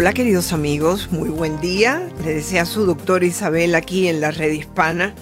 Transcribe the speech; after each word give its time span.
Hola 0.00 0.14
queridos 0.14 0.54
amigos, 0.54 1.12
muy 1.12 1.28
buen 1.28 1.60
día. 1.60 2.08
Le 2.24 2.36
desea 2.36 2.64
su 2.64 2.86
doctora 2.86 3.26
Isabel 3.26 3.74
aquí 3.74 4.08
en 4.08 4.22
la 4.22 4.30
red 4.30 4.50
hispana. 4.50 5.14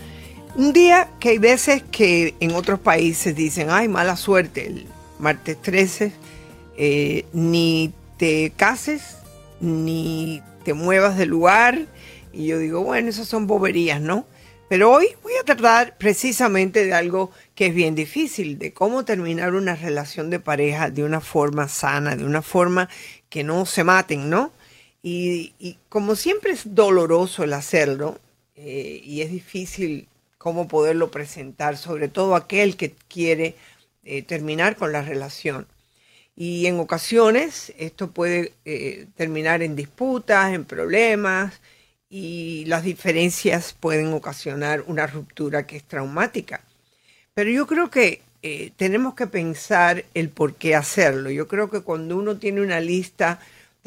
Un 0.54 0.72
día 0.72 1.08
que 1.18 1.30
hay 1.30 1.38
veces 1.38 1.82
que 1.90 2.36
en 2.38 2.54
otros 2.54 2.78
países 2.78 3.34
dicen, 3.34 3.70
ay, 3.70 3.88
mala 3.88 4.14
suerte, 4.14 4.68
el 4.68 4.86
martes 5.18 5.60
13, 5.60 6.12
eh, 6.76 7.26
ni 7.32 7.92
te 8.18 8.52
cases, 8.56 9.16
ni 9.60 10.44
te 10.62 10.74
muevas 10.74 11.18
del 11.18 11.30
lugar. 11.30 11.86
Y 12.32 12.46
yo 12.46 12.60
digo, 12.60 12.84
bueno, 12.84 13.08
esas 13.08 13.26
son 13.26 13.48
boberías, 13.48 14.00
¿no? 14.00 14.26
Pero 14.68 14.92
hoy 14.92 15.08
voy 15.24 15.32
a 15.40 15.44
tratar 15.44 15.98
precisamente 15.98 16.84
de 16.84 16.94
algo 16.94 17.32
que 17.56 17.66
es 17.66 17.74
bien 17.74 17.96
difícil, 17.96 18.60
de 18.60 18.72
cómo 18.72 19.04
terminar 19.04 19.54
una 19.54 19.74
relación 19.74 20.30
de 20.30 20.38
pareja 20.38 20.88
de 20.88 21.02
una 21.02 21.20
forma 21.20 21.66
sana, 21.66 22.14
de 22.14 22.24
una 22.24 22.42
forma 22.42 22.88
que 23.28 23.42
no 23.42 23.66
se 23.66 23.82
maten, 23.82 24.30
¿no? 24.30 24.52
Y, 25.02 25.78
como 25.88 26.16
siempre 26.16 26.52
es 26.52 26.74
doloroso 26.74 27.44
el 27.44 27.52
hacerlo 27.52 28.18
eh, 28.56 29.00
y 29.04 29.22
es 29.22 29.30
difícil 29.30 30.08
cómo 30.38 30.68
poderlo 30.68 31.10
presentar, 31.10 31.76
sobre 31.76 32.08
todo 32.08 32.34
aquel 32.34 32.76
que 32.76 32.94
quiere 33.08 33.54
eh, 34.04 34.22
terminar 34.22 34.76
con 34.76 34.92
la 34.92 35.02
relación. 35.02 35.66
Y 36.36 36.66
en 36.66 36.78
ocasiones 36.78 37.72
esto 37.78 38.10
puede 38.10 38.52
eh, 38.64 39.06
terminar 39.16 39.62
en 39.62 39.76
disputas, 39.76 40.52
en 40.52 40.64
problemas 40.64 41.60
y 42.10 42.64
las 42.66 42.84
diferencias 42.84 43.74
pueden 43.78 44.12
ocasionar 44.12 44.84
una 44.86 45.06
ruptura 45.06 45.66
que 45.66 45.76
es 45.76 45.84
traumática. 45.84 46.62
Pero 47.34 47.50
yo 47.50 47.66
creo 47.66 47.90
que 47.90 48.22
tenemos 48.76 49.14
que 49.14 49.26
pensar 49.26 50.04
el 50.14 50.28
por 50.30 50.54
qué 50.54 50.74
hacerlo. 50.76 51.30
Yo 51.30 51.48
creo 51.48 51.70
que 51.70 51.80
cuando 51.80 52.16
uno 52.16 52.38
tiene 52.38 52.60
una 52.62 52.80
lista 52.80 53.40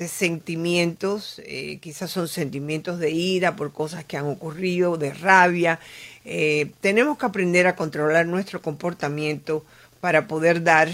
sentimientos, 0.08 1.42
eh, 1.46 1.80
quizás 1.82 2.12
son 2.12 2.28
sentimientos 2.28 3.00
de 3.00 3.12
ira 3.12 3.56
por 3.56 3.72
cosas 3.72 4.06
que 4.06 4.18
han 4.18 4.26
ocurrido, 4.26 4.98
de 4.98 5.14
rabia. 5.14 5.80
Eh, 6.26 6.72
tenemos 6.82 7.18
que 7.18 7.26
aprender 7.26 7.68
a 7.68 7.76
controlar 7.76 8.26
nuestro 8.26 8.62
comportamiento 8.62 9.66
para 10.00 10.28
poder 10.28 10.64
dar 10.64 10.90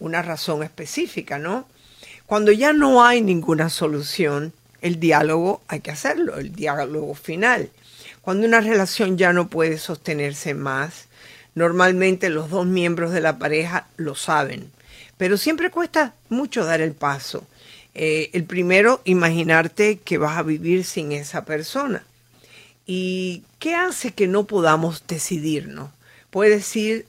una 0.00 0.22
razón 0.22 0.62
específica, 0.62 1.38
¿no? 1.38 1.66
Cuando 2.26 2.52
ya 2.52 2.72
no 2.72 3.04
hay 3.04 3.22
ninguna 3.22 3.70
solución, 3.70 4.52
el 4.80 5.00
diálogo 5.00 5.62
hay 5.68 5.80
que 5.80 5.90
hacerlo, 5.90 6.38
el 6.38 6.52
diálogo 6.52 7.14
final. 7.14 7.70
Cuando 8.20 8.46
una 8.46 8.60
relación 8.60 9.16
ya 9.16 9.32
no 9.32 9.48
puede 9.48 9.78
sostenerse 9.78 10.54
más, 10.54 11.06
normalmente 11.54 12.28
los 12.28 12.50
dos 12.50 12.66
miembros 12.66 13.12
de 13.12 13.20
la 13.20 13.38
pareja 13.38 13.86
lo 13.96 14.14
saben, 14.14 14.70
pero 15.16 15.36
siempre 15.36 15.70
cuesta 15.70 16.14
mucho 16.28 16.64
dar 16.64 16.80
el 16.80 16.92
paso. 16.92 17.46
Eh, 18.00 18.30
el 18.32 18.44
primero, 18.44 19.00
imaginarte 19.04 19.98
que 19.98 20.18
vas 20.18 20.38
a 20.38 20.44
vivir 20.44 20.84
sin 20.84 21.10
esa 21.10 21.44
persona. 21.44 22.04
¿Y 22.86 23.42
qué 23.58 23.74
hace 23.74 24.12
que 24.12 24.28
no 24.28 24.44
podamos 24.44 25.02
decidirnos? 25.08 25.90
Puede, 26.30 26.62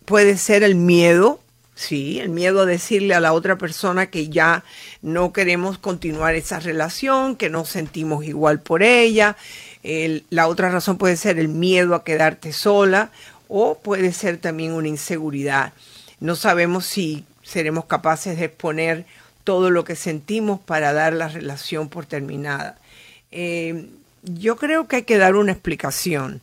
puede 0.06 0.36
ser 0.36 0.64
el 0.64 0.74
miedo, 0.74 1.40
sí, 1.76 2.20
el 2.20 2.30
miedo 2.30 2.62
a 2.62 2.66
decirle 2.66 3.14
a 3.14 3.20
la 3.20 3.34
otra 3.34 3.60
persona 3.60 4.08
que 4.08 4.30
ya 4.30 4.64
no 5.04 5.32
queremos 5.32 5.78
continuar 5.78 6.34
esa 6.34 6.60
relación, 6.60 7.36
que 7.36 7.52
no 7.52 7.66
sentimos 7.66 8.26
igual 8.26 8.60
por 8.60 8.82
ella. 8.82 9.38
la 9.84 10.48
otra 10.48 10.72
razón 10.72 10.98
puede 10.98 11.18
ser 11.18 11.38
el 11.38 11.50
miedo 11.50 11.94
a 11.94 12.04
quedarte 12.04 12.52
sola 12.52 13.12
o 13.48 13.78
puede 13.78 14.12
ser 14.12 14.40
también 14.40 14.72
una 14.72 14.88
inseguridad. 14.88 15.72
No 16.20 16.36
sabemos 16.36 16.88
si 16.88 17.26
seremos 17.44 17.86
capaces 17.86 18.40
de 18.40 18.46
exponer 18.46 19.06
todo 19.44 19.70
lo 19.70 19.84
que 19.84 19.96
sentimos 19.96 20.60
para 20.60 20.94
dar 20.94 21.14
la 21.14 21.28
relación 21.28 21.90
por 21.90 22.06
terminada. 22.06 22.78
Eh, 23.32 23.90
yo 24.24 24.58
creo 24.58 24.88
que 24.88 24.98
hay 24.98 25.04
que 25.04 25.18
dar 25.18 25.36
una 25.36 25.52
explicación. 25.52 26.42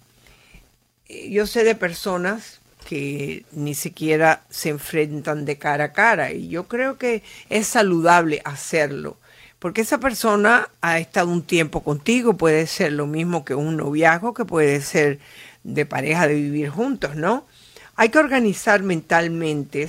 Eh, 1.08 1.30
yo 1.30 1.46
sé 1.46 1.64
de 1.64 1.74
personas 1.74 2.60
que 2.88 3.44
ni 3.52 3.74
siquiera 3.74 4.42
se 4.48 4.68
enfrentan 4.68 5.44
de 5.44 5.58
cara 5.58 5.84
a 5.84 5.92
cara 5.92 6.32
y 6.32 6.48
yo 6.48 6.68
creo 6.68 6.98
que 6.98 7.22
es 7.50 7.66
saludable 7.66 8.42
hacerlo. 8.44 9.16
Porque 9.58 9.80
esa 9.80 9.98
persona 9.98 10.68
ha 10.80 10.98
estado 10.98 11.28
un 11.30 11.42
tiempo 11.42 11.82
contigo, 11.82 12.36
puede 12.36 12.66
ser 12.66 12.92
lo 12.92 13.06
mismo 13.06 13.44
que 13.44 13.54
un 13.54 13.76
noviazgo, 13.76 14.34
que 14.34 14.44
puede 14.44 14.80
ser 14.82 15.18
de 15.64 15.86
pareja 15.86 16.28
de 16.28 16.34
vivir 16.34 16.68
juntos, 16.68 17.16
¿no? 17.16 17.46
Hay 17.96 18.10
que 18.10 18.18
organizar 18.18 18.82
mentalmente 18.82 19.88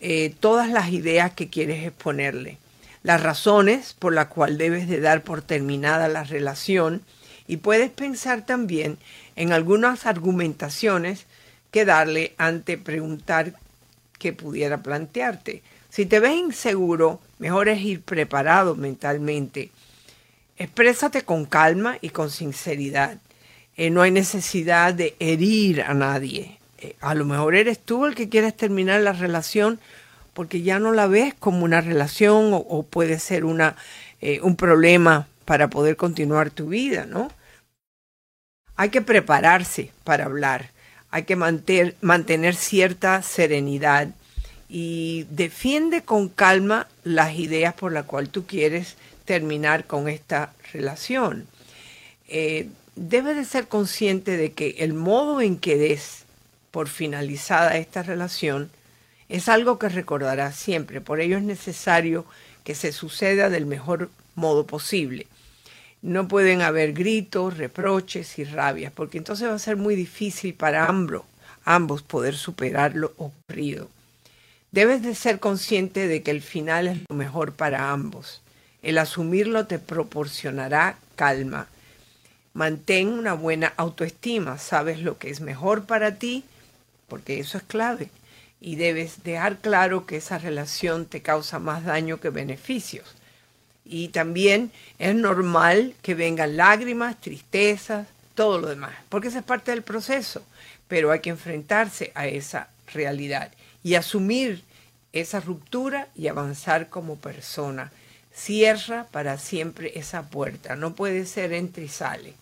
eh, 0.00 0.34
todas 0.40 0.70
las 0.70 0.90
ideas 0.90 1.32
que 1.32 1.48
quieres 1.48 1.84
exponerle, 1.84 2.58
las 3.02 3.22
razones 3.22 3.94
por 3.98 4.12
las 4.12 4.26
cuales 4.26 4.58
debes 4.58 4.88
de 4.88 5.00
dar 5.00 5.22
por 5.22 5.42
terminada 5.42 6.08
la 6.08 6.24
relación 6.24 7.02
y 7.46 7.58
puedes 7.58 7.90
pensar 7.90 8.44
también 8.44 8.98
en 9.36 9.52
algunas 9.52 10.06
argumentaciones 10.06 11.26
que 11.70 11.84
darle 11.84 12.34
ante 12.38 12.78
preguntar 12.78 13.54
que 14.18 14.32
pudiera 14.32 14.82
plantearte. 14.82 15.62
Si 15.90 16.06
te 16.06 16.20
ves 16.20 16.36
inseguro, 16.36 17.20
mejor 17.38 17.68
es 17.68 17.80
ir 17.80 18.02
preparado 18.02 18.74
mentalmente. 18.74 19.70
Exprésate 20.58 21.22
con 21.22 21.44
calma 21.44 21.98
y 22.00 22.10
con 22.10 22.30
sinceridad. 22.30 23.18
Eh, 23.76 23.90
no 23.90 24.02
hay 24.02 24.10
necesidad 24.10 24.94
de 24.94 25.14
herir 25.20 25.82
a 25.82 25.94
nadie. 25.94 26.55
Eh, 26.78 26.96
a 27.00 27.14
lo 27.14 27.24
mejor 27.24 27.54
eres 27.54 27.78
tú 27.78 28.06
el 28.06 28.14
que 28.14 28.28
quieres 28.28 28.56
terminar 28.56 29.00
la 29.00 29.12
relación 29.12 29.80
porque 30.34 30.60
ya 30.60 30.78
no 30.78 30.92
la 30.92 31.06
ves 31.06 31.32
como 31.34 31.64
una 31.64 31.80
relación 31.80 32.50
o, 32.52 32.82
puede 32.82 33.18
ser 33.18 33.46
una, 33.46 33.74
eh, 34.20 34.40
un 34.42 34.54
problema 34.54 35.28
para 35.46 35.70
poder 35.70 35.96
continuar 35.96 36.50
tu 36.50 36.68
vida, 36.68 37.06
¿no? 37.06 37.30
Hay 38.76 38.90
que 38.90 39.00
prepararse 39.00 39.92
para 40.04 40.26
hablar, 40.26 40.70
hay 41.10 41.22
que 41.22 41.36
mantener, 41.36 41.96
mantener 42.02 42.54
cierta 42.54 43.22
serenidad 43.22 44.08
y 44.68 45.26
defiende 45.30 46.02
con 46.02 46.28
calma 46.28 46.86
las 47.02 47.36
ideas 47.36 47.72
por 47.72 47.92
las 47.92 48.04
cuales 48.04 48.30
tú 48.30 48.44
quieres 48.44 48.96
terminar 49.24 49.86
con 49.86 50.06
esta 50.06 50.52
relación. 50.74 51.46
Eh, 52.28 52.68
debes 52.94 53.36
de 53.36 53.46
ser 53.46 53.68
consciente 53.68 54.36
de 54.36 54.52
que 54.52 54.76
el 54.80 54.92
modo 54.92 55.40
en 55.40 55.56
que 55.56 55.78
des 55.78 56.25
por 56.76 56.88
finalizada 56.88 57.78
esta 57.78 58.02
relación 58.02 58.68
es 59.30 59.48
algo 59.48 59.78
que 59.78 59.88
recordarás 59.88 60.56
siempre. 60.56 61.00
Por 61.00 61.22
ello 61.22 61.38
es 61.38 61.42
necesario 61.42 62.26
que 62.64 62.74
se 62.74 62.92
suceda 62.92 63.48
del 63.48 63.64
mejor 63.64 64.10
modo 64.34 64.66
posible. 64.66 65.26
No 66.02 66.28
pueden 66.28 66.60
haber 66.60 66.92
gritos, 66.92 67.56
reproches 67.56 68.38
y 68.38 68.44
rabias, 68.44 68.92
porque 68.92 69.16
entonces 69.16 69.48
va 69.48 69.54
a 69.54 69.58
ser 69.58 69.78
muy 69.78 69.96
difícil 69.96 70.52
para 70.52 70.84
ambos, 70.84 71.22
ambos 71.64 72.02
poder 72.02 72.36
superar 72.36 72.94
lo 72.94 73.14
ocurrido. 73.16 73.88
Debes 74.70 75.00
de 75.00 75.14
ser 75.14 75.40
consciente 75.40 76.06
de 76.06 76.22
que 76.22 76.30
el 76.30 76.42
final 76.42 76.88
es 76.88 76.98
lo 77.08 77.16
mejor 77.16 77.54
para 77.54 77.90
ambos. 77.90 78.42
El 78.82 78.98
asumirlo 78.98 79.66
te 79.66 79.78
proporcionará 79.78 80.98
calma. 81.14 81.68
Mantén 82.52 83.08
una 83.08 83.32
buena 83.32 83.72
autoestima, 83.78 84.58
sabes 84.58 85.00
lo 85.00 85.16
que 85.16 85.30
es 85.30 85.40
mejor 85.40 85.86
para 85.86 86.16
ti 86.16 86.44
porque 87.08 87.38
eso 87.38 87.58
es 87.58 87.64
clave. 87.64 88.10
Y 88.60 88.76
debes 88.76 89.22
dejar 89.22 89.58
claro 89.58 90.06
que 90.06 90.16
esa 90.16 90.38
relación 90.38 91.06
te 91.06 91.22
causa 91.22 91.58
más 91.58 91.84
daño 91.84 92.20
que 92.20 92.30
beneficios. 92.30 93.14
Y 93.84 94.08
también 94.08 94.72
es 94.98 95.14
normal 95.14 95.94
que 96.02 96.14
vengan 96.14 96.56
lágrimas, 96.56 97.20
tristezas, 97.20 98.08
todo 98.34 98.58
lo 98.58 98.68
demás, 98.68 98.94
porque 99.08 99.28
esa 99.28 99.40
es 99.40 99.44
parte 99.44 99.70
del 99.70 99.82
proceso. 99.82 100.42
Pero 100.88 101.10
hay 101.12 101.20
que 101.20 101.30
enfrentarse 101.30 102.12
a 102.14 102.26
esa 102.26 102.68
realidad 102.92 103.50
y 103.82 103.94
asumir 103.94 104.62
esa 105.12 105.40
ruptura 105.40 106.08
y 106.14 106.28
avanzar 106.28 106.88
como 106.88 107.16
persona. 107.16 107.92
Cierra 108.34 109.06
para 109.10 109.38
siempre 109.38 109.98
esa 109.98 110.28
puerta, 110.28 110.76
no 110.76 110.94
puede 110.94 111.24
ser 111.24 111.52
entre 111.52 111.84
y 111.84 111.88
sale. 111.88 112.34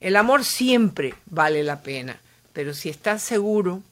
El 0.00 0.16
amor 0.16 0.44
siempre 0.44 1.14
vale 1.26 1.64
la 1.64 1.80
pena, 1.80 2.20
pero 2.52 2.74
si 2.74 2.88
estás 2.88 3.22
seguro 3.22 3.82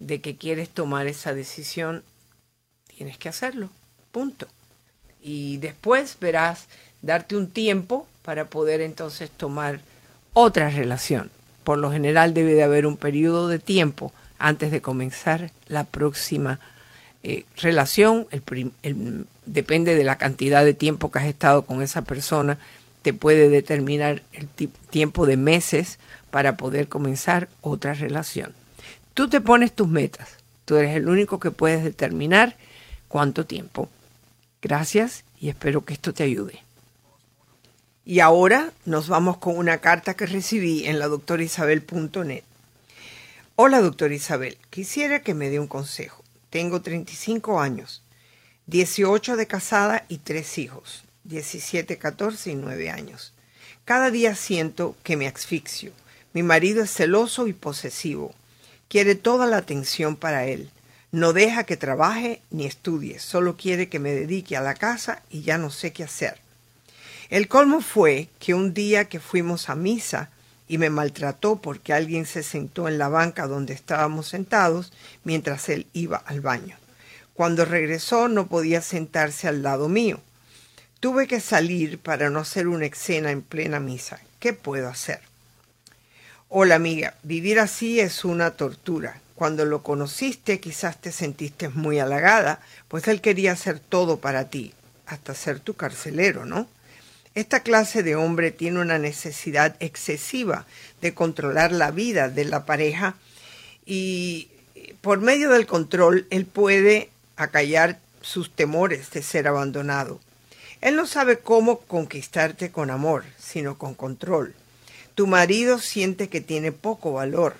de 0.00 0.20
que 0.20 0.36
quieres 0.36 0.68
tomar 0.68 1.06
esa 1.06 1.34
decisión, 1.34 2.02
tienes 2.96 3.16
que 3.16 3.28
hacerlo. 3.28 3.70
Punto. 4.10 4.48
y 5.22 5.58
después 5.58 6.16
verás 6.18 6.66
darte 7.02 7.36
un 7.36 7.48
tiempo 7.48 8.08
para 8.22 8.46
poder 8.46 8.80
entonces 8.80 9.30
tomar 9.30 9.80
otra 10.32 10.70
relación. 10.70 11.30
Por 11.64 11.78
lo 11.78 11.92
general 11.92 12.34
debe 12.34 12.54
de 12.54 12.62
haber 12.62 12.86
un 12.86 12.96
periodo 12.96 13.48
de 13.48 13.58
tiempo 13.58 14.12
antes 14.38 14.70
de 14.70 14.80
comenzar 14.80 15.50
la 15.68 15.84
próxima 15.84 16.60
eh, 17.22 17.44
relación. 17.56 18.26
depende 19.44 19.94
de 19.94 20.04
la 20.04 20.16
cantidad 20.16 20.64
de 20.64 20.74
tiempo 20.74 21.10
que 21.10 21.18
has 21.18 21.26
estado 21.26 21.62
con 21.62 21.82
esa 21.82 22.02
persona, 22.02 22.58
te 23.02 23.12
puede 23.12 23.48
determinar 23.48 24.22
el 24.32 24.48
tiempo 24.90 25.26
de 25.26 25.36
meses 25.36 25.98
para 26.30 26.56
poder 26.56 26.88
comenzar 26.88 27.48
otra 27.60 27.94
relación. 27.94 28.54
Tú 29.20 29.28
te 29.28 29.42
pones 29.42 29.74
tus 29.74 29.86
metas. 29.86 30.30
Tú 30.64 30.76
eres 30.76 30.96
el 30.96 31.06
único 31.06 31.38
que 31.38 31.50
puedes 31.50 31.84
determinar 31.84 32.56
cuánto 33.06 33.44
tiempo. 33.44 33.90
Gracias 34.62 35.24
y 35.38 35.50
espero 35.50 35.84
que 35.84 35.92
esto 35.92 36.14
te 36.14 36.22
ayude. 36.22 36.62
Y 38.06 38.20
ahora 38.20 38.72
nos 38.86 39.08
vamos 39.08 39.36
con 39.36 39.58
una 39.58 39.76
carta 39.76 40.14
que 40.14 40.24
recibí 40.24 40.86
en 40.86 40.98
la 40.98 41.06
doctorisabel.net. 41.08 42.44
Hola, 43.56 43.82
doctora 43.82 44.14
Isabel. 44.14 44.56
Quisiera 44.70 45.20
que 45.20 45.34
me 45.34 45.50
dé 45.50 45.60
un 45.60 45.68
consejo. 45.68 46.24
Tengo 46.48 46.80
35 46.80 47.60
años, 47.60 48.02
18 48.68 49.36
de 49.36 49.46
casada 49.46 50.06
y 50.08 50.16
tres 50.16 50.56
hijos, 50.56 51.04
17, 51.24 51.98
14 51.98 52.52
y 52.52 52.54
9 52.54 52.88
años. 52.88 53.34
Cada 53.84 54.10
día 54.10 54.34
siento 54.34 54.96
que 55.02 55.18
me 55.18 55.26
asfixio. 55.26 55.92
Mi 56.32 56.42
marido 56.42 56.82
es 56.82 56.90
celoso 56.90 57.48
y 57.48 57.52
posesivo. 57.52 58.34
Quiere 58.90 59.14
toda 59.14 59.46
la 59.46 59.58
atención 59.58 60.16
para 60.16 60.46
él. 60.46 60.68
No 61.12 61.32
deja 61.32 61.62
que 61.62 61.76
trabaje 61.76 62.42
ni 62.50 62.66
estudie, 62.66 63.20
solo 63.20 63.56
quiere 63.56 63.88
que 63.88 64.00
me 64.00 64.10
dedique 64.10 64.56
a 64.56 64.62
la 64.62 64.74
casa 64.74 65.22
y 65.30 65.42
ya 65.42 65.58
no 65.58 65.70
sé 65.70 65.92
qué 65.92 66.02
hacer. 66.02 66.38
El 67.28 67.46
colmo 67.46 67.82
fue 67.82 68.26
que 68.40 68.52
un 68.52 68.74
día 68.74 69.04
que 69.04 69.20
fuimos 69.20 69.70
a 69.70 69.76
misa 69.76 70.30
y 70.66 70.78
me 70.78 70.90
maltrató 70.90 71.62
porque 71.62 71.92
alguien 71.92 72.26
se 72.26 72.42
sentó 72.42 72.88
en 72.88 72.98
la 72.98 73.08
banca 73.08 73.46
donde 73.46 73.74
estábamos 73.74 74.26
sentados 74.26 74.92
mientras 75.22 75.68
él 75.68 75.86
iba 75.92 76.16
al 76.16 76.40
baño. 76.40 76.76
Cuando 77.34 77.64
regresó 77.64 78.26
no 78.26 78.48
podía 78.48 78.82
sentarse 78.82 79.46
al 79.46 79.62
lado 79.62 79.88
mío. 79.88 80.18
Tuve 80.98 81.28
que 81.28 81.38
salir 81.38 82.00
para 82.00 82.28
no 82.28 82.40
hacer 82.40 82.66
una 82.66 82.86
escena 82.86 83.30
en 83.30 83.42
plena 83.42 83.78
misa. 83.78 84.18
¿Qué 84.40 84.52
puedo 84.52 84.88
hacer? 84.88 85.29
Hola 86.52 86.74
amiga, 86.74 87.14
vivir 87.22 87.60
así 87.60 88.00
es 88.00 88.24
una 88.24 88.50
tortura. 88.50 89.20
Cuando 89.36 89.64
lo 89.64 89.84
conociste 89.84 90.58
quizás 90.58 91.00
te 91.00 91.12
sentiste 91.12 91.68
muy 91.68 92.00
halagada, 92.00 92.58
pues 92.88 93.06
él 93.06 93.20
quería 93.20 93.52
hacer 93.52 93.78
todo 93.78 94.18
para 94.18 94.50
ti, 94.50 94.74
hasta 95.06 95.36
ser 95.36 95.60
tu 95.60 95.74
carcelero, 95.74 96.46
¿no? 96.46 96.66
Esta 97.36 97.60
clase 97.60 98.02
de 98.02 98.16
hombre 98.16 98.50
tiene 98.50 98.80
una 98.80 98.98
necesidad 98.98 99.76
excesiva 99.78 100.66
de 101.00 101.14
controlar 101.14 101.70
la 101.70 101.92
vida 101.92 102.28
de 102.28 102.44
la 102.44 102.66
pareja 102.66 103.14
y 103.86 104.48
por 105.02 105.20
medio 105.20 105.50
del 105.50 105.66
control 105.66 106.26
él 106.30 106.46
puede 106.46 107.10
acallar 107.36 108.00
sus 108.22 108.50
temores 108.50 109.08
de 109.12 109.22
ser 109.22 109.46
abandonado. 109.46 110.18
Él 110.80 110.96
no 110.96 111.06
sabe 111.06 111.38
cómo 111.38 111.78
conquistarte 111.78 112.72
con 112.72 112.90
amor, 112.90 113.22
sino 113.38 113.78
con 113.78 113.94
control. 113.94 114.52
Tu 115.14 115.26
marido 115.26 115.78
siente 115.78 116.28
que 116.28 116.40
tiene 116.40 116.72
poco 116.72 117.12
valor, 117.12 117.54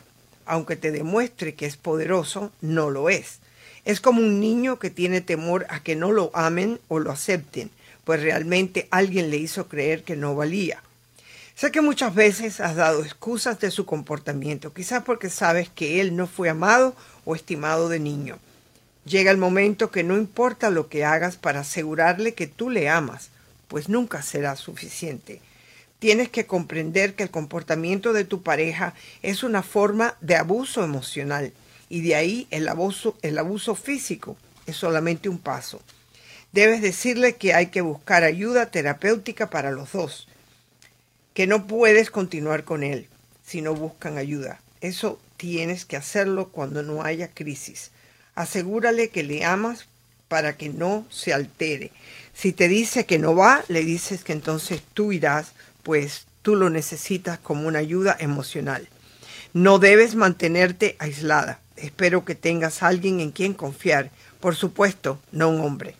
aunque 0.46 0.76
te 0.76 0.90
demuestre 0.90 1.54
que 1.54 1.66
es 1.66 1.76
poderoso, 1.76 2.52
no 2.60 2.90
lo 2.90 3.10
es. 3.10 3.38
Es 3.84 4.00
como 4.00 4.20
un 4.20 4.40
niño 4.40 4.78
que 4.78 4.90
tiene 4.90 5.20
temor 5.20 5.66
a 5.68 5.82
que 5.82 5.96
no 5.96 6.12
lo 6.12 6.30
amen 6.34 6.78
o 6.88 6.98
lo 6.98 7.10
acepten, 7.10 7.70
pues 8.04 8.22
realmente 8.22 8.88
alguien 8.90 9.30
le 9.30 9.36
hizo 9.36 9.68
creer 9.68 10.02
que 10.02 10.16
no 10.16 10.34
valía. 10.34 10.82
Sé 11.54 11.70
que 11.70 11.82
muchas 11.82 12.14
veces 12.14 12.60
has 12.60 12.76
dado 12.76 13.02
excusas 13.02 13.60
de 13.60 13.70
su 13.70 13.84
comportamiento, 13.84 14.72
quizás 14.72 15.02
porque 15.02 15.28
sabes 15.28 15.68
que 15.68 16.00
él 16.00 16.16
no 16.16 16.26
fue 16.26 16.48
amado 16.48 16.94
o 17.24 17.34
estimado 17.34 17.88
de 17.88 17.98
niño. 17.98 18.38
Llega 19.04 19.30
el 19.30 19.36
momento 19.36 19.90
que 19.90 20.02
no 20.02 20.16
importa 20.16 20.70
lo 20.70 20.88
que 20.88 21.04
hagas 21.04 21.36
para 21.36 21.60
asegurarle 21.60 22.34
que 22.34 22.46
tú 22.46 22.70
le 22.70 22.88
amas, 22.88 23.28
pues 23.68 23.88
nunca 23.88 24.22
será 24.22 24.56
suficiente. 24.56 25.40
Tienes 26.00 26.30
que 26.30 26.46
comprender 26.46 27.14
que 27.14 27.22
el 27.22 27.30
comportamiento 27.30 28.12
de 28.12 28.24
tu 28.24 28.42
pareja 28.42 28.94
es 29.22 29.42
una 29.42 29.62
forma 29.62 30.16
de 30.22 30.34
abuso 30.34 30.82
emocional 30.82 31.52
y 31.90 32.00
de 32.00 32.14
ahí 32.14 32.46
el 32.50 32.68
abuso, 32.68 33.18
el 33.20 33.38
abuso 33.38 33.74
físico 33.74 34.36
es 34.66 34.76
solamente 34.76 35.28
un 35.28 35.38
paso. 35.38 35.82
Debes 36.52 36.80
decirle 36.80 37.36
que 37.36 37.52
hay 37.52 37.66
que 37.66 37.82
buscar 37.82 38.24
ayuda 38.24 38.70
terapéutica 38.70 39.50
para 39.50 39.70
los 39.70 39.92
dos, 39.92 40.26
que 41.34 41.46
no 41.46 41.66
puedes 41.66 42.10
continuar 42.10 42.64
con 42.64 42.82
él 42.82 43.06
si 43.44 43.60
no 43.60 43.74
buscan 43.74 44.16
ayuda. 44.16 44.58
Eso 44.80 45.20
tienes 45.36 45.84
que 45.84 45.96
hacerlo 45.96 46.48
cuando 46.48 46.82
no 46.82 47.02
haya 47.02 47.28
crisis. 47.28 47.90
Asegúrale 48.34 49.10
que 49.10 49.22
le 49.22 49.44
amas 49.44 49.86
para 50.28 50.56
que 50.56 50.70
no 50.70 51.06
se 51.10 51.34
altere. 51.34 51.90
Si 52.32 52.52
te 52.52 52.68
dice 52.68 53.04
que 53.04 53.18
no 53.18 53.34
va, 53.34 53.64
le 53.68 53.84
dices 53.84 54.24
que 54.24 54.32
entonces 54.32 54.80
tú 54.94 55.12
irás 55.12 55.52
pues 55.82 56.26
tú 56.42 56.56
lo 56.56 56.70
necesitas 56.70 57.38
como 57.38 57.66
una 57.66 57.78
ayuda 57.78 58.16
emocional. 58.18 58.88
No 59.52 59.78
debes 59.78 60.14
mantenerte 60.14 60.96
aislada. 60.98 61.60
Espero 61.76 62.24
que 62.24 62.34
tengas 62.34 62.82
alguien 62.82 63.20
en 63.20 63.32
quien 63.32 63.54
confiar. 63.54 64.10
Por 64.38 64.54
supuesto, 64.54 65.20
no 65.32 65.48
un 65.48 65.60
hombre. 65.60 65.96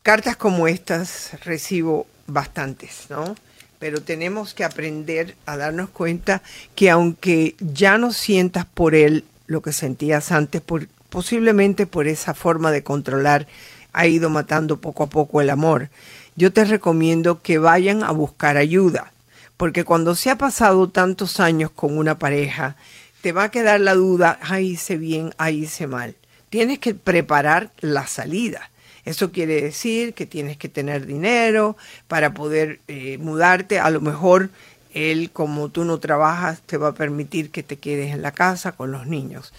Cartas 0.02 0.36
como 0.36 0.66
estas 0.66 1.38
recibo 1.44 2.08
bastantes, 2.26 3.06
¿no? 3.08 3.36
Pero 3.78 4.02
tenemos 4.02 4.52
que 4.52 4.64
aprender 4.64 5.36
a 5.46 5.56
darnos 5.56 5.90
cuenta 5.90 6.42
que 6.74 6.90
aunque 6.90 7.54
ya 7.60 7.98
no 7.98 8.12
sientas 8.12 8.66
por 8.66 8.96
él 8.96 9.22
lo 9.46 9.62
que 9.62 9.72
sentías 9.72 10.32
antes, 10.32 10.60
por, 10.60 10.88
posiblemente 11.08 11.86
por 11.86 12.08
esa 12.08 12.34
forma 12.34 12.72
de 12.72 12.82
controlar, 12.82 13.46
ha 13.92 14.08
ido 14.08 14.28
matando 14.28 14.80
poco 14.80 15.04
a 15.04 15.06
poco 15.06 15.40
el 15.40 15.50
amor 15.50 15.88
yo 16.36 16.52
te 16.52 16.64
recomiendo 16.64 17.40
que 17.40 17.58
vayan 17.58 18.02
a 18.02 18.10
buscar 18.12 18.58
ayuda, 18.58 19.12
porque 19.56 19.84
cuando 19.84 20.14
se 20.14 20.30
ha 20.30 20.36
pasado 20.36 20.88
tantos 20.88 21.40
años 21.40 21.70
con 21.70 21.96
una 21.96 22.18
pareja, 22.18 22.76
te 23.22 23.32
va 23.32 23.44
a 23.44 23.50
quedar 23.50 23.80
la 23.80 23.94
duda, 23.94 24.38
ahí 24.42 24.72
hice 24.72 24.98
bien, 24.98 25.34
ahí 25.38 25.64
hice 25.64 25.86
mal. 25.86 26.14
Tienes 26.50 26.78
que 26.78 26.94
preparar 26.94 27.70
la 27.80 28.06
salida. 28.06 28.70
Eso 29.04 29.32
quiere 29.32 29.62
decir 29.62 30.14
que 30.14 30.26
tienes 30.26 30.56
que 30.58 30.68
tener 30.68 31.06
dinero 31.06 31.76
para 32.06 32.34
poder 32.34 32.80
eh, 32.86 33.18
mudarte. 33.18 33.80
A 33.80 33.90
lo 33.90 34.00
mejor 34.00 34.50
él, 34.92 35.30
como 35.32 35.70
tú 35.70 35.84
no 35.84 35.98
trabajas, 35.98 36.60
te 36.62 36.76
va 36.76 36.88
a 36.88 36.94
permitir 36.94 37.50
que 37.50 37.62
te 37.62 37.78
quedes 37.78 38.12
en 38.12 38.22
la 38.22 38.32
casa 38.32 38.72
con 38.72 38.92
los 38.92 39.06
niños. 39.06 39.52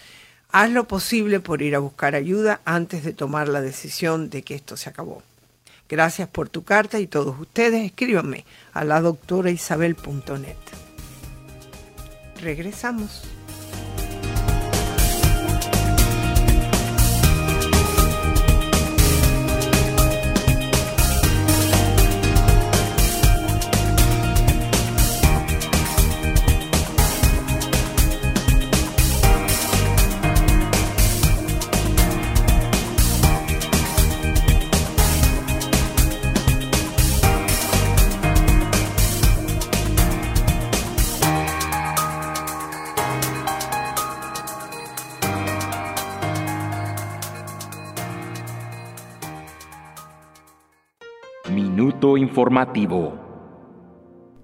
Haz 0.50 0.70
lo 0.70 0.84
posible 0.84 1.40
por 1.40 1.60
ir 1.60 1.74
a 1.74 1.80
buscar 1.80 2.14
ayuda 2.14 2.60
antes 2.64 3.04
de 3.04 3.12
tomar 3.12 3.48
la 3.48 3.60
decisión 3.60 4.30
de 4.30 4.42
que 4.42 4.54
esto 4.54 4.76
se 4.76 4.90
acabó. 4.90 5.22
Gracias 5.88 6.28
por 6.28 6.48
tu 6.48 6.64
carta 6.64 6.98
y 6.98 7.06
todos 7.06 7.38
ustedes 7.40 7.84
escríbanme 7.84 8.44
a 8.72 8.84
la 8.84 9.00
doctora. 9.00 9.50
Regresamos. 12.40 13.37
Informativo. 52.18 53.16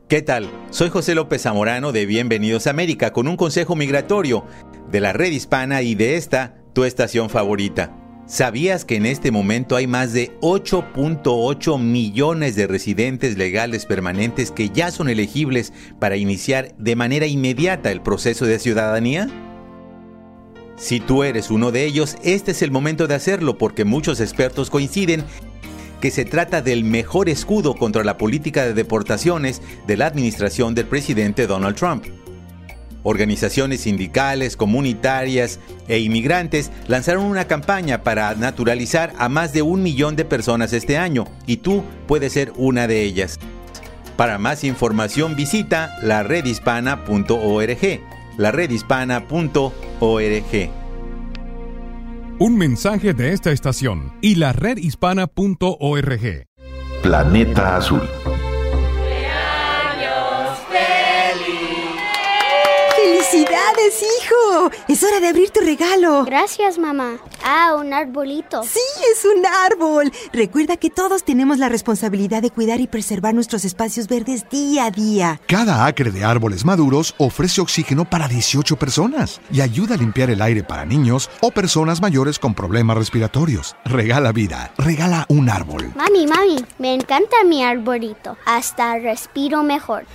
¿Qué 0.09 0.23
tal? 0.23 0.49
Soy 0.71 0.91
José 0.91 1.15
López 1.15 1.43
Zamorano 1.43 1.91
de 1.91 2.07
Bienvenidos 2.07 2.67
a 2.67 2.71
América 2.71 3.13
con 3.13 3.27
un 3.27 3.37
consejo 3.37 3.75
migratorio 3.75 4.45
de 4.91 5.01
la 5.01 5.13
red 5.13 5.33
hispana 5.33 5.83
y 5.83 5.97
de 5.97 6.17
esta, 6.17 6.57
tu 6.73 6.85
estación 6.85 7.31
favorita. 7.31 7.97
¿Sabías 8.27 8.85
que 8.85 8.97
en 8.97 9.07
este 9.07 9.33
momento 9.33 9.75
hay 9.75 9.87
más 9.87 10.13
de 10.13 10.31
8.8 10.41 11.81
millones 11.81 12.55
de 12.55 12.67
residentes 12.69 13.37
legales 13.37 13.87
permanentes 13.87 14.51
que 14.51 14.71
ya 14.71 14.91
son 14.91 15.09
elegibles 15.09 15.73
para 15.99 16.17
iniciar 16.17 16.75
de 16.79 16.97
manera 16.97 17.27
inmediata 17.27 17.91
el 17.91 18.03
proceso 18.03 18.47
de 18.47 18.61
ciudadanía? 18.61 19.29
Si 20.77 21.01
tú 21.01 21.23
eres 21.23 21.51
uno 21.51 21.71
de 21.71 21.85
ellos, 21.85 22.17
este 22.23 22.53
es 22.53 22.63
el 22.63 22.71
momento 22.71 23.07
de 23.07 23.15
hacerlo 23.15 23.59
porque 23.59 23.85
muchos 23.85 24.21
expertos 24.21 24.71
coinciden 24.71 25.25
que 26.05 26.11
se 26.11 26.27
trata 26.27 26.61
del 26.61 26.85
mejor 26.85 27.31
escudo 27.31 27.77
contra 27.77 28.05
la 28.05 28.19
política 28.19 28.67
de 28.67 28.75
deportaciones 28.75 29.63
de 29.87 29.97
la 29.97 30.05
administración 30.05 30.75
del 30.75 30.85
presidente 30.85 31.47
Donald 31.47 31.77
Trump. 31.77 32.05
Organizaciones 33.05 33.81
sindicales, 33.81 34.55
comunitarias 34.55 35.61
e 35.89 36.01
inmigrantes 36.01 36.71
lanzaron 36.89 37.25
una 37.25 37.47
campaña 37.47 38.03
para 38.03 38.35
naturalizar 38.35 39.15
a 39.17 39.31
más 39.31 39.55
de 39.55 39.63
un 39.63 39.83
millón 39.83 40.15
de 40.15 40.27
personas 40.27 40.75
este 40.75 40.99
año 40.99 41.25
y 41.47 41.57
tú 41.57 41.83
puedes 42.07 42.35
ser 42.35 42.53
una 42.57 42.87
de 42.87 43.01
ellas. 43.01 43.39
Para 44.19 44.37
más 44.37 44.63
información 44.63 45.37
visita 45.37 45.97
laredhispana.org. 46.03 48.01
laredhispana.org. 48.37 50.84
Un 52.41 52.59
mensaje 52.59 53.15
de 53.15 53.33
esta 53.33 53.53
estación 53.53 54.13
y 54.21 54.35
la 54.35 54.53
redhispana.org. 54.53 56.49
Planeta 57.01 57.77
Azul. 57.77 58.03
¡Felicidades, 63.35 64.05
hijo! 64.21 64.71
Es 64.87 65.03
hora 65.03 65.19
de 65.19 65.27
abrir 65.27 65.51
tu 65.51 65.59
regalo. 65.59 66.25
Gracias, 66.25 66.79
mamá. 66.79 67.17
Ah, 67.43 67.75
un 67.77 67.93
arbolito. 67.93 68.63
Sí, 68.63 68.79
es 69.13 69.25
un 69.25 69.45
árbol. 69.45 70.13
Recuerda 70.33 70.77
que 70.77 70.89
todos 70.89 71.25
tenemos 71.25 71.59
la 71.59 71.69
responsabilidad 71.69 72.43
de 72.43 72.51
cuidar 72.51 72.81
y 72.81 72.87
preservar 72.87 73.35
nuestros 73.35 73.65
espacios 73.65 74.07
verdes 74.07 74.49
día 74.51 74.85
a 74.85 74.91
día. 74.93 75.41
Cada 75.49 75.85
acre 75.85 76.13
de 76.13 76.23
árboles 76.23 76.65
maduros 76.65 77.17
ofrece 77.19 77.61
oxígeno 77.61 78.09
para 78.09 78.29
18 78.29 78.77
personas 78.77 79.41
y 79.51 79.63
ayuda 79.63 79.97
a 79.97 79.99
limpiar 79.99 80.31
el 80.31 80.41
aire 80.41 80.63
para 80.63 80.85
niños 80.85 81.29
o 81.41 81.51
personas 81.51 82.01
mayores 82.01 82.39
con 82.39 82.55
problemas 82.55 82.97
respiratorios. 82.97 83.75
Regala 83.85 84.31
vida. 84.31 84.73
Regala 84.79 85.27
un 85.29 85.51
árbol. 85.51 85.93
Mami, 85.97 86.29
mami, 86.29 86.65
me 86.79 86.95
encanta 86.95 87.43
mi 87.45 87.65
arbolito. 87.65 88.37
Hasta 88.47 88.97
respiro 88.97 89.65
mejor. 89.65 90.07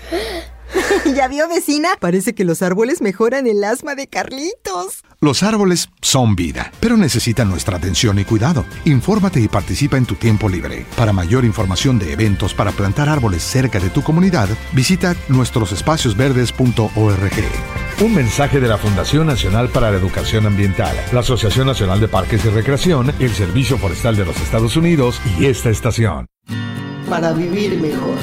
¿Ya 1.15 1.27
vio, 1.27 1.47
vecina? 1.47 1.89
Parece 1.99 2.33
que 2.33 2.45
los 2.45 2.61
árboles 2.61 3.01
mejoran 3.01 3.47
el 3.47 3.63
asma 3.63 3.95
de 3.95 4.07
Carlitos. 4.07 5.03
Los 5.19 5.43
árboles 5.43 5.89
son 6.01 6.35
vida, 6.35 6.71
pero 6.79 6.97
necesitan 6.97 7.49
nuestra 7.49 7.77
atención 7.77 8.19
y 8.19 8.25
cuidado. 8.25 8.65
Infórmate 8.85 9.41
y 9.41 9.47
participa 9.47 9.97
en 9.97 10.05
tu 10.05 10.15
tiempo 10.15 10.47
libre. 10.47 10.85
Para 10.95 11.13
mayor 11.13 11.45
información 11.45 11.97
de 11.99 12.13
eventos 12.13 12.53
para 12.53 12.71
plantar 12.71 13.09
árboles 13.09 13.43
cerca 13.43 13.79
de 13.79 13.89
tu 13.89 14.03
comunidad, 14.03 14.49
visita 14.73 15.15
nuestrosespaciosverdes.org. 15.27 17.99
Un 18.01 18.15
mensaje 18.15 18.61
de 18.61 18.69
la 18.69 18.77
Fundación 18.77 19.27
Nacional 19.27 19.67
para 19.69 19.91
la 19.91 19.97
Educación 19.97 20.45
Ambiental, 20.45 20.95
la 21.11 21.19
Asociación 21.19 21.67
Nacional 21.67 21.99
de 21.99 22.07
Parques 22.07 22.45
y 22.45 22.49
Recreación, 22.49 23.13
el 23.19 23.33
Servicio 23.33 23.77
Forestal 23.77 24.15
de 24.15 24.25
los 24.25 24.39
Estados 24.39 24.77
Unidos 24.77 25.19
y 25.37 25.47
esta 25.47 25.69
estación. 25.69 26.27
Para 27.09 27.33
vivir 27.33 27.77
mejor. 27.81 28.15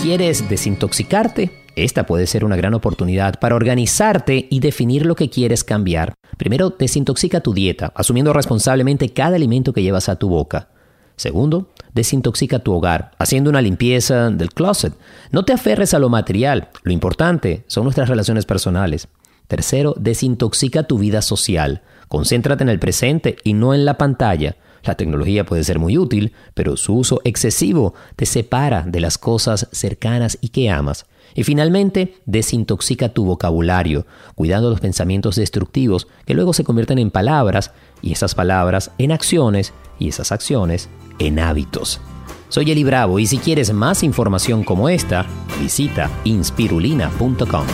¿Quieres 0.00 0.48
desintoxicarte? 0.48 1.61
Esta 1.74 2.04
puede 2.04 2.26
ser 2.26 2.44
una 2.44 2.56
gran 2.56 2.74
oportunidad 2.74 3.40
para 3.40 3.54
organizarte 3.54 4.46
y 4.50 4.60
definir 4.60 5.06
lo 5.06 5.14
que 5.14 5.30
quieres 5.30 5.64
cambiar. 5.64 6.12
Primero, 6.36 6.70
desintoxica 6.70 7.40
tu 7.40 7.54
dieta, 7.54 7.92
asumiendo 7.94 8.32
responsablemente 8.32 9.08
cada 9.08 9.36
alimento 9.36 9.72
que 9.72 9.82
llevas 9.82 10.08
a 10.08 10.16
tu 10.16 10.28
boca. 10.28 10.68
Segundo, 11.16 11.70
desintoxica 11.94 12.58
tu 12.58 12.72
hogar, 12.72 13.12
haciendo 13.18 13.48
una 13.48 13.62
limpieza 13.62 14.30
del 14.30 14.52
closet. 14.52 14.94
No 15.30 15.44
te 15.44 15.52
aferres 15.52 15.94
a 15.94 15.98
lo 15.98 16.08
material, 16.08 16.68
lo 16.82 16.92
importante 16.92 17.64
son 17.68 17.84
nuestras 17.84 18.08
relaciones 18.08 18.44
personales. 18.44 19.08
Tercero, 19.48 19.94
desintoxica 19.98 20.84
tu 20.84 20.98
vida 20.98 21.22
social. 21.22 21.82
Concéntrate 22.08 22.64
en 22.64 22.70
el 22.70 22.78
presente 22.78 23.36
y 23.44 23.54
no 23.54 23.74
en 23.74 23.84
la 23.84 23.98
pantalla. 23.98 24.56
La 24.84 24.96
tecnología 24.96 25.46
puede 25.46 25.64
ser 25.64 25.78
muy 25.78 25.96
útil, 25.96 26.32
pero 26.54 26.76
su 26.76 26.96
uso 26.96 27.20
excesivo 27.24 27.94
te 28.16 28.26
separa 28.26 28.84
de 28.86 29.00
las 29.00 29.16
cosas 29.16 29.68
cercanas 29.72 30.38
y 30.40 30.48
que 30.48 30.70
amas. 30.70 31.06
Y 31.34 31.44
finalmente, 31.44 32.16
desintoxica 32.26 33.10
tu 33.10 33.24
vocabulario, 33.24 34.06
cuidando 34.34 34.70
los 34.70 34.80
pensamientos 34.80 35.36
destructivos 35.36 36.08
que 36.26 36.34
luego 36.34 36.52
se 36.52 36.64
convierten 36.64 36.98
en 36.98 37.10
palabras 37.10 37.72
y 38.02 38.12
esas 38.12 38.34
palabras 38.34 38.90
en 38.98 39.12
acciones 39.12 39.72
y 39.98 40.08
esas 40.08 40.32
acciones 40.32 40.88
en 41.18 41.38
hábitos. 41.38 42.00
Soy 42.48 42.70
Eli 42.70 42.84
Bravo 42.84 43.18
y 43.18 43.26
si 43.26 43.38
quieres 43.38 43.72
más 43.72 44.02
información 44.02 44.62
como 44.62 44.88
esta, 44.90 45.26
visita 45.60 46.10
inspirulina.com. 46.24 47.66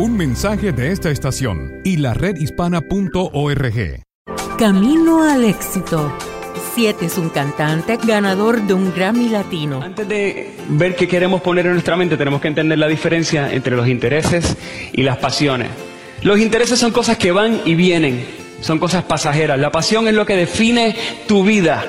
Un 0.00 0.16
mensaje 0.16 0.72
de 0.72 0.90
esta 0.90 1.10
estación 1.10 1.80
y 1.84 1.98
la 1.98 2.14
redhispana.org. 2.14 4.02
Camino 4.58 5.22
al 5.22 5.44
éxito. 5.44 6.12
Siete 6.74 7.06
es 7.06 7.18
un 7.18 7.28
cantante 7.28 7.96
ganador 8.04 8.62
de 8.62 8.74
un 8.74 8.92
Grammy 8.92 9.28
Latino. 9.28 9.80
Antes 9.80 10.08
de 10.08 10.50
ver 10.70 10.96
qué 10.96 11.06
queremos 11.06 11.40
poner 11.40 11.66
en 11.66 11.72
nuestra 11.74 11.94
mente, 11.94 12.16
tenemos 12.16 12.40
que 12.40 12.48
entender 12.48 12.78
la 12.78 12.88
diferencia 12.88 13.52
entre 13.52 13.76
los 13.76 13.86
intereses 13.86 14.56
y 14.92 15.04
las 15.04 15.18
pasiones. 15.18 15.68
Los 16.22 16.40
intereses 16.40 16.80
son 16.80 16.90
cosas 16.90 17.16
que 17.16 17.30
van 17.30 17.60
y 17.64 17.76
vienen, 17.76 18.26
son 18.60 18.80
cosas 18.80 19.04
pasajeras. 19.04 19.56
La 19.56 19.70
pasión 19.70 20.08
es 20.08 20.14
lo 20.14 20.26
que 20.26 20.34
define 20.34 20.96
tu 21.28 21.44
vida. 21.44 21.84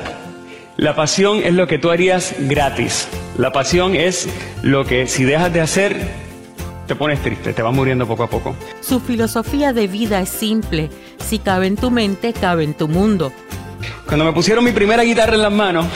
La 0.77 0.95
pasión 0.95 1.41
es 1.43 1.55
lo 1.55 1.65
que 1.65 1.79
tú 1.79 1.89
harías 1.89 2.35
gratis. 2.41 3.07
La 3.39 3.51
pasión 3.51 3.95
es 3.95 4.29
lo 4.61 4.85
que 4.85 5.07
si 5.07 5.23
dejas 5.23 5.51
de 5.51 5.61
hacer, 5.61 5.95
te 6.85 6.95
pones 6.95 7.23
triste, 7.23 7.53
te 7.53 7.61
vas 7.63 7.73
muriendo 7.73 8.05
poco 8.05 8.23
a 8.23 8.29
poco. 8.29 8.55
Su 8.81 8.99
filosofía 8.99 9.73
de 9.73 9.87
vida 9.87 10.21
es 10.21 10.29
simple. 10.29 10.91
Si 11.17 11.39
cabe 11.39 11.65
en 11.65 11.75
tu 11.75 11.89
mente, 11.89 12.33
cabe 12.33 12.63
en 12.65 12.75
tu 12.75 12.87
mundo. 12.87 13.31
Cuando 14.05 14.25
me 14.25 14.33
pusieron 14.33 14.63
mi 14.63 14.71
primera 14.71 15.03
guitarra 15.03 15.35
en 15.35 15.41
las 15.41 15.51
manos, 15.51 15.87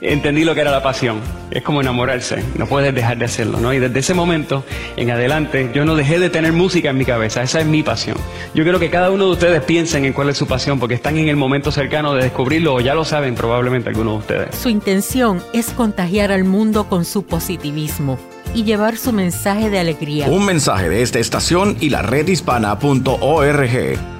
entendí 0.00 0.44
lo 0.44 0.54
que 0.54 0.62
era 0.62 0.70
la 0.70 0.82
pasión. 0.82 1.20
Es 1.50 1.62
como 1.62 1.80
enamorarse, 1.80 2.44
no 2.56 2.66
puedes 2.66 2.94
dejar 2.94 3.18
de 3.18 3.24
hacerlo, 3.24 3.58
¿no? 3.58 3.72
Y 3.72 3.80
desde 3.80 3.98
ese 3.98 4.14
momento 4.14 4.64
en 4.96 5.10
adelante, 5.10 5.70
yo 5.74 5.84
no 5.84 5.96
dejé 5.96 6.20
de 6.20 6.30
tener 6.30 6.52
música 6.52 6.90
en 6.90 6.98
mi 6.98 7.04
cabeza, 7.04 7.42
esa 7.42 7.60
es 7.60 7.66
mi 7.66 7.82
pasión. 7.82 8.16
Yo 8.54 8.62
quiero 8.62 8.78
que 8.78 8.88
cada 8.88 9.10
uno 9.10 9.26
de 9.26 9.32
ustedes 9.32 9.62
piensen 9.62 10.04
en 10.04 10.12
cuál 10.12 10.28
es 10.28 10.38
su 10.38 10.46
pasión, 10.46 10.78
porque 10.78 10.94
están 10.94 11.18
en 11.18 11.28
el 11.28 11.36
momento 11.36 11.72
cercano 11.72 12.14
de 12.14 12.22
descubrirlo, 12.22 12.74
o 12.74 12.80
ya 12.80 12.94
lo 12.94 13.04
saben 13.04 13.34
probablemente 13.34 13.88
algunos 13.88 14.14
de 14.14 14.18
ustedes. 14.20 14.56
Su 14.56 14.68
intención 14.68 15.42
es 15.52 15.70
contagiar 15.70 16.30
al 16.30 16.44
mundo 16.44 16.88
con 16.88 17.04
su 17.04 17.26
positivismo 17.26 18.16
y 18.54 18.64
llevar 18.64 18.96
su 18.96 19.12
mensaje 19.12 19.70
de 19.70 19.80
alegría. 19.80 20.26
Un 20.26 20.44
mensaje 20.44 20.88
de 20.88 21.02
esta 21.02 21.18
estación 21.18 21.76
y 21.80 21.90
la 21.90 22.02
redhispana.org. 22.02 24.19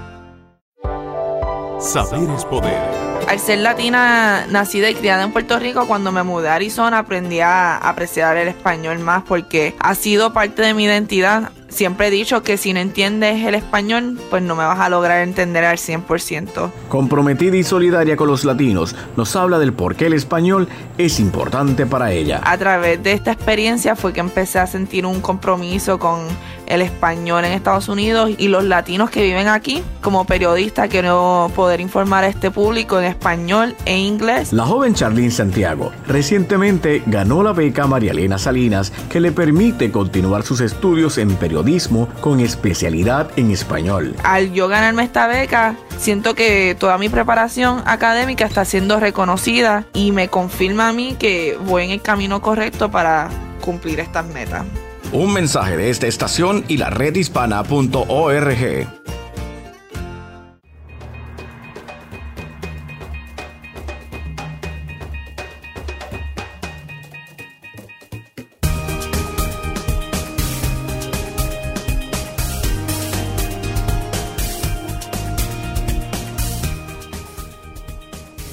Saber 1.81 2.29
es 2.29 2.45
poder. 2.45 2.79
Al 3.27 3.39
ser 3.39 3.61
latina, 3.61 4.47
nacida 4.51 4.91
y 4.91 4.95
criada 4.95 5.25
en 5.25 5.33
Puerto 5.33 5.59
Rico, 5.59 5.87
cuando 5.87 6.13
me 6.13 6.23
mudé 6.23 6.51
a 6.51 6.57
Arizona 6.57 6.99
aprendí 6.99 7.41
a 7.41 7.77
apreciar 7.77 8.37
el 8.37 8.49
español 8.49 8.99
más 8.99 9.23
porque 9.23 9.75
ha 9.79 9.95
sido 9.95 10.35
parte 10.35 10.61
de 10.61 10.75
mi 10.75 10.85
identidad. 10.85 11.53
Siempre 11.69 12.09
he 12.09 12.11
dicho 12.11 12.43
que 12.43 12.57
si 12.57 12.73
no 12.73 12.81
entiendes 12.81 13.47
el 13.47 13.55
español, 13.55 14.19
pues 14.29 14.43
no 14.43 14.57
me 14.57 14.65
vas 14.65 14.81
a 14.81 14.89
lograr 14.89 15.23
entender 15.23 15.65
al 15.65 15.79
100%. 15.79 16.71
Comprometida 16.89 17.57
y 17.57 17.63
solidaria 17.63 18.17
con 18.17 18.27
los 18.27 18.45
latinos, 18.45 18.97
nos 19.17 19.35
habla 19.37 19.59
del 19.59 19.73
por 19.73 19.95
qué 19.95 20.07
el 20.07 20.15
español 20.15 20.69
es 20.99 21.21
importante 21.21 21.87
para 21.87 22.13
ella. 22.13 22.41
A 22.45 22.59
través 22.59 23.03
de 23.03 23.13
esta 23.13 23.33
experiencia 23.33 23.95
fue 23.95 24.13
que 24.13 24.21
empecé 24.21 24.59
a 24.59 24.67
sentir 24.67 25.07
un 25.07 25.21
compromiso 25.21 25.99
con 26.01 26.27
el 26.71 26.83
español 26.83 27.45
en 27.45 27.53
Estados 27.53 27.89
Unidos 27.89 28.31
y 28.39 28.49
los 28.49 28.65
latinos 28.65 29.11
que 29.11 29.23
viven 29.23 29.49
aquí. 29.49 29.83
Como 30.01 30.25
periodista 30.25 30.89
quiero 30.89 31.51
poder 31.55 31.81
informar 31.81 32.25
a 32.25 32.29
este 32.29 32.51
público 32.51 32.99
en 32.99 33.07
español 33.07 33.75
e 33.85 33.99
inglés. 33.99 34.53
La 34.53 34.65
joven 34.65 34.95
Charlene 34.95 35.31
Santiago 35.31 35.93
recientemente 36.07 37.03
ganó 37.07 37.43
la 37.43 37.53
beca 37.53 37.87
María 37.87 38.13
Elena 38.13 38.39
Salinas 38.39 38.93
que 39.11 39.21
le 39.21 39.33
permite 39.33 39.91
continuar 39.91 40.45
sus 40.45 40.61
estudios 40.61 41.19
en 41.19 41.35
periodismo 41.37 42.09
con 42.21 42.41
especialidad 42.41 43.31
en 43.37 43.51
español. 43.51 44.15
Al 44.23 44.53
yo 44.53 44.69
ganarme 44.69 45.03
esta 45.03 45.27
beca, 45.27 45.75
siento 45.99 46.35
que 46.35 46.77
toda 46.79 46.99
mi 46.99 47.09
preparación 47.09 47.83
académica 47.85 48.47
está 48.47 48.65
siendo 48.65 49.01
reconocida 49.01 49.85
y 49.93 50.13
me 50.13 50.29
confirma 50.29 50.89
a 50.89 50.93
mí 50.93 51.17
que 51.19 51.59
voy 51.67 51.85
en 51.85 51.91
el 51.91 52.01
camino 52.01 52.41
correcto 52.41 52.91
para 52.91 53.29
cumplir 53.61 53.99
estas 53.99 54.27
metas. 54.27 54.65
Un 55.13 55.33
mensaje 55.33 55.77
de 55.77 55.91
esta 55.91 56.07
estación 56.07 56.65
y 56.69 56.77
la 56.77 56.89
redhispana.org. 56.89 58.87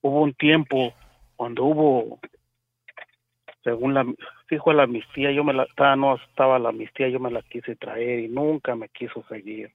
hubo 0.01 0.22
un 0.24 0.34
tiempo 0.34 0.91
cuando 1.36 1.65
hubo 1.65 2.20
según 3.63 3.94
la 3.94 4.08
fue 4.63 4.74
la 4.74 4.84
amnistía, 4.84 5.32
yo 5.32 5.44
me 5.44 5.53
la 5.53 5.63
estaba, 5.63 5.95
no 5.95 6.15
estaba 6.15 6.58
la 6.58 6.69
amnistía, 6.69 7.10
yo 7.10 7.19
me 7.19 7.30
la 7.30 7.43
quise 7.43 7.76
traer 7.76 8.21
y 8.21 8.28
nunca 8.28 8.76
me 8.76 8.89
quiso 8.89 9.23
seguir, 9.28 9.71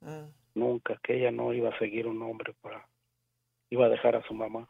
Mm. 0.00 0.26
nunca 0.56 0.98
que 1.04 1.18
ella 1.18 1.30
no 1.30 1.52
iba 1.52 1.68
a 1.68 1.78
seguir 1.78 2.08
un 2.08 2.20
hombre 2.22 2.52
para 2.62 2.84
iba 3.70 3.86
a 3.86 3.88
dejar 3.88 4.16
a 4.16 4.22
su 4.22 4.34
mamá. 4.34 4.68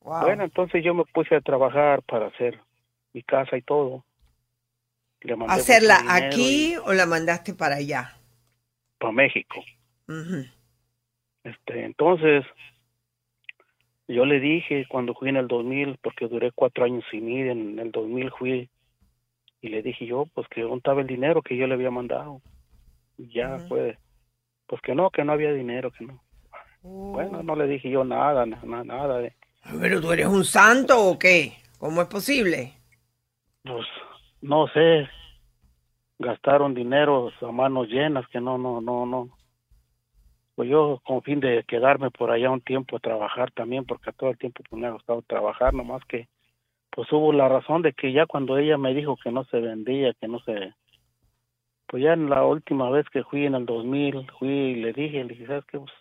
Wow. 0.00 0.22
Bueno, 0.22 0.44
entonces 0.44 0.82
yo 0.82 0.94
me 0.94 1.04
puse 1.04 1.34
a 1.34 1.42
trabajar 1.42 2.00
para 2.02 2.28
hacer 2.28 2.58
mi 3.12 3.22
casa 3.22 3.58
y 3.58 3.62
todo. 3.62 4.04
Le 5.20 5.36
mandé 5.36 5.54
¿Hacerla 5.54 6.02
aquí 6.06 6.76
o 6.84 6.92
la 6.92 7.06
mandaste 7.06 7.54
para 7.54 7.76
allá? 7.76 8.16
para 8.98 9.12
México. 9.12 9.62
Este, 11.44 11.84
entonces, 11.84 12.44
yo 14.08 14.24
le 14.24 14.40
dije 14.40 14.86
cuando 14.88 15.14
fui 15.14 15.28
en 15.28 15.36
el 15.36 15.48
2000, 15.48 15.98
porque 16.02 16.28
duré 16.28 16.52
cuatro 16.52 16.84
años 16.84 17.04
sin 17.10 17.28
ir, 17.28 17.48
en 17.48 17.78
el 17.78 17.90
2000 17.90 18.30
fui 18.32 18.70
y 19.60 19.68
le 19.68 19.82
dije 19.82 20.06
yo, 20.06 20.26
pues 20.34 20.46
que 20.48 20.62
dónde 20.62 20.78
estaba 20.78 21.00
el 21.00 21.06
dinero 21.06 21.42
que 21.42 21.56
yo 21.56 21.66
le 21.66 21.74
había 21.74 21.90
mandado. 21.90 22.40
Y 23.18 23.32
ya 23.32 23.58
fue, 23.68 23.98
pues 24.66 24.80
que 24.82 24.94
no, 24.94 25.10
que 25.10 25.24
no 25.24 25.32
había 25.32 25.52
dinero, 25.52 25.90
que 25.90 26.04
no. 26.04 26.22
Bueno, 26.82 27.42
no 27.42 27.56
le 27.56 27.66
dije 27.66 27.90
yo 27.90 28.04
nada, 28.04 28.46
nada, 28.46 28.84
nada 28.84 29.18
de, 29.18 29.34
¿Pero 29.80 30.00
tú 30.00 30.12
eres 30.12 30.26
un 30.26 30.44
santo 30.44 31.04
o 31.04 31.18
qué? 31.18 31.54
¿Cómo 31.78 32.02
es 32.02 32.08
posible? 32.08 32.72
pues, 33.64 33.86
no 34.46 34.68
sé, 34.68 35.08
gastaron 36.18 36.74
dinero 36.74 37.30
a 37.40 37.52
manos 37.52 37.88
llenas, 37.88 38.26
que 38.28 38.40
no, 38.40 38.56
no, 38.58 38.80
no, 38.80 39.04
no. 39.04 39.28
Pues 40.54 40.70
yo 40.70 41.00
con 41.04 41.22
fin 41.22 41.40
de 41.40 41.64
quedarme 41.64 42.10
por 42.10 42.30
allá 42.30 42.50
un 42.50 42.60
tiempo 42.60 42.96
a 42.96 43.00
trabajar 43.00 43.50
también, 43.50 43.84
porque 43.84 44.12
todo 44.12 44.30
el 44.30 44.38
tiempo 44.38 44.62
pues, 44.68 44.80
me 44.80 44.86
ha 44.86 44.92
gustado 44.92 45.22
trabajar, 45.22 45.74
nomás 45.74 46.02
que 46.06 46.28
pues 46.90 47.12
hubo 47.12 47.32
la 47.32 47.48
razón 47.48 47.82
de 47.82 47.92
que 47.92 48.12
ya 48.12 48.24
cuando 48.24 48.56
ella 48.56 48.78
me 48.78 48.94
dijo 48.94 49.18
que 49.22 49.30
no 49.30 49.44
se 49.44 49.60
vendía, 49.60 50.14
que 50.14 50.28
no 50.28 50.38
se... 50.40 50.72
Pues 51.88 52.02
ya 52.02 52.14
en 52.14 52.30
la 52.30 52.44
última 52.44 52.88
vez 52.88 53.06
que 53.10 53.22
fui 53.24 53.44
en 53.44 53.54
el 53.54 53.66
2000, 53.66 54.26
fui 54.38 54.48
y 54.48 54.74
le 54.76 54.92
dije, 54.92 55.22
le 55.22 55.34
dije, 55.34 55.46
¿sabes 55.46 55.64
qué? 55.66 55.78
Pues, 55.78 55.92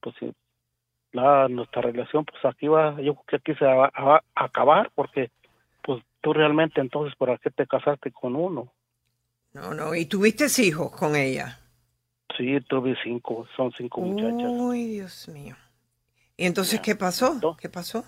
pues 0.00 0.16
sí, 0.20 0.32
la, 1.12 1.48
nuestra 1.48 1.82
relación, 1.82 2.24
pues 2.24 2.44
aquí 2.44 2.68
va, 2.68 3.00
yo 3.00 3.14
creo 3.14 3.24
que 3.26 3.36
aquí 3.36 3.54
se 3.54 3.64
va 3.64 3.90
a, 3.94 4.20
acabar, 4.34 4.90
porque 4.94 5.30
tú 6.26 6.32
realmente 6.32 6.80
entonces, 6.80 7.14
¿para 7.14 7.38
qué 7.38 7.52
te 7.52 7.68
casaste 7.68 8.10
con 8.10 8.34
uno? 8.34 8.72
No, 9.52 9.72
no. 9.72 9.94
¿Y 9.94 10.06
tuviste 10.06 10.46
hijos 10.60 10.90
con 10.90 11.14
ella? 11.14 11.56
Sí, 12.36 12.60
tuve 12.62 12.96
cinco, 13.04 13.46
son 13.56 13.70
cinco 13.78 14.00
muchachas. 14.00 14.50
Uy, 14.50 14.86
Dios 14.86 15.28
mío. 15.28 15.54
¿Y 16.36 16.46
entonces 16.46 16.80
qué 16.80 16.96
pasó? 16.96 17.56
¿Qué 17.60 17.68
pasó? 17.68 18.04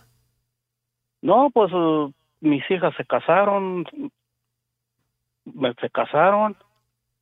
No, 1.22 1.48
pues 1.54 1.72
uh, 1.72 2.12
mis 2.40 2.68
hijas 2.68 2.92
se 2.96 3.04
casaron, 3.04 3.84
me, 5.44 5.72
se 5.74 5.88
casaron. 5.88 6.56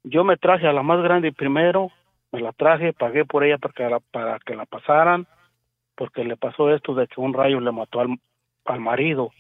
Yo 0.03 0.25
me 0.25 0.39
traje 0.39 0.67
a 0.67 0.73
la 0.73 0.83
más 0.83 1.03
grande 1.03 1.31
primero, 1.31 1.93
me 2.33 2.41
la 2.41 2.53
traje, 2.53 2.95
pagué 2.95 3.27
por 3.27 3.45
ella 3.45 3.59
para 3.59 3.75
que 3.75 3.83
la, 3.83 4.01
para 4.01 4.39
que 4.39 4.55
la 4.57 4.65
pasaran, 4.65 5.27
porque 5.95 6.25
le 6.25 6.39
pasó 6.39 6.75
esto 6.75 6.95
de 6.95 7.07
que 7.07 7.21
un 7.21 7.35
rayo 7.35 7.61
le 7.61 7.71
mató 7.71 8.01
al, 8.01 8.19
al 8.65 8.81
marido 8.81 9.31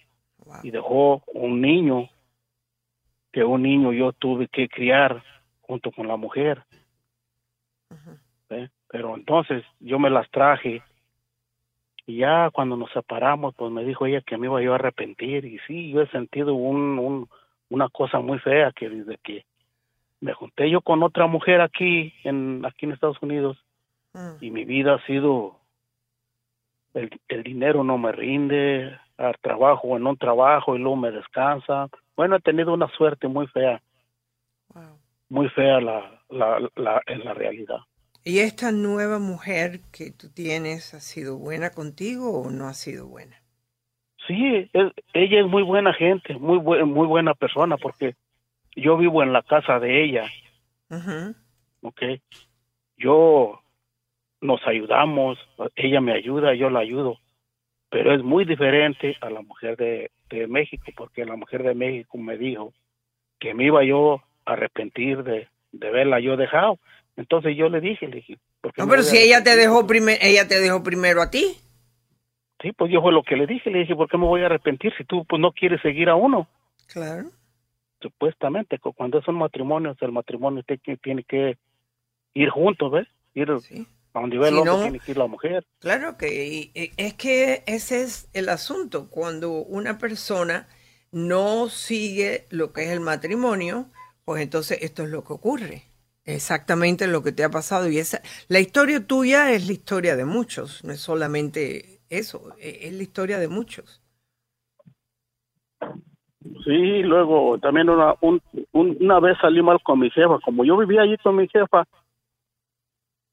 y 0.63 0.71
dejó 0.71 1.23
un 1.33 1.61
niño, 1.61 2.09
que 3.33 3.45
un 3.45 3.63
niño 3.63 3.93
yo 3.93 4.13
tuve 4.13 4.49
que 4.49 4.69
criar 4.69 5.23
junto 5.61 5.91
con 5.91 6.09
la 6.09 6.17
mujer. 6.17 6.63
¿Ve? 8.49 8.71
Pero 8.89 9.15
entonces 9.17 9.65
yo 9.81 9.99
me 9.99 10.11
las 10.11 10.31
traje 10.31 10.83
y 12.07 12.19
ya 12.19 12.51
cuando 12.51 12.77
nos 12.77 12.91
separamos, 12.93 13.55
pues 13.57 13.73
me 13.73 13.85
dijo 13.85 14.07
ella 14.07 14.21
que 14.21 14.39
me 14.39 14.47
iba 14.47 14.63
yo 14.63 14.73
a 14.73 14.77
arrepentir. 14.77 15.45
Y 15.45 15.59
sí, 15.67 15.91
yo 15.91 16.03
he 16.03 16.09
sentido 16.09 16.55
un, 16.55 16.99
un, 16.99 17.29
una 17.69 17.89
cosa 17.89 18.21
muy 18.21 18.39
fea 18.39 18.73
que 18.73 18.89
desde 18.89 19.19
que 19.19 19.45
me 20.21 20.33
junté 20.33 20.71
yo 20.71 20.81
con 20.81 21.03
otra 21.03 21.27
mujer 21.27 21.61
aquí 21.61 22.15
en, 22.25 22.65
aquí 22.65 22.87
en 22.87 22.93
Estados 22.93 23.21
Unidos 23.21 23.59
y 24.41 24.51
mi 24.51 24.65
vida 24.65 24.95
ha 24.95 25.07
sido, 25.07 25.59
el, 26.95 27.11
el 27.29 27.43
dinero 27.43 27.85
no 27.85 27.99
me 27.99 28.13
rinde, 28.13 28.99
al 29.19 29.37
trabajo 29.41 29.97
en 29.97 30.07
un 30.07 30.17
trabajo 30.17 30.77
y 30.77 30.79
luego 30.79 30.97
me 30.97 31.11
descansa. 31.11 31.89
Bueno, 32.17 32.37
he 32.37 32.41
tenido 32.41 32.73
una 32.73 32.89
suerte 32.89 33.29
muy 33.29 33.47
fea, 33.49 33.83
muy 35.29 35.49
fea 35.51 35.81
la, 35.81 36.21
la, 36.29 36.61
la, 36.77 37.03
en 37.07 37.25
la 37.25 37.35
realidad. 37.35 37.79
¿Y 38.25 38.41
esta 38.41 38.73
nueva 38.73 39.19
mujer 39.19 39.81
que 39.93 40.11
tú 40.11 40.29
tienes 40.33 40.95
ha 40.95 41.01
sido 41.01 41.39
buena 41.39 41.71
contigo 41.71 42.41
o 42.41 42.51
no 42.51 42.67
ha 42.67 42.75
sido 42.75 43.07
buena? 43.07 43.37
Sí, 44.27 44.69
es- 44.73 44.93
ella 45.13 45.41
es 45.41 45.47
muy 45.47 45.63
buena 45.63 45.93
gente, 45.95 46.35
muy 46.35 46.59
buen, 46.59 46.89
muy 46.89 47.07
buena 47.07 47.35
persona 47.35 47.77
porque 47.77 48.17
yo 48.75 48.97
vivo 48.97 49.23
en 49.23 49.33
la 49.33 49.43
casa 49.43 49.79
de 49.79 50.05
ella, 50.05 50.25
Ujú. 50.91 51.35
¿ok? 51.83 52.03
Yo 52.97 53.61
nos 54.41 54.67
ayudamos, 54.67 55.39
ella 55.77 56.01
me 56.01 56.13
ayuda, 56.13 56.55
yo 56.55 56.69
la 56.71 56.81
ayudo, 56.81 57.19
pero 57.97 58.15
es 58.15 58.23
muy 58.23 58.45
diferente 58.45 59.17
a 59.23 59.31
la 59.31 59.41
mujer 59.41 59.75
de, 59.79 60.11
de 60.29 60.47
México 60.47 60.85
porque 60.95 61.25
la 61.25 61.35
mujer 61.35 61.63
de 61.63 61.75
México 61.75 62.19
me 62.19 62.37
dijo 62.37 62.75
que 63.39 63.55
me 63.55 63.65
iba 63.65 63.83
yo 63.85 64.21
a 64.45 64.53
arrepentir 64.53 65.23
de, 65.23 65.49
de 65.73 65.91
verla 65.91 66.21
yo 66.21 66.37
dejado. 66.37 66.79
Entonces 67.17 67.57
yo 67.57 67.71
le 67.71 67.81
dije, 67.81 68.07
le 68.07 68.17
dije, 68.17 68.37
¿por 68.61 68.75
qué 68.75 68.83
No, 68.83 68.89
pero 68.91 69.03
si 69.03 69.17
ella 69.17 69.43
te 69.43 69.57
dejó 69.57 69.87
primero, 69.87 70.19
ella 70.21 70.47
te 70.47 70.61
dejó 70.61 70.83
primero 70.83 71.23
a 71.23 71.31
ti. 71.31 71.57
Sí, 72.61 72.73
pues 72.73 72.93
yo 72.93 73.01
fue 73.01 73.13
lo 73.13 73.23
que 73.23 73.35
le 73.35 73.47
dije, 73.47 73.71
le 73.71 73.79
dije, 73.79 73.97
¿por 73.97 74.11
qué 74.11 74.19
me 74.19 74.27
voy 74.27 74.43
a 74.43 74.47
arrepentir 74.47 74.93
si 74.99 75.05
tú 75.05 75.25
pues 75.25 75.41
no 75.41 75.53
quieres 75.53 75.81
seguir 75.81 76.11
a 76.11 76.17
uno? 76.17 76.47
Claro. 76.93 77.31
supuestamente 78.03 78.79
cu- 78.79 78.93
cuando 78.93 79.23
son 79.23 79.37
matrimonios 79.37 79.97
el 80.03 80.13
matrimonio 80.13 80.63
te- 80.65 80.77
que 80.77 80.99
tiene 80.99 81.25
que 81.25 81.57
ir 82.35 82.51
juntos 82.51 82.93
ves 82.93 83.09
ir 83.33 83.49
a 84.17 84.21
donde 84.21 84.37
el 84.37 84.43
Si 84.45 84.55
hombre 84.55 84.65
no- 84.73 84.83
tiene 84.83 85.01
que 85.01 85.11
ir 85.13 85.19
la 85.19 85.27
mujer 85.27 85.65
Claro 85.79 86.17
que 86.17 86.47
y- 86.47 86.71
y 86.75 86.91
es 86.97 87.15
que 87.15 87.63
ese 87.67 88.03
es 88.03 88.29
el 88.33 88.49
asunto. 88.49 89.09
Cuando 89.11 89.51
una 89.63 89.99
persona 89.99 90.69
no 91.13 91.69
sigue 91.69 92.47
lo 92.51 92.73
que 92.73 92.85
es 92.85 92.91
el 92.91 93.01
matrimonio, 93.01 93.87
pues 94.25 94.43
entonces 94.43 94.79
esto 94.83 95.03
es 95.05 95.11
lo 95.11 95.23
que 95.25 95.33
ocurre. 95.35 95.83
Exactamente 96.25 97.07
lo 97.07 97.23
que 97.23 97.31
te 97.33 97.45
ha 97.45 97.51
pasado. 97.51 97.89
Y 97.89 97.99
esa, 97.99 98.21
la 98.49 98.59
historia 98.59 99.07
tuya 99.07 99.53
es 99.53 99.67
la 99.67 99.73
historia 99.75 100.17
de 100.17 100.25
muchos, 100.25 100.83
no 100.85 100.93
es 100.93 101.01
solamente 101.01 102.01
eso, 102.11 102.53
e, 102.59 102.81
es 102.89 102.93
la 102.95 103.03
historia 103.03 103.39
de 103.39 103.49
muchos. 103.49 104.03
Sí, 106.65 107.03
luego 107.03 107.59
también 107.59 107.89
una, 107.91 108.15
una 108.73 109.21
vez 109.21 109.37
salí 109.41 109.63
mal 109.63 109.79
con 109.83 110.01
mi 110.01 110.11
jefa. 110.11 110.39
Como 110.45 110.65
yo 110.65 110.77
vivía 110.77 111.03
allí 111.03 111.17
con 111.19 111.37
mi 111.37 111.47
jefa, 111.49 111.85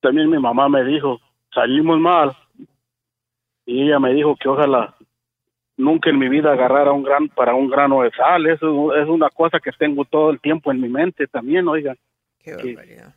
también 0.04 0.30
mi 0.30 0.38
mamá 0.38 0.68
me 0.68 0.84
dijo, 0.84 1.20
salimos 1.54 1.98
mal. 1.98 2.36
Y 3.66 3.84
ella 3.84 4.00
me 4.00 4.14
dijo 4.14 4.36
que 4.36 4.50
ojalá 4.50 4.94
nunca 5.78 6.10
en 6.10 6.20
mi 6.20 6.28
vida 6.28 6.52
agarrara 6.52 6.92
un 6.92 7.04
gran 7.04 7.30
para 7.30 7.56
un 7.56 7.70
grano 7.70 8.02
de 8.02 8.12
sal. 8.12 8.46
Eso 8.46 8.94
es 8.96 9.08
una 9.08 9.30
cosa 9.30 9.60
que 9.60 9.72
tengo 9.72 10.04
todo 10.04 10.30
el 10.30 10.42
tiempo 10.42 10.72
en 10.72 10.82
mi 10.82 10.90
mente 10.90 11.26
también, 11.28 11.68
oiga. 11.68 11.96
Qué 12.40 12.54
barbaridad. 12.54 13.16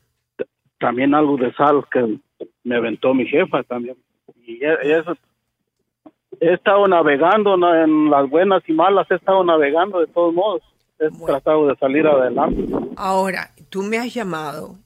También 0.78 1.14
algo 1.14 1.36
de 1.36 1.52
sal 1.54 1.84
que 1.90 2.18
me 2.62 2.76
aventó 2.76 3.12
mi 3.12 3.26
jefa 3.26 3.64
también. 3.64 3.96
Y 4.46 4.64
eso 4.64 5.16
he 6.40 6.52
estado 6.52 6.86
navegando 6.86 7.54
en 7.82 8.10
las 8.10 8.30
buenas 8.30 8.62
y 8.68 8.72
malas, 8.72 9.10
he 9.10 9.16
estado 9.16 9.42
navegando 9.42 9.98
de 9.98 10.06
todos 10.06 10.32
modos. 10.32 10.62
He 10.98 11.10
tratado 11.26 11.66
de 11.66 11.76
salir 11.76 12.06
adelante. 12.06 12.64
Ahora, 12.96 13.50
tú 13.68 13.82
me 13.82 13.98
has 13.98 14.14
llamado, 14.14 14.76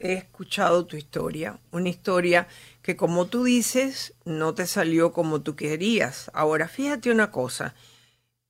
he, 0.00 0.14
escuchado 0.14 0.86
tu 0.86 0.96
historia, 0.96 1.60
una 1.70 1.88
historia 1.88 2.48
que 2.82 2.96
como 2.96 3.26
tú 3.26 3.44
dices, 3.44 4.14
no 4.24 4.54
te 4.54 4.66
salió 4.66 5.12
como 5.12 5.42
tú 5.42 5.56
querías. 5.56 6.30
Ahora, 6.34 6.68
fíjate 6.68 7.10
una 7.10 7.30
cosa, 7.30 7.74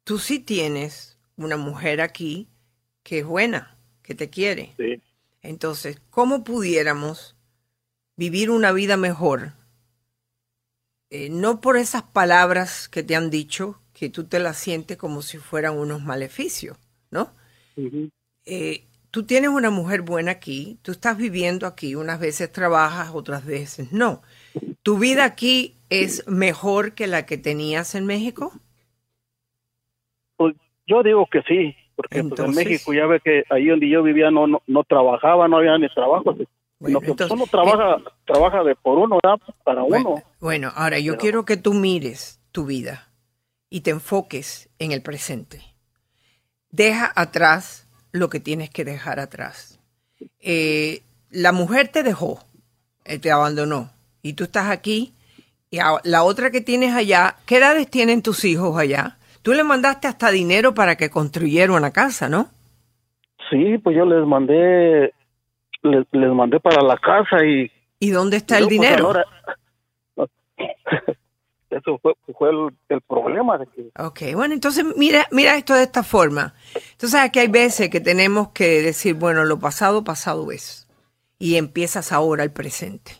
tú 0.05 0.19
sí 0.19 0.39
tienes 0.39 1.19
una 1.37 1.57
mujer 1.57 2.01
aquí 2.01 2.49
que 3.03 3.21
es 3.21 3.27
buena, 3.27 3.77
que 4.03 4.15
te 4.15 4.31
quiere. 4.31 4.75
Sí. 4.77 5.01
Entonces, 5.43 6.01
¿cómo 6.11 6.45
pudiéramos 6.45 7.37
vivir 8.17 8.51
una 8.51 8.73
vida 8.73 8.97
mejor 8.97 9.53
eh, 11.11 11.29
no 11.29 11.61
por 11.61 11.77
esas 11.77 12.05
palabras 12.05 12.89
que 12.89 13.03
te 13.03 13.17
han 13.17 13.31
dicho, 13.31 13.81
que 13.93 14.09
tú 14.09 14.25
te 14.25 14.39
las 14.39 14.57
sientes 14.57 14.97
como 14.97 15.23
si 15.23 15.39
fueran 15.39 15.77
unos 15.77 16.03
maleficios, 16.03 16.79
¿no? 17.11 17.35
Eh, 18.45 18.87
tú 19.11 19.25
tienes 19.25 19.51
una 19.51 19.71
mujer 19.71 20.03
buena 20.03 20.33
aquí, 20.33 20.79
tú 20.83 20.93
estás 20.93 21.17
viviendo 21.17 21.67
aquí, 21.67 21.95
unas 21.95 22.21
veces 22.21 22.51
trabajas, 22.53 23.11
otras 23.13 23.45
veces 23.45 23.93
no. 23.93 24.23
¿Tu 24.83 24.99
vida 24.99 25.25
aquí 25.25 25.77
es 25.91 26.27
mejor 26.29 26.95
que 26.95 27.07
la 27.07 27.27
que 27.27 27.39
tenías 27.39 27.95
en 27.95 28.07
México? 28.07 28.53
Pues 30.37 30.55
yo 30.87 31.03
digo 31.03 31.27
que 31.31 31.43
sí, 31.43 31.75
porque 31.97 32.25
pues, 32.25 32.41
en 32.41 32.55
México 32.55 32.93
ya 32.95 33.07
ve 33.07 33.21
que 33.21 33.45
ahí 33.51 33.67
donde 33.67 33.89
yo 33.89 34.03
vivía 34.03 34.31
no, 34.31 34.47
no, 34.47 34.63
no 34.67 34.85
trabajaba, 34.85 35.49
no 35.49 35.59
había 35.59 35.77
ni 35.79 35.89
trabajo, 35.89 36.35
bueno, 36.81 36.99
entonces, 37.03 37.31
uno 37.31 37.47
trabaja, 37.47 37.97
eh, 37.97 38.05
trabaja 38.25 38.65
de 38.65 38.75
por 38.75 38.97
uno, 38.97 39.19
para 39.65 39.83
uno. 39.83 40.23
Bueno, 40.41 40.73
ahora 40.75 40.99
yo 40.99 41.19
quiero 41.19 41.45
que 41.45 41.59
tú 41.59 41.75
mires 41.75 42.41
tu 42.53 42.65
vida 42.65 43.11
y 43.69 43.83
te 43.83 43.91
enfoques 43.91 44.71
en 44.79 44.93
el 44.93 45.03
presente. 45.03 45.61
Deja 46.71 47.13
atrás 47.15 47.90
lo 48.13 48.29
que 48.29 48.41
tienes 48.41 48.71
que 48.71 48.85
dejar 48.85 49.21
atrás. 49.21 49.81
Eh, 50.41 51.03
la 51.31 51.53
mujer 51.53 51.89
te 51.89 52.03
dejó, 52.03 52.41
eh, 53.05 53.19
te 53.19 53.31
abandonó, 53.31 53.91
y 54.23 54.35
tú 54.35 54.45
estás 54.45 54.71
aquí, 54.71 55.13
y 55.71 55.79
la 56.05 56.25
otra 56.25 56.51
que 56.51 56.61
tienes 56.61 56.95
allá, 56.95 57.37
¿qué 57.47 57.59
edades 57.59 57.89
tienen 57.89 58.23
tus 58.23 58.45
hijos 58.45 58.77
allá? 58.77 59.17
Tú 59.43 59.53
le 59.53 59.65
mandaste 59.65 60.09
hasta 60.09 60.31
dinero 60.31 60.75
para 60.75 60.97
que 60.97 61.11
construyeran 61.11 61.77
una 61.77 61.93
casa, 61.93 62.29
¿no? 62.29 62.49
Sí, 63.51 63.79
pues 63.79 63.97
yo 63.97 64.05
les 64.05 64.27
mandé 64.27 65.13
les, 65.83 66.07
mandé 66.13 66.61
para 66.61 66.83
la 66.83 66.97
casa 66.97 67.45
y... 67.45 67.71
¿Y 67.99 68.11
dónde 68.11 68.39
está 68.39 68.59
el 68.59 68.65
pues, 68.65 68.71
dinero? 68.71 69.13
eso 71.71 71.99
fue, 71.99 72.15
fue 72.37 72.51
el, 72.89 73.01
problema. 73.03 73.59
De 73.59 73.67
que... 73.67 73.91
Ok, 73.99 74.35
bueno, 74.35 74.55
entonces 74.55 74.85
mira, 74.97 75.27
mira 75.31 75.57
esto 75.57 75.75
de 75.75 75.85
esta 75.85 76.03
forma. 76.03 76.55
Entonces 77.01 77.21
aquí 77.21 77.39
hay 77.39 77.49
veces 77.49 77.89
que 77.89 78.01
tenemos 78.01 78.51
que 78.51 78.83
decir, 78.83 79.15
bueno, 79.15 79.45
lo 79.45 79.59
pasado, 79.59 80.05
pasado 80.05 80.53
es. 80.53 80.87
Y 81.39 81.57
empiezas 81.57 82.13
ahora 82.13 82.45
el 82.45 82.53
presente. 82.53 83.13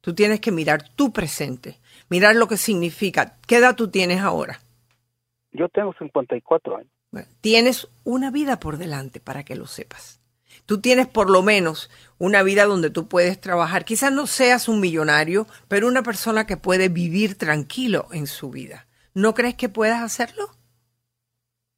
Tú 0.00 0.14
tienes 0.14 0.40
que 0.40 0.50
mirar 0.50 0.88
tu 0.96 1.12
presente, 1.12 1.76
mirar 2.08 2.36
lo 2.36 2.48
que 2.48 2.56
significa. 2.56 3.36
¿Qué 3.46 3.56
edad 3.56 3.76
tú 3.76 3.90
tienes 3.90 4.22
ahora? 4.22 4.60
Yo 5.52 5.68
tengo 5.68 5.92
54 5.98 6.78
años. 6.78 7.28
tienes 7.42 7.88
una 8.04 8.30
vida 8.30 8.58
por 8.58 8.78
delante 8.78 9.20
para 9.20 9.44
que 9.44 9.56
lo 9.56 9.66
sepas 9.66 10.18
tú 10.68 10.82
tienes 10.82 11.06
por 11.06 11.30
lo 11.30 11.42
menos 11.42 11.90
una 12.18 12.42
vida 12.42 12.66
donde 12.66 12.90
tú 12.90 13.08
puedes 13.08 13.40
trabajar. 13.40 13.86
Quizás 13.86 14.12
no 14.12 14.26
seas 14.26 14.68
un 14.68 14.80
millonario, 14.80 15.46
pero 15.66 15.88
una 15.88 16.02
persona 16.02 16.46
que 16.46 16.58
puede 16.58 16.90
vivir 16.90 17.38
tranquilo 17.38 18.08
en 18.12 18.26
su 18.26 18.50
vida. 18.50 18.86
¿No 19.14 19.32
crees 19.32 19.54
que 19.54 19.70
puedas 19.70 20.02
hacerlo? 20.02 20.50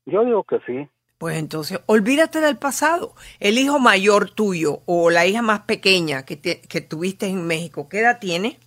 Yo 0.06 0.24
digo 0.24 0.42
que 0.42 0.58
sí. 0.66 0.88
Pues 1.20 1.36
entonces, 1.36 1.80
olvídate 1.86 2.40
del 2.40 2.58
pasado. 2.58 3.12
El 3.38 3.58
hijo 3.58 3.78
mayor 3.78 4.30
tuyo 4.30 4.80
o 4.86 5.10
la 5.10 5.26
hija 5.26 5.42
más 5.42 5.60
pequeña 5.60 6.24
que, 6.24 6.40
que 6.40 6.80
tuviste 6.80 7.26
en 7.26 7.46
México, 7.46 7.88
¿qué 7.88 8.00
edad 8.00 8.18
tiene? 8.18 8.58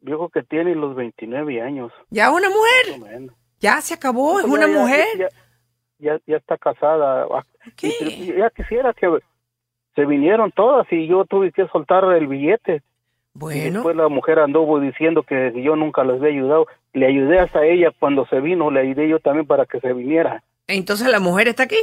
Yo 0.00 0.28
que 0.30 0.42
tiene 0.42 0.74
los 0.74 0.96
29 0.96 1.62
años. 1.62 1.92
¿Ya 2.10 2.32
una 2.32 2.48
mujer? 2.48 3.30
Ya 3.60 3.80
se 3.80 3.94
acabó, 3.94 4.40
es 4.40 4.46
una 4.46 4.66
mujer 4.66 5.30
ya, 5.98 6.20
ya 6.26 6.36
está 6.36 6.56
casada. 6.56 7.26
Ah, 7.30 7.44
ya 7.82 8.50
quisiera 8.50 8.92
que 8.92 9.18
se 9.94 10.04
vinieron 10.04 10.52
todas 10.52 10.86
y 10.92 11.06
yo 11.06 11.24
tuve 11.24 11.52
que 11.52 11.66
soltar 11.68 12.04
el 12.12 12.26
billete. 12.26 12.82
Bueno. 13.36 13.80
después 13.80 13.96
la 13.96 14.08
mujer 14.08 14.38
anduvo 14.38 14.78
diciendo 14.78 15.24
que 15.24 15.52
yo 15.60 15.74
nunca 15.74 16.04
les 16.04 16.16
había 16.16 16.30
ayudado. 16.30 16.66
Le 16.92 17.06
ayudé 17.06 17.40
hasta 17.40 17.64
ella 17.64 17.90
cuando 17.98 18.26
se 18.26 18.40
vino, 18.40 18.70
le 18.70 18.80
ayudé 18.80 19.08
yo 19.08 19.18
también 19.18 19.46
para 19.46 19.66
que 19.66 19.80
se 19.80 19.92
viniera. 19.92 20.42
Entonces 20.66 21.08
la 21.08 21.20
mujer 21.20 21.48
está 21.48 21.64
aquí. 21.64 21.80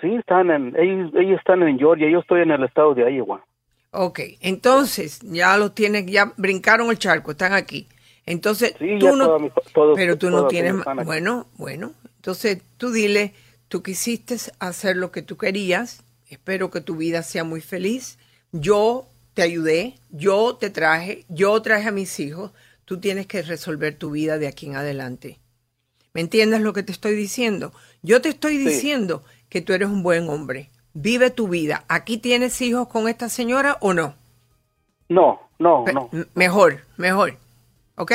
Sí, 0.00 0.14
están 0.14 0.50
en, 0.50 0.76
ellos, 0.76 1.10
ellos 1.14 1.38
están 1.38 1.62
en 1.62 1.78
Georgia, 1.78 2.08
yo 2.10 2.20
estoy 2.20 2.42
en 2.42 2.50
el 2.50 2.64
estado 2.64 2.94
de 2.94 3.10
Iowa. 3.10 3.44
Ok, 3.90 4.20
entonces 4.40 5.20
ya 5.22 5.56
los 5.56 5.74
tienen, 5.74 6.06
ya 6.06 6.32
brincaron 6.36 6.90
el 6.90 6.98
charco, 6.98 7.30
están 7.30 7.54
aquí. 7.54 7.88
Entonces, 8.26 8.74
tú 8.76 9.16
no, 9.16 9.38
pero 9.94 10.18
tú 10.18 10.30
no 10.30 10.48
tienes, 10.48 10.74
bueno, 11.04 11.46
bueno, 11.56 11.92
entonces 12.16 12.60
tú 12.76 12.90
dile, 12.90 13.32
tú 13.68 13.82
quisiste 13.82 14.36
hacer 14.58 14.96
lo 14.96 15.12
que 15.12 15.22
tú 15.22 15.36
querías, 15.36 16.04
espero 16.28 16.70
que 16.70 16.80
tu 16.80 16.96
vida 16.96 17.22
sea 17.22 17.44
muy 17.44 17.60
feliz, 17.60 18.18
yo 18.50 19.06
te 19.32 19.42
ayudé, 19.42 19.94
yo 20.10 20.56
te 20.56 20.70
traje, 20.70 21.24
yo 21.28 21.62
traje 21.62 21.88
a 21.88 21.92
mis 21.92 22.18
hijos, 22.18 22.52
tú 22.84 22.98
tienes 22.98 23.26
que 23.26 23.42
resolver 23.42 23.96
tu 23.96 24.10
vida 24.10 24.38
de 24.38 24.48
aquí 24.48 24.66
en 24.66 24.76
adelante. 24.76 25.38
¿Me 26.16 26.22
entiendes 26.22 26.62
lo 26.62 26.72
que 26.72 26.82
te 26.82 26.92
estoy 26.92 27.14
diciendo? 27.14 27.74
Yo 28.00 28.22
te 28.22 28.30
estoy 28.30 28.56
diciendo 28.56 29.22
que 29.50 29.60
tú 29.60 29.74
eres 29.74 29.90
un 29.90 30.02
buen 30.02 30.30
hombre. 30.30 30.70
Vive 30.94 31.28
tu 31.28 31.46
vida. 31.46 31.84
¿Aquí 31.88 32.16
tienes 32.16 32.58
hijos 32.62 32.88
con 32.88 33.06
esta 33.06 33.28
señora 33.28 33.76
o 33.82 33.92
no? 33.92 34.14
No, 35.10 35.38
no, 35.58 35.84
no. 35.84 36.08
Mejor, 36.32 36.86
mejor. 36.96 37.36
¿Ok? 37.96 38.12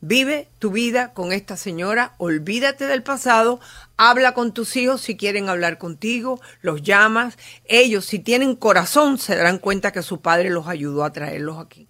Vive 0.00 0.48
tu 0.58 0.70
vida 0.70 1.12
con 1.12 1.30
esta 1.30 1.58
señora, 1.58 2.14
olvídate 2.16 2.86
del 2.86 3.02
pasado, 3.02 3.60
habla 3.98 4.32
con 4.32 4.54
tus 4.54 4.74
hijos 4.76 5.02
si 5.02 5.18
quieren 5.18 5.50
hablar 5.50 5.76
contigo, 5.76 6.40
los 6.62 6.80
llamas. 6.80 7.36
Ellos, 7.66 8.06
si 8.06 8.18
tienen 8.18 8.56
corazón, 8.56 9.18
se 9.18 9.36
darán 9.36 9.58
cuenta 9.58 9.92
que 9.92 10.00
su 10.00 10.22
padre 10.22 10.48
los 10.48 10.68
ayudó 10.68 11.04
a 11.04 11.12
traerlos 11.12 11.58
aquí. 11.58 11.86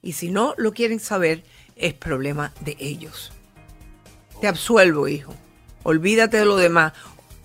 Y 0.00 0.14
si 0.14 0.30
no 0.30 0.54
lo 0.56 0.72
quieren 0.72 1.00
saber, 1.00 1.42
es 1.76 1.92
problema 1.92 2.54
de 2.62 2.78
ellos. 2.80 3.30
Te 4.40 4.48
absuelvo, 4.48 5.08
hijo. 5.08 5.34
Olvídate 5.82 6.38
de 6.38 6.44
lo 6.44 6.56
demás. 6.56 6.92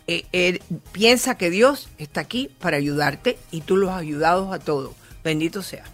Eh, 0.07 0.25
eh, 0.33 0.59
piensa 0.91 1.37
que 1.37 1.49
Dios 1.49 1.87
está 1.97 2.19
aquí 2.21 2.49
para 2.59 2.77
ayudarte 2.77 3.37
y 3.51 3.61
tú 3.61 3.77
los 3.77 3.91
has 3.91 4.01
ayudado 4.01 4.51
a 4.51 4.59
todos. 4.59 4.93
Bendito 5.23 5.61
sea. 5.61 5.85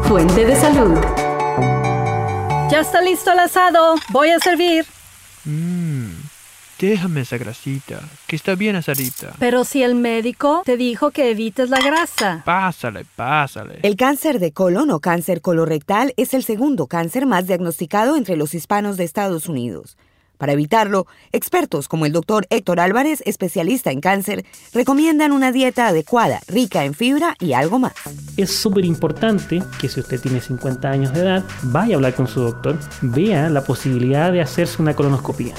Fuente 0.08 0.46
de 0.46 0.56
salud. 0.56 0.98
Ya 2.70 2.80
está 2.80 3.02
listo 3.02 3.30
el 3.30 3.40
asado. 3.40 3.96
Voy 4.08 4.30
a 4.30 4.38
servir. 4.38 4.86
Mmm 5.44 6.28
Déjame 6.78 7.22
esa 7.22 7.38
grasita, 7.38 8.00
que 8.28 8.36
está 8.36 8.54
bien 8.54 8.76
asadita. 8.76 9.34
Pero 9.40 9.64
si 9.64 9.82
el 9.82 9.96
médico 9.96 10.62
te 10.64 10.76
dijo 10.76 11.10
que 11.10 11.30
evites 11.30 11.70
la 11.70 11.80
grasa. 11.80 12.42
Pásale, 12.44 13.04
pásale. 13.16 13.80
El 13.82 13.96
cáncer 13.96 14.38
de 14.38 14.52
colon 14.52 14.92
o 14.92 15.00
cáncer 15.00 15.40
colorectal 15.40 16.14
es 16.16 16.34
el 16.34 16.44
segundo 16.44 16.86
cáncer 16.86 17.26
más 17.26 17.48
diagnosticado 17.48 18.14
entre 18.14 18.36
los 18.36 18.54
hispanos 18.54 18.96
de 18.96 19.02
Estados 19.02 19.48
Unidos. 19.48 19.96
Para 20.38 20.52
evitarlo, 20.52 21.06
expertos 21.32 21.88
como 21.88 22.06
el 22.06 22.12
doctor 22.12 22.46
Héctor 22.50 22.80
Álvarez, 22.80 23.22
especialista 23.26 23.90
en 23.90 24.00
cáncer, 24.00 24.46
recomiendan 24.72 25.32
una 25.32 25.52
dieta 25.52 25.88
adecuada, 25.88 26.40
rica 26.46 26.84
en 26.84 26.94
fibra 26.94 27.34
y 27.40 27.52
algo 27.52 27.78
más. 27.78 27.94
Es 28.36 28.56
súper 28.56 28.84
importante 28.84 29.62
que 29.80 29.88
si 29.88 30.00
usted 30.00 30.20
tiene 30.20 30.40
50 30.40 30.88
años 30.88 31.12
de 31.12 31.20
edad, 31.20 31.44
vaya 31.64 31.94
a 31.94 31.96
hablar 31.96 32.14
con 32.14 32.28
su 32.28 32.40
doctor, 32.40 32.78
vea 33.02 33.50
la 33.50 33.64
posibilidad 33.64 34.32
de 34.32 34.40
hacerse 34.40 34.80
una 34.80 34.94
colonoscopia. 34.94 35.54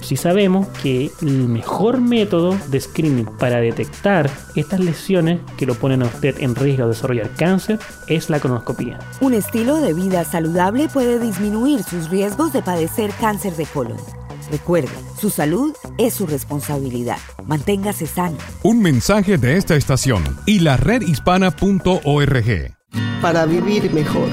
Si 0.00 0.16
sabemos 0.16 0.68
que 0.82 1.10
el 1.22 1.48
mejor 1.48 2.00
método 2.00 2.58
de 2.68 2.80
screening 2.80 3.24
para 3.38 3.60
detectar 3.60 4.30
estas 4.54 4.80
lesiones 4.80 5.40
que 5.56 5.64
lo 5.64 5.74
ponen 5.76 6.02
a 6.02 6.06
usted 6.06 6.36
en 6.40 6.54
riesgo 6.54 6.84
de 6.84 6.90
desarrollar 6.90 7.30
cáncer 7.36 7.78
es 8.06 8.28
la 8.28 8.38
colonoscopia. 8.40 8.98
Un 9.20 9.32
estilo 9.32 9.76
de 9.76 9.94
vida 9.94 10.24
saludable 10.24 10.88
puede 10.88 11.18
disminuir 11.18 11.82
sus 11.84 12.10
riesgos 12.10 12.52
de 12.52 12.62
padecer 12.62 13.12
cáncer 13.18 13.56
de 13.56 13.64
colon. 13.66 14.23
Recuerde, 14.54 14.94
su 15.20 15.30
salud 15.30 15.74
es 15.98 16.14
su 16.14 16.28
responsabilidad. 16.28 17.18
Manténgase 17.44 18.06
sano. 18.06 18.36
Un 18.62 18.80
mensaje 18.80 19.36
de 19.36 19.56
esta 19.56 19.74
estación 19.74 20.22
y 20.46 20.60
la 20.60 20.76
redhispana.org. 20.76 22.76
Para 23.20 23.46
vivir 23.46 23.92
mejor. 23.92 24.28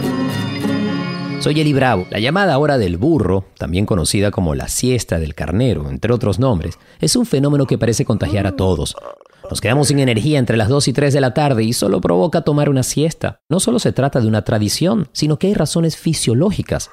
Soy 1.42 1.60
Eli 1.60 1.74
Bravo. 1.74 2.06
La 2.12 2.20
llamada 2.20 2.56
hora 2.60 2.78
del 2.78 2.98
burro, 2.98 3.46
también 3.58 3.88
conocida 3.88 4.30
como 4.30 4.54
la 4.54 4.68
siesta 4.68 5.18
del 5.18 5.34
carnero, 5.34 5.90
entre 5.90 6.14
otros 6.14 6.38
nombres, 6.38 6.78
es 7.00 7.16
un 7.16 7.26
fenómeno 7.26 7.66
que 7.66 7.80
parece 7.80 8.06
contagiar 8.06 8.46
a 8.46 8.56
todos. 8.56 8.96
Nos 9.50 9.60
quedamos 9.60 9.88
sin 9.88 9.98
energía 9.98 10.38
entre 10.38 10.56
las 10.56 10.70
2 10.70 10.90
y 10.90 10.94
3 10.94 11.12
de 11.16 11.20
la 11.20 11.34
tarde 11.34 11.64
y 11.64 11.74
solo 11.74 12.00
provoca 12.00 12.42
tomar 12.42 12.70
una 12.70 12.84
siesta. 12.84 13.40
No 13.50 13.60
solo 13.60 13.80
se 13.80 13.92
trata 13.92 14.22
de 14.22 14.28
una 14.28 14.44
tradición, 14.44 15.10
sino 15.14 15.40
que 15.40 15.48
hay 15.48 15.56
razones 15.56 15.98
fisiológicas. 15.98 16.92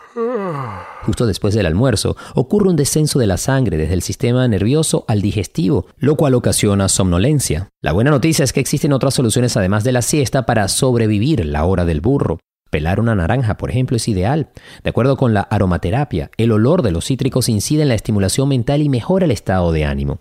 Justo 1.03 1.27
después 1.27 1.55
del 1.55 1.67
almuerzo 1.67 2.17
ocurre 2.35 2.71
un 2.71 2.77
descenso 2.77 3.19
de 3.19 3.27
la 3.27 3.37
sangre 3.37 3.77
desde 3.77 3.95
el 3.95 4.03
sistema 4.03 4.49
nervioso 4.49 5.05
al 5.09 5.21
digestivo, 5.21 5.87
lo 5.99 6.17
cual 6.17 6.33
ocasiona 6.33 6.89
somnolencia. 6.89 7.69
La 7.83 7.93
buena 7.93 8.11
noticia 8.11 8.45
es 8.45 8.55
que 8.55 8.61
existen 8.61 8.95
otras 8.95 9.13
soluciones 9.13 9.59
además 9.59 9.85
de 9.85 9.93
la 9.93 10.01
siesta 10.01 10.47
para 10.47 10.69
sobrevivir 10.69 11.45
la 11.45 11.67
hora 11.67 11.85
del 11.85 12.01
burro. 12.01 12.39
Pelar 12.71 13.01
una 13.01 13.15
naranja, 13.15 13.57
por 13.57 13.71
ejemplo, 13.71 13.97
es 13.97 14.09
ideal. 14.09 14.51
De 14.83 14.91
acuerdo 14.91 15.17
con 15.17 15.33
la 15.33 15.41
aromaterapia, 15.41 16.31
el 16.37 16.53
olor 16.53 16.83
de 16.83 16.91
los 16.91 17.07
cítricos 17.07 17.49
incide 17.49 17.83
en 17.83 17.89
la 17.89 17.95
estimulación 17.95 18.49
mental 18.49 18.83
y 18.83 18.89
mejora 18.89 19.25
el 19.25 19.31
estado 19.31 19.73
de 19.73 19.85
ánimo. 19.85 20.19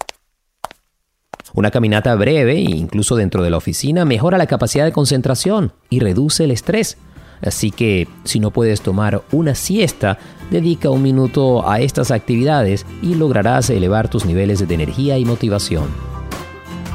Una 1.54 1.72
caminata 1.72 2.14
breve, 2.16 2.60
incluso 2.60 3.16
dentro 3.16 3.44
de 3.44 3.50
la 3.50 3.58
oficina, 3.58 4.06
mejora 4.06 4.38
la 4.38 4.48
capacidad 4.48 4.86
de 4.86 4.92
concentración 4.92 5.74
y 5.90 6.00
reduce 6.00 6.44
el 6.44 6.52
estrés. 6.52 6.98
Así 7.42 7.72
que 7.72 8.08
si 8.24 8.40
no 8.40 8.52
puedes 8.52 8.82
tomar 8.82 9.24
una 9.32 9.56
siesta, 9.56 10.18
dedica 10.52 10.90
un 10.90 11.04
minuto 11.04 11.68
a 11.68 11.80
estas 11.80 12.12
actividades 12.12 12.86
y 13.02 13.16
lograrás 13.16 13.70
elevar 13.70 14.10
tus 14.10 14.26
niveles 14.26 14.66
de 14.68 14.74
energía 14.74 15.18
y 15.18 15.26
motivación. 15.26 15.86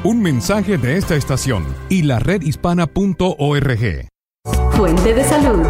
Un 0.05 0.21
mensaje 0.21 0.79
de 0.79 0.97
esta 0.97 1.15
estación 1.15 1.65
y 1.89 2.03
la 2.03 2.19
redhispana.org. 2.19 4.12
Fuente 4.83 5.15
de 5.15 5.23
salud. 5.23 5.65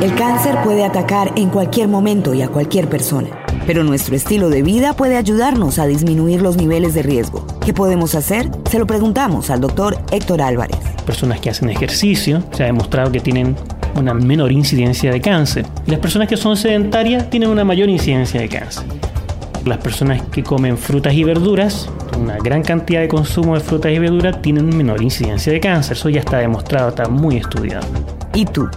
El 0.00 0.14
cáncer 0.14 0.54
puede 0.62 0.84
atacar 0.84 1.32
en 1.34 1.48
cualquier 1.48 1.88
momento 1.88 2.34
y 2.34 2.40
a 2.40 2.46
cualquier 2.46 2.88
persona, 2.88 3.30
pero 3.66 3.82
nuestro 3.82 4.14
estilo 4.14 4.48
de 4.48 4.62
vida 4.62 4.92
puede 4.92 5.16
ayudarnos 5.16 5.80
a 5.80 5.86
disminuir 5.86 6.40
los 6.40 6.56
niveles 6.56 6.94
de 6.94 7.02
riesgo. 7.02 7.44
¿Qué 7.66 7.74
podemos 7.74 8.14
hacer? 8.14 8.48
Se 8.70 8.78
lo 8.78 8.86
preguntamos 8.86 9.50
al 9.50 9.60
doctor 9.60 9.98
Héctor 10.12 10.40
Álvarez. 10.40 10.78
Personas 11.04 11.40
que 11.40 11.50
hacen 11.50 11.68
ejercicio, 11.68 12.44
se 12.52 12.62
ha 12.62 12.66
demostrado 12.66 13.10
que 13.10 13.18
tienen 13.18 13.56
una 13.96 14.14
menor 14.14 14.52
incidencia 14.52 15.10
de 15.10 15.20
cáncer. 15.20 15.66
Y 15.84 15.90
las 15.90 15.98
personas 15.98 16.28
que 16.28 16.36
son 16.36 16.56
sedentarias 16.56 17.28
tienen 17.28 17.48
una 17.48 17.64
mayor 17.64 17.88
incidencia 17.88 18.40
de 18.40 18.48
cáncer. 18.48 18.84
Las 19.64 19.78
personas 19.78 20.22
que 20.32 20.42
comen 20.42 20.78
frutas 20.78 21.12
y 21.12 21.22
verduras, 21.22 21.88
una 22.18 22.38
gran 22.38 22.62
cantidad 22.62 23.00
de 23.00 23.08
consumo 23.08 23.54
de 23.54 23.60
frutas 23.60 23.92
y 23.92 23.98
verduras, 23.98 24.40
tienen 24.40 24.74
menor 24.74 25.02
incidencia 25.02 25.52
de 25.52 25.60
cáncer. 25.60 25.96
Eso 25.96 26.08
ya 26.08 26.20
está 26.20 26.38
demostrado, 26.38 26.88
está 26.88 27.08
muy 27.08 27.36
estudiado. 27.36 27.86
¿Y 28.34 28.46
tú? 28.46 28.68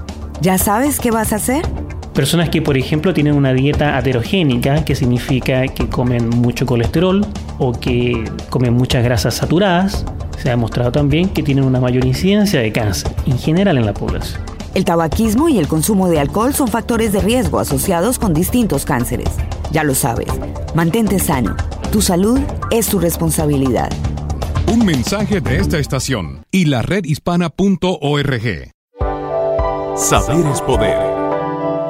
¿Ya 0.42 0.58
sabes 0.58 1.00
qué 1.00 1.10
vas 1.10 1.32
a 1.32 1.38
hacer? 1.38 1.66
Personas 2.14 2.50
que, 2.50 2.62
por 2.62 2.78
ejemplo, 2.78 3.14
tienen 3.14 3.34
una 3.34 3.54
dieta 3.54 3.98
aterogénica, 3.98 4.84
que 4.84 4.94
significa 4.94 5.66
que 5.68 5.88
comen 5.88 6.30
mucho 6.30 6.66
colesterol 6.66 7.26
o 7.60 7.72
que 7.72 8.24
comen 8.50 8.74
muchas 8.74 9.04
grasas 9.04 9.36
saturadas, 9.36 10.06
se 10.38 10.50
ha 10.50 10.52
demostrado 10.52 10.92
también 10.92 11.30
que 11.30 11.42
tienen 11.42 11.64
una 11.64 11.80
mayor 11.80 12.06
incidencia 12.06 12.60
de 12.60 12.72
cáncer 12.72 13.12
en 13.26 13.40
general 13.40 13.78
en 13.78 13.86
la 13.86 13.94
población. 13.94 14.42
El 14.76 14.86
tabaquismo 14.86 15.50
y 15.50 15.60
el 15.60 15.68
consumo 15.68 16.10
de 16.10 16.20
alcohol 16.20 16.54
son 16.54 16.68
factores 16.68 17.14
de 17.14 17.22
riesgo 17.22 17.60
asociados 17.60 18.20
con 18.20 18.34
distintos 18.34 18.86
cánceres. 18.86 19.30
Ya 19.74 19.84
lo 19.84 19.96
sabes, 19.96 20.28
mantente 20.76 21.18
sano. 21.18 21.56
Tu 21.92 22.00
salud 22.00 22.40
es 22.70 22.88
tu 22.88 23.00
responsabilidad. 23.00 23.90
Un 24.68 24.86
mensaje 24.86 25.42
de 25.42 25.58
esta 25.58 25.80
estación 25.80 26.46
y 26.52 26.66
la 26.66 26.84
redhispana.org. 26.84 28.72
Saber 29.98 30.46
es 30.46 30.62
poder. 30.62 30.98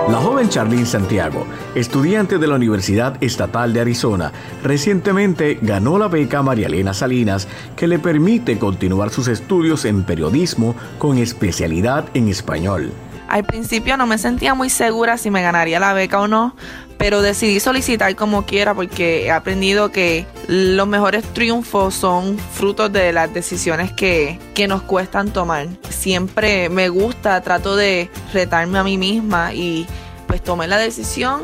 La 0.10 0.19
joven 0.22 0.48
Charlene 0.48 0.86
Santiago, 0.86 1.46
estudiante 1.76 2.38
de 2.38 2.48
la 2.48 2.56
Universidad 2.56 3.22
Estatal 3.22 3.74
de 3.74 3.82
Arizona, 3.82 4.32
recientemente 4.63 5.60
ganó 5.62 5.98
la 5.98 6.08
beca 6.08 6.41
María 6.41 6.67
Elena 6.67 6.93
Salinas 6.93 7.50
que 7.76 7.88
le 7.88 8.00
permite 8.00 8.58
continuar 8.60 9.10
sus 9.10 9.28
estudios 9.28 9.84
en 9.84 10.04
periodismo 10.04 10.74
con 11.00 11.17
especialidad 11.17 12.06
en 12.13 12.30
español. 12.30 12.93
Al 13.34 13.46
principio 13.46 13.98
no 13.98 14.06
me 14.06 14.19
sentía 14.19 14.54
muy 14.54 14.69
segura 14.69 15.17
si 15.17 15.32
me 15.32 15.41
ganaría 15.41 15.80
la 15.80 15.93
beca 15.93 16.19
o 16.19 16.28
no, 16.28 16.56
pero 17.00 17.24
decidí 17.24 17.60
solicitar 17.60 18.15
como 18.15 18.46
quiera 18.46 18.76
porque 18.76 19.26
he 19.26 19.32
aprendido 19.32 19.91
que 19.91 20.28
los 20.48 20.88
mejores 20.88 21.24
triunfos 21.34 21.96
son 21.96 22.38
frutos 22.38 22.93
de 22.93 23.12
las 23.12 23.34
decisiones 23.34 23.91
que, 23.91 24.38
que 24.54 24.67
nos 24.67 24.84
cuestan 24.84 25.34
tomar. 25.34 25.65
Siempre 25.89 26.69
me 26.69 26.89
gusta, 26.89 27.41
trato 27.41 27.76
de 27.76 28.12
retarme 28.34 28.78
a 28.78 28.84
mí 28.84 29.00
misma 29.00 29.52
y 29.52 29.88
pues 30.28 30.43
tomé 30.43 30.67
la 30.67 30.78
decisión 30.78 31.41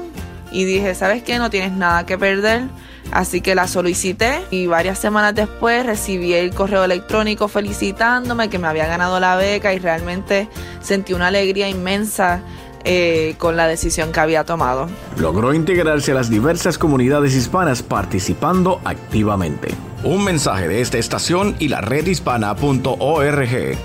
y 0.52 0.65
dije, 0.65 0.93
¿sabes 0.93 1.23
qué? 1.23 1.39
No 1.39 1.49
tienes 1.49 1.71
nada 1.71 2.06
que 2.06 2.19
perder. 2.19 2.65
Así 3.12 3.41
que 3.41 3.56
la 3.56 3.67
solicité 3.67 4.41
y 4.52 4.67
varias 4.67 5.00
semanas 5.00 5.34
después 5.34 5.86
recibí 5.86 6.34
el 6.34 6.54
correo 6.54 6.84
electrónico 6.84 7.48
felicitándome 7.48 8.50
que 8.50 8.60
me 8.60 8.67
había 8.67 8.86
ganado 8.86 9.19
la 9.19 9.36
beca 9.36 9.74
y 9.74 9.80
realmente 9.80 10.48
sentí 10.82 11.13
una 11.13 11.28
alegría 11.28 11.69
inmensa 11.69 12.43
eh, 12.86 13.36
con 13.38 13.58
la 13.58 13.67
decisión 13.67 14.12
que 14.12 14.19
había 14.19 14.45
tomado. 14.45 14.88
Logró 15.17 15.54
integrarse 15.54 16.12
a 16.12 16.15
las 16.15 16.30
diversas 16.30 16.78
comunidades 16.78 17.36
hispanas 17.36 17.84
participando 17.84 18.80
activamente. 18.86 19.69
Un 20.04 20.24
mensaje 20.24 20.67
de 20.67 20.80
esta 20.80 20.98
estación 20.98 21.56
y 21.60 21.67
la 21.67 21.82
redhispana.org. 21.82 23.78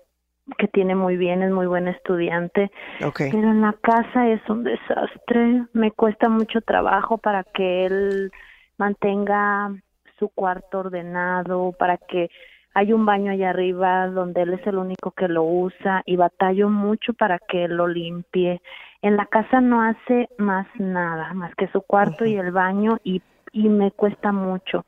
que 0.58 0.68
tiene 0.68 0.96
muy 0.96 1.18
bien, 1.18 1.42
es 1.42 1.52
muy 1.52 1.68
buen 1.68 1.88
estudiante. 1.88 2.72
Pero 3.18 3.50
en 3.50 3.62
la 3.62 3.74
casa 3.74 4.28
es 4.28 4.42
un 4.50 4.64
desastre. 4.64 5.66
Me 5.74 5.92
cuesta 5.92 6.30
mucho 6.30 6.62
trabajo 6.62 7.18
para 7.18 7.44
que 7.44 7.86
él 7.86 8.32
mantenga 8.78 9.72
su 10.18 10.30
cuarto 10.30 10.80
ordenado, 10.80 11.74
para 11.78 11.98
que 11.98 12.30
hay 12.74 12.94
un 12.94 13.06
baño 13.06 13.32
allá 13.32 13.50
arriba 13.50 14.08
donde 14.08 14.44
él 14.44 14.54
es 14.54 14.66
el 14.68 14.78
único 14.78 15.12
que 15.12 15.28
lo 15.28 15.44
usa 15.44 16.04
y 16.06 16.16
batallo 16.16 16.70
mucho 16.70 17.14
para 17.14 17.40
que 17.40 17.66
él 17.66 17.76
lo 17.76 17.88
limpie. 17.88 18.62
En 19.02 19.18
la 19.18 19.26
casa 19.26 19.62
no 19.62 19.82
hace 19.82 20.30
más 20.38 20.68
nada, 20.78 21.34
más 21.34 21.54
que 21.56 21.68
su 21.70 21.82
cuarto 21.82 22.26
y 22.26 22.36
el 22.36 22.52
baño 22.52 23.00
y, 23.04 23.22
y 23.52 23.70
me 23.70 23.92
cuesta 23.92 24.32
mucho. 24.32 24.86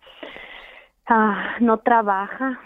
Ah, 1.07 1.55
no 1.59 1.79
trabaja, 1.79 2.59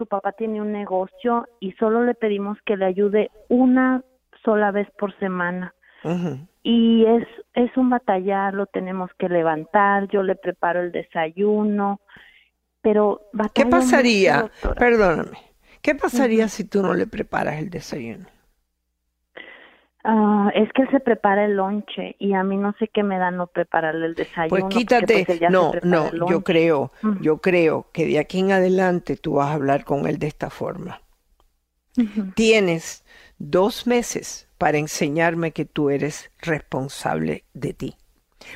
su 0.00 0.06
papá 0.06 0.32
tiene 0.32 0.62
un 0.62 0.72
negocio 0.72 1.46
y 1.60 1.72
solo 1.72 2.02
le 2.02 2.14
pedimos 2.14 2.56
que 2.64 2.78
le 2.78 2.86
ayude 2.86 3.30
una 3.50 4.02
sola 4.42 4.70
vez 4.70 4.88
por 4.98 5.14
semana. 5.18 5.74
Y 6.62 7.04
es, 7.04 7.28
es 7.52 7.76
un 7.76 7.90
batallar, 7.90 8.54
lo 8.54 8.64
tenemos 8.64 9.10
que 9.18 9.28
levantar, 9.28 10.08
yo 10.08 10.22
le 10.22 10.36
preparo 10.36 10.80
el 10.80 10.90
desayuno, 10.90 12.00
pero... 12.80 13.20
¿Qué 13.54 13.66
pasaría? 13.66 14.50
perdóname, 14.78 15.36
¿qué 15.82 15.94
pasaría 15.94 16.48
si 16.48 16.64
tú 16.64 16.80
no 16.80 16.94
le 16.94 17.06
preparas 17.06 17.58
el 17.58 17.68
desayuno? 17.68 18.24
Ah, 20.02 20.50
es 20.54 20.72
que 20.72 20.82
él 20.82 20.88
se 20.90 21.00
prepara 21.00 21.44
el 21.44 21.56
lonche 21.56 22.16
y 22.18 22.32
a 22.32 22.42
mí 22.42 22.56
no 22.56 22.74
sé 22.78 22.88
qué 22.88 23.02
me 23.02 23.18
da 23.18 23.30
no 23.30 23.48
prepararle 23.48 24.06
el 24.06 24.14
desayuno. 24.14 24.48
Pues 24.48 24.64
quítate, 24.74 25.26
no, 25.50 25.72
no, 25.82 26.10
yo 26.28 26.42
creo, 26.42 26.90
yo 27.20 27.38
creo 27.38 27.86
que 27.92 28.06
de 28.06 28.18
aquí 28.18 28.38
en 28.38 28.52
adelante 28.52 29.16
tú 29.16 29.34
vas 29.34 29.48
a 29.48 29.54
hablar 29.54 29.84
con 29.84 30.06
él 30.06 30.18
de 30.18 30.28
esta 30.28 30.48
forma. 30.48 31.02
Tienes 32.34 33.04
dos 33.38 33.86
meses 33.86 34.48
para 34.56 34.78
enseñarme 34.78 35.52
que 35.52 35.66
tú 35.66 35.90
eres 35.90 36.30
responsable 36.38 37.44
de 37.52 37.74
ti. 37.74 37.96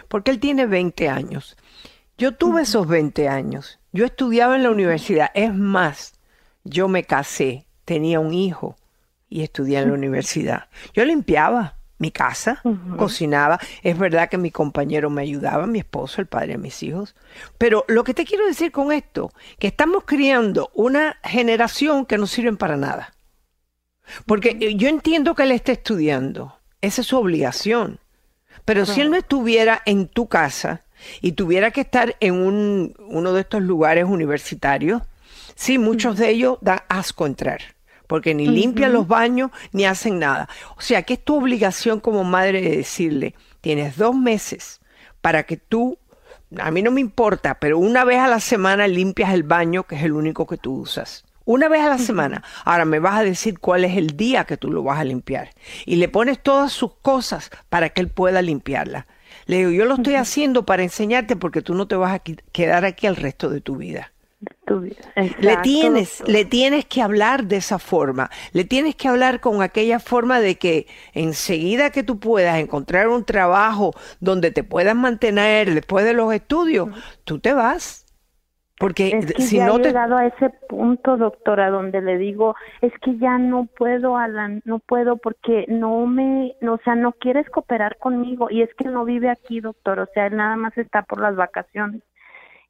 Porque 0.08 0.30
él 0.30 0.40
tiene 0.40 0.64
20 0.64 1.10
años. 1.10 1.58
Yo 2.16 2.32
tuve 2.32 2.62
esos 2.62 2.88
20 2.88 3.28
años. 3.28 3.80
Yo 3.92 4.06
estudiaba 4.06 4.56
en 4.56 4.62
la 4.62 4.70
universidad. 4.70 5.30
Es 5.34 5.54
más, 5.54 6.18
yo 6.62 6.88
me 6.88 7.04
casé, 7.04 7.66
tenía 7.84 8.18
un 8.18 8.32
hijo 8.32 8.76
y 9.34 9.42
estudié 9.42 9.80
en 9.80 9.88
la 9.88 9.94
universidad. 9.94 10.68
Yo 10.92 11.04
limpiaba 11.04 11.78
mi 11.98 12.12
casa, 12.12 12.62
cocinaba. 12.96 13.58
Es 13.82 13.98
verdad 13.98 14.28
que 14.28 14.38
mi 14.38 14.52
compañero 14.52 15.10
me 15.10 15.22
ayudaba, 15.22 15.66
mi 15.66 15.80
esposo, 15.80 16.20
el 16.20 16.28
padre 16.28 16.52
de 16.52 16.58
mis 16.58 16.84
hijos. 16.84 17.16
Pero 17.58 17.84
lo 17.88 18.04
que 18.04 18.14
te 18.14 18.24
quiero 18.24 18.46
decir 18.46 18.70
con 18.70 18.92
esto, 18.92 19.32
que 19.58 19.66
estamos 19.66 20.04
criando 20.04 20.70
una 20.72 21.16
generación 21.24 22.06
que 22.06 22.16
no 22.16 22.28
sirven 22.28 22.56
para 22.56 22.76
nada. 22.76 23.12
Porque 24.24 24.76
yo 24.76 24.88
entiendo 24.88 25.34
que 25.34 25.42
él 25.42 25.50
esté 25.50 25.72
estudiando, 25.72 26.56
esa 26.80 27.00
es 27.00 27.08
su 27.08 27.18
obligación. 27.18 27.98
Pero 28.64 28.86
si 28.86 29.00
él 29.00 29.10
no 29.10 29.16
estuviera 29.16 29.82
en 29.84 30.06
tu 30.06 30.28
casa 30.28 30.84
y 31.20 31.32
tuviera 31.32 31.72
que 31.72 31.80
estar 31.80 32.14
en 32.20 32.34
un, 32.34 32.94
uno 33.08 33.32
de 33.32 33.40
estos 33.40 33.62
lugares 33.62 34.04
universitarios, 34.04 35.02
sí, 35.56 35.78
muchos 35.78 36.18
de 36.18 36.30
ellos 36.30 36.58
da 36.60 36.84
asco 36.88 37.26
entrar 37.26 37.73
porque 38.06 38.34
ni 38.34 38.46
limpian 38.46 38.92
los 38.92 39.06
baños 39.06 39.50
ni 39.72 39.84
hacen 39.84 40.18
nada. 40.18 40.48
O 40.76 40.80
sea, 40.80 41.02
que 41.02 41.14
es 41.14 41.24
tu 41.24 41.36
obligación 41.36 42.00
como 42.00 42.24
madre 42.24 42.60
de 42.60 42.76
decirle, 42.76 43.34
tienes 43.60 43.96
dos 43.96 44.14
meses 44.14 44.80
para 45.20 45.44
que 45.44 45.56
tú, 45.56 45.98
a 46.58 46.70
mí 46.70 46.82
no 46.82 46.90
me 46.90 47.00
importa, 47.00 47.58
pero 47.58 47.78
una 47.78 48.04
vez 48.04 48.18
a 48.18 48.28
la 48.28 48.40
semana 48.40 48.86
limpias 48.88 49.32
el 49.32 49.42
baño, 49.42 49.84
que 49.84 49.96
es 49.96 50.02
el 50.02 50.12
único 50.12 50.46
que 50.46 50.56
tú 50.56 50.74
usas. 50.74 51.24
Una 51.46 51.68
vez 51.68 51.82
a 51.82 51.90
la 51.90 51.98
semana. 51.98 52.42
Ahora 52.64 52.86
me 52.86 53.00
vas 53.00 53.18
a 53.18 53.22
decir 53.22 53.58
cuál 53.58 53.84
es 53.84 53.98
el 53.98 54.16
día 54.16 54.44
que 54.44 54.56
tú 54.56 54.70
lo 54.70 54.82
vas 54.82 54.98
a 54.98 55.04
limpiar. 55.04 55.50
Y 55.84 55.96
le 55.96 56.08
pones 56.08 56.42
todas 56.42 56.72
sus 56.72 56.94
cosas 57.02 57.50
para 57.68 57.90
que 57.90 58.00
él 58.00 58.08
pueda 58.08 58.40
limpiarla. 58.40 59.06
Le 59.44 59.58
digo, 59.58 59.70
yo 59.70 59.84
lo 59.84 59.96
estoy 59.96 60.14
haciendo 60.14 60.64
para 60.64 60.84
enseñarte 60.84 61.36
porque 61.36 61.60
tú 61.60 61.74
no 61.74 61.86
te 61.86 61.96
vas 61.96 62.14
a 62.14 62.18
quedar 62.20 62.86
aquí 62.86 63.06
el 63.06 63.16
resto 63.16 63.50
de 63.50 63.60
tu 63.60 63.76
vida 63.76 64.13
le 64.66 65.56
tienes, 65.62 66.22
le 66.26 66.44
tienes 66.44 66.86
que 66.86 67.02
hablar 67.02 67.44
de 67.44 67.56
esa 67.56 67.78
forma, 67.78 68.30
le 68.52 68.64
tienes 68.64 68.96
que 68.96 69.08
hablar 69.08 69.40
con 69.40 69.62
aquella 69.62 69.98
forma 69.98 70.40
de 70.40 70.56
que 70.56 70.86
enseguida 71.12 71.90
que 71.90 72.02
tú 72.02 72.18
puedas 72.18 72.58
encontrar 72.58 73.08
un 73.08 73.24
trabajo 73.24 73.92
donde 74.20 74.50
te 74.50 74.64
puedas 74.64 74.94
mantener 74.94 75.72
después 75.74 76.04
de 76.04 76.14
los 76.14 76.32
estudios, 76.32 76.88
tú 77.24 77.38
te 77.38 77.52
vas. 77.52 78.04
Porque 78.78 79.22
si 79.38 79.58
ya 79.58 79.66
no 79.66 79.78
he 79.78 79.82
llegado 79.82 80.16
a 80.16 80.26
ese 80.26 80.50
punto, 80.68 81.16
doctora, 81.16 81.70
donde 81.70 82.00
le 82.00 82.18
digo, 82.18 82.56
es 82.80 82.92
que 83.02 83.16
ya 83.18 83.38
no 83.38 83.66
puedo, 83.66 84.16
Alan, 84.16 84.62
no 84.64 84.80
puedo 84.80 85.16
porque 85.16 85.64
no 85.68 86.06
me, 86.06 86.56
o 86.68 86.78
sea, 86.84 86.96
no 86.96 87.12
quieres 87.12 87.48
cooperar 87.50 87.98
conmigo 87.98 88.50
y 88.50 88.62
es 88.62 88.74
que 88.74 88.88
no 88.88 89.04
vive 89.04 89.30
aquí, 89.30 89.60
doctor, 89.60 90.00
o 90.00 90.06
sea, 90.12 90.26
él 90.26 90.36
nada 90.36 90.56
más 90.56 90.76
está 90.76 91.02
por 91.02 91.20
las 91.20 91.36
vacaciones. 91.36 92.02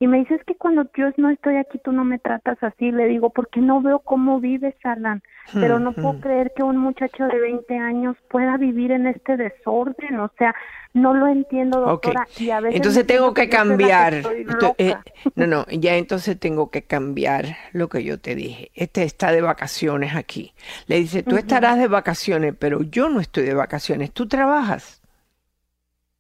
Y 0.05 0.07
me 0.07 0.19
dice, 0.19 0.35
es 0.35 0.45
que 0.45 0.55
cuando 0.55 0.83
yo 0.99 1.07
no 1.17 1.31
estoy 1.31 1.57
aquí 1.57 1.79
tú 1.83 1.91
no 1.91 2.05
me 2.05 2.19
tratas 2.19 2.63
así. 2.63 2.93
Le 2.93 3.07
digo, 3.07 3.31
porque 3.31 3.63
no 3.63 3.81
veo 3.81 4.01
cómo 4.01 4.39
vives, 4.39 4.75
Alan. 4.85 5.23
Pero 5.55 5.79
no 5.79 5.95
puedo 5.95 6.21
creer 6.21 6.53
que 6.55 6.63
un 6.63 6.77
muchacho 6.77 7.25
de 7.25 7.41
20 7.41 7.79
años 7.79 8.15
pueda 8.29 8.59
vivir 8.59 8.93
en 8.93 9.07
este 9.07 9.39
desorden. 9.39 10.21
O 10.21 10.31
sea, 10.37 10.55
no 10.93 11.15
lo 11.15 11.27
entiendo, 11.27 11.81
doctora. 11.81 12.29
Y 12.37 12.51
a 12.51 12.61
veces 12.61 12.77
entonces 12.77 13.07
tengo 13.07 13.33
que 13.33 13.49
cambiar. 13.49 14.13
Eh, 14.77 14.95
no, 15.37 15.47
no, 15.47 15.65
ya 15.71 15.97
entonces 15.97 16.39
tengo 16.39 16.71
que 16.71 16.83
cambiar 16.83 17.57
lo 17.73 17.89
que 17.89 18.05
yo 18.05 18.21
te 18.21 18.35
dije. 18.35 18.73
Este 18.75 19.05
está 19.05 19.33
de 19.33 19.41
vacaciones 19.41 20.15
aquí. 20.15 20.53
Le 20.87 20.97
dice, 20.97 21.23
tú 21.23 21.39
estarás 21.39 21.79
de 21.79 21.89
vacaciones, 21.89 22.55
pero 22.59 22.83
yo 22.83 23.09
no 23.09 23.21
estoy 23.21 23.45
de 23.45 23.55
vacaciones. 23.55 24.13
¿Tú 24.13 24.29
trabajas? 24.29 25.01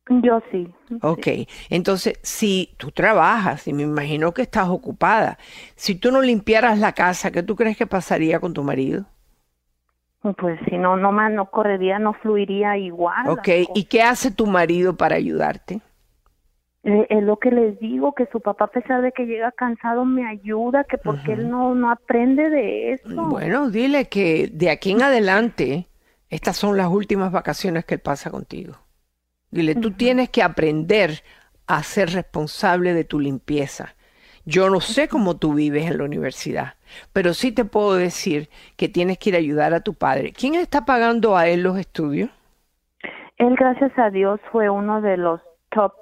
Yo 0.09 0.43
sí. 0.51 0.69
Ok, 1.01 1.27
entonces 1.71 2.19
si 2.23 2.75
tú 2.77 2.90
trabajas 2.90 3.67
y 3.67 3.73
me 3.73 3.85
imagino 3.85 4.35
que 4.35 4.43
estás 4.43 4.69
ocupada, 4.69 5.38
si 5.77 5.95
tú 5.95 6.11
no 6.12 6.21
limpiaras 6.21 6.79
la 6.79 6.93
casa, 6.93 7.31
¿qué 7.31 7.43
tú 7.43 7.57
crees 7.57 7.77
que 7.77 7.87
pasaría 7.87 8.38
con 8.38 8.53
tu 8.53 8.62
marido? 8.62 9.07
Pues 10.38 10.59
si 10.69 10.79
no, 10.79 10.97
no 10.97 11.12
más, 11.12 11.31
no 11.33 11.51
correría, 11.51 11.99
no 11.99 12.14
fluiría 12.14 12.79
igual. 12.79 13.29
Ok, 13.29 13.49
¿y 13.75 13.85
qué 13.85 14.03
hace 14.03 14.31
tu 14.31 14.47
marido 14.47 14.97
para 14.97 15.17
ayudarte? 15.17 15.81
Eh, 16.83 17.07
es 17.09 17.23
lo 17.23 17.38
que 17.38 17.51
les 17.51 17.79
digo, 17.79 18.14
que 18.14 18.27
su 18.33 18.40
papá 18.40 18.64
a 18.67 18.71
pesar 18.71 19.01
de 19.01 19.12
que 19.12 19.25
llega 19.25 19.53
cansado 19.53 20.05
me 20.05 20.27
ayuda, 20.27 20.85
que 20.85 20.99
porque 20.99 21.33
él 21.33 21.51
no, 21.51 21.74
no 21.74 21.91
aprende 21.91 22.51
de 22.51 22.93
eso. 22.93 23.24
Bueno, 23.24 23.70
dile 23.70 24.09
que 24.09 24.49
de 24.53 24.70
aquí 24.70 24.93
en 24.93 25.03
adelante, 25.03 25.89
estas 26.28 26.57
son 26.57 26.76
las 26.76 26.89
últimas 26.89 27.33
vacaciones 27.33 27.85
que 27.87 27.95
él 27.95 28.01
pasa 28.01 28.31
contigo. 28.31 28.84
Dile, 29.55 29.76
tú 29.76 29.92
tienes 29.92 30.30
que 30.30 30.42
aprender 30.42 31.22
a 31.68 31.84
ser 31.84 32.11
responsable 32.11 32.92
de 32.92 33.05
tu 33.05 33.20
limpieza. 33.20 33.94
Yo 34.44 34.68
no 34.68 34.80
sé 34.80 35.07
cómo 35.07 35.36
tú 35.36 35.55
vives 35.55 35.88
en 35.88 35.98
la 35.98 36.02
universidad, 36.02 36.74
pero 37.12 37.34
sí 37.34 37.52
te 37.52 37.64
puedo 37.64 37.94
decir 37.94 38.48
que 38.76 38.88
tienes 38.88 39.16
que 39.16 39.30
ir 39.30 39.36
a 39.36 39.38
ayudar 39.38 39.72
a 39.72 39.78
tu 39.78 39.94
padre. 39.94 40.32
¿Quién 40.32 40.57
está 40.57 40.84
pagando 40.84 41.36
a 41.36 41.46
él 41.46 41.62
los 41.62 41.78
estudios? 41.78 42.30
Él, 43.38 43.55
gracias 43.55 43.96
a 43.96 44.11
Dios, 44.11 44.40
fue 44.50 44.68
uno 44.68 45.00
de 45.00 45.18
los 45.18 45.40
top 45.70 45.92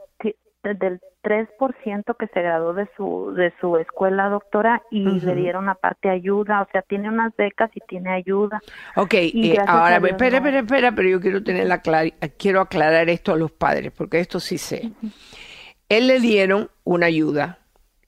del 0.62 1.00
3% 1.22 2.16
que 2.16 2.26
se 2.28 2.42
graduó 2.42 2.72
de 2.74 2.88
su 2.96 3.32
de 3.34 3.52
su 3.60 3.76
escuela 3.76 4.28
doctora 4.28 4.82
y 4.90 5.20
le 5.20 5.34
dieron 5.34 5.68
aparte 5.68 6.08
ayuda, 6.08 6.62
o 6.62 6.68
sea, 6.70 6.82
tiene 6.82 7.08
unas 7.08 7.34
becas 7.36 7.70
y 7.74 7.80
tiene 7.88 8.12
ayuda. 8.12 8.60
Ok, 8.96 9.14
eh, 9.14 9.56
ahora, 9.66 9.96
espera, 9.96 10.38
espera, 10.38 10.58
espera, 10.60 10.92
pero 10.92 11.08
yo 11.08 11.20
quiero 11.20 11.42
tener 11.42 11.66
la 11.66 11.80
quiero 12.38 12.60
aclarar 12.60 13.08
esto 13.08 13.32
a 13.32 13.36
los 13.36 13.52
padres, 13.52 13.92
porque 13.96 14.20
esto 14.20 14.40
sí 14.40 14.58
sé. 14.58 14.92
Él 15.88 16.06
le 16.06 16.20
dieron 16.20 16.70
una 16.84 17.06
ayuda 17.06 17.58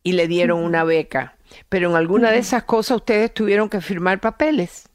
y 0.02 0.12
le 0.12 0.28
dieron 0.28 0.62
una 0.62 0.84
beca, 0.84 1.36
pero 1.68 1.90
en 1.90 1.96
alguna 1.96 2.30
de 2.30 2.38
esas 2.38 2.64
cosas 2.64 2.98
ustedes 2.98 3.32
tuvieron 3.32 3.68
que 3.68 3.80
firmar 3.80 4.20
papeles. 4.20 4.90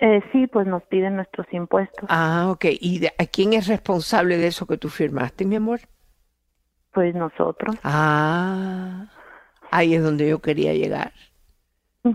Eh, 0.00 0.20
sí, 0.32 0.46
pues 0.48 0.66
nos 0.66 0.82
piden 0.84 1.16
nuestros 1.16 1.46
impuestos. 1.52 2.04
Ah, 2.08 2.48
ok. 2.50 2.66
¿Y 2.80 3.06
a 3.06 3.26
quién 3.26 3.52
es 3.52 3.68
responsable 3.68 4.36
de 4.36 4.48
eso 4.48 4.66
que 4.66 4.76
tú 4.76 4.88
firmaste, 4.88 5.44
mi 5.44 5.56
amor? 5.56 5.80
Pues 6.94 7.14
nosotros. 7.14 7.76
Ah, 7.82 9.06
ahí 9.70 9.94
es 9.94 10.02
donde 10.02 10.28
yo 10.28 10.40
quería 10.40 10.72
llegar. 10.72 11.12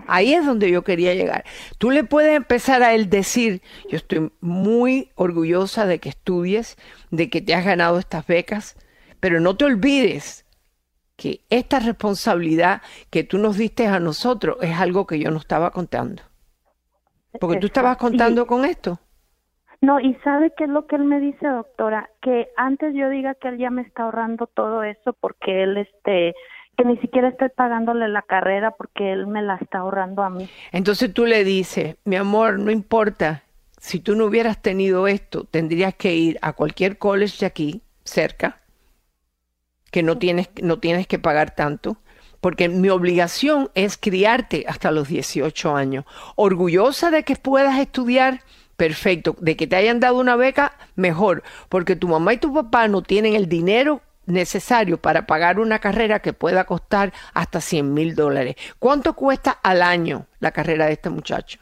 Ahí 0.08 0.34
es 0.34 0.46
donde 0.46 0.70
yo 0.70 0.84
quería 0.84 1.16
llegar. 1.16 1.44
Tú 1.80 1.90
le 1.90 2.04
puedes 2.04 2.36
empezar 2.36 2.84
a 2.84 2.94
él 2.94 3.10
decir, 3.10 3.62
yo 3.90 3.98
estoy 3.98 4.32
muy 4.40 5.12
orgullosa 5.16 5.86
de 5.86 6.00
que 6.00 6.10
estudies, 6.10 6.78
de 7.10 7.30
que 7.30 7.42
te 7.42 7.56
has 7.56 7.66
ganado 7.66 7.98
estas 7.98 8.26
becas, 8.28 8.76
pero 9.20 9.40
no 9.40 9.58
te 9.58 9.66
olvides 9.66 10.46
que 11.16 11.42
esta 11.50 11.80
responsabilidad 11.80 12.82
que 13.10 13.24
tú 13.24 13.40
nos 13.40 13.58
diste 13.58 13.88
a 13.88 14.00
nosotros 14.00 14.58
es 14.62 14.78
algo 14.78 15.08
que 15.08 15.20
yo 15.20 15.32
no 15.32 15.40
estaba 15.40 15.72
contando. 15.72 16.24
Porque 17.40 17.58
tú 17.58 17.68
estabas 17.68 17.98
contando 17.98 18.48
con 18.48 18.66
esto. 18.66 19.00
No, 19.82 20.00
y 20.00 20.14
sabe 20.24 20.52
qué 20.58 20.66
es 20.66 20.70
lo 20.70 20.88
que 20.88 20.98
él 20.98 21.06
me 21.06 21.20
dice, 21.20 21.48
doctora, 21.48 22.10
que 22.22 22.50
antes 22.58 22.94
yo 22.94 23.10
diga 23.10 23.36
que 23.36 23.48
él 23.48 23.58
ya 23.58 23.70
me 23.70 23.82
está 23.82 24.04
ahorrando 24.04 24.48
todo 24.48 24.84
eso 24.84 25.14
porque 25.14 25.64
él 25.64 25.78
este 25.78 26.36
que 26.78 26.86
ni 26.86 26.98
siquiera 26.98 27.28
estoy 27.28 27.50
pagándole 27.50 28.08
la 28.08 28.22
carrera 28.22 28.72
porque 28.72 29.12
él 29.12 29.28
me 29.28 29.42
la 29.42 29.56
está 29.56 29.80
ahorrando 29.80 30.24
a 30.24 30.30
mí. 30.30 30.50
Entonces 30.72 31.14
tú 31.14 31.26
le 31.26 31.44
dices, 31.44 31.98
mi 32.06 32.16
amor, 32.16 32.58
no 32.58 32.72
importa, 32.72 33.44
si 33.80 34.00
tú 34.00 34.16
no 34.16 34.26
hubieras 34.26 34.62
tenido 34.62 35.08
esto, 35.08 35.44
tendrías 35.44 35.94
que 35.96 36.16
ir 36.16 36.40
a 36.42 36.54
cualquier 36.54 36.98
college 36.98 37.38
de 37.40 37.46
aquí, 37.46 37.82
cerca, 38.06 38.62
que 39.92 40.04
no 40.04 40.18
tienes, 40.18 40.50
no 40.62 40.80
tienes 40.80 41.06
que 41.06 41.20
pagar 41.20 41.54
tanto, 41.54 41.98
porque 42.40 42.70
mi 42.70 42.90
obligación 42.90 43.70
es 43.76 43.98
criarte 43.98 44.66
hasta 44.68 44.92
los 44.92 45.10
18 45.10 45.76
años. 45.76 46.06
Orgullosa 46.36 47.12
de 47.12 47.24
que 47.24 47.36
puedas 47.36 47.78
estudiar, 47.80 48.42
perfecto. 48.80 49.36
De 49.40 49.56
que 49.58 49.68
te 49.68 49.76
hayan 49.76 50.00
dado 50.00 50.18
una 50.18 50.38
beca, 50.38 50.72
mejor, 50.96 51.44
porque 51.68 51.98
tu 51.98 52.08
mamá 52.08 52.34
y 52.34 52.38
tu 52.38 52.52
papá 52.52 52.88
no 52.88 53.04
tienen 53.04 53.36
el 53.36 53.48
dinero 53.48 54.02
necesario 54.26 54.98
para 54.98 55.28
pagar 55.28 55.60
una 55.60 55.80
carrera 55.80 56.20
que 56.20 56.34
pueda 56.34 56.64
costar 56.64 57.12
hasta 57.34 57.60
100 57.60 57.94
mil 57.94 58.16
dólares. 58.16 58.56
¿Cuánto 58.80 59.14
cuesta 59.14 59.52
al 59.52 59.82
año 59.82 60.28
la 60.40 60.52
carrera 60.52 60.86
de 60.86 60.94
este 60.94 61.10
muchacho? 61.10 61.60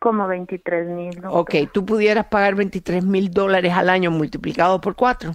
Como 0.00 0.26
23 0.26 0.88
mil. 0.88 1.22
Ok, 1.28 1.54
tú 1.72 1.84
pudieras 1.84 2.26
pagar 2.26 2.54
23 2.54 3.04
mil 3.04 3.30
dólares 3.30 3.74
al 3.74 3.90
año 3.90 4.10
multiplicado 4.10 4.80
por 4.80 4.94
cuatro. 4.94 5.34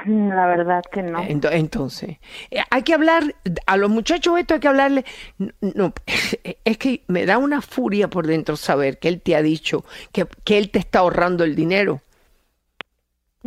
La 0.06 0.46
verdad 0.46 0.82
que 0.90 1.02
no. 1.02 1.22
Entonces, 1.22 2.18
eh, 2.50 2.62
hay 2.70 2.82
que 2.82 2.94
hablar, 2.94 3.34
a 3.66 3.76
los 3.76 3.90
muchachos 3.90 4.38
esto 4.38 4.54
hay 4.54 4.60
que 4.60 4.68
hablarle, 4.68 5.04
no, 5.60 5.92
es 6.64 6.78
que 6.78 7.04
me 7.08 7.26
da 7.26 7.38
una 7.38 7.60
furia 7.62 8.08
por 8.08 8.26
dentro 8.26 8.56
saber 8.56 8.98
que 8.98 9.08
él 9.08 9.20
te 9.20 9.36
ha 9.36 9.42
dicho 9.42 9.84
que, 10.12 10.26
que 10.44 10.58
él 10.58 10.70
te 10.70 10.78
está 10.78 11.00
ahorrando 11.00 11.44
el 11.44 11.54
dinero. 11.54 12.00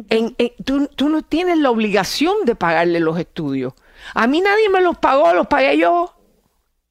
En, 0.10 0.36
tú, 0.66 0.88
tú, 0.88 1.10
no 1.10 1.22
tienes 1.22 1.60
la 1.60 1.70
obligación 1.70 2.46
de 2.46 2.56
pagarle 2.56 3.00
los 3.00 3.20
estudios. 3.20 3.74
A 4.16 4.26
mí 4.26 4.42
nadie 4.42 4.68
me 4.70 4.82
los 4.82 4.98
pagó, 4.98 5.34
los 5.34 5.46
pagué 5.46 5.78
yo. 5.78 6.13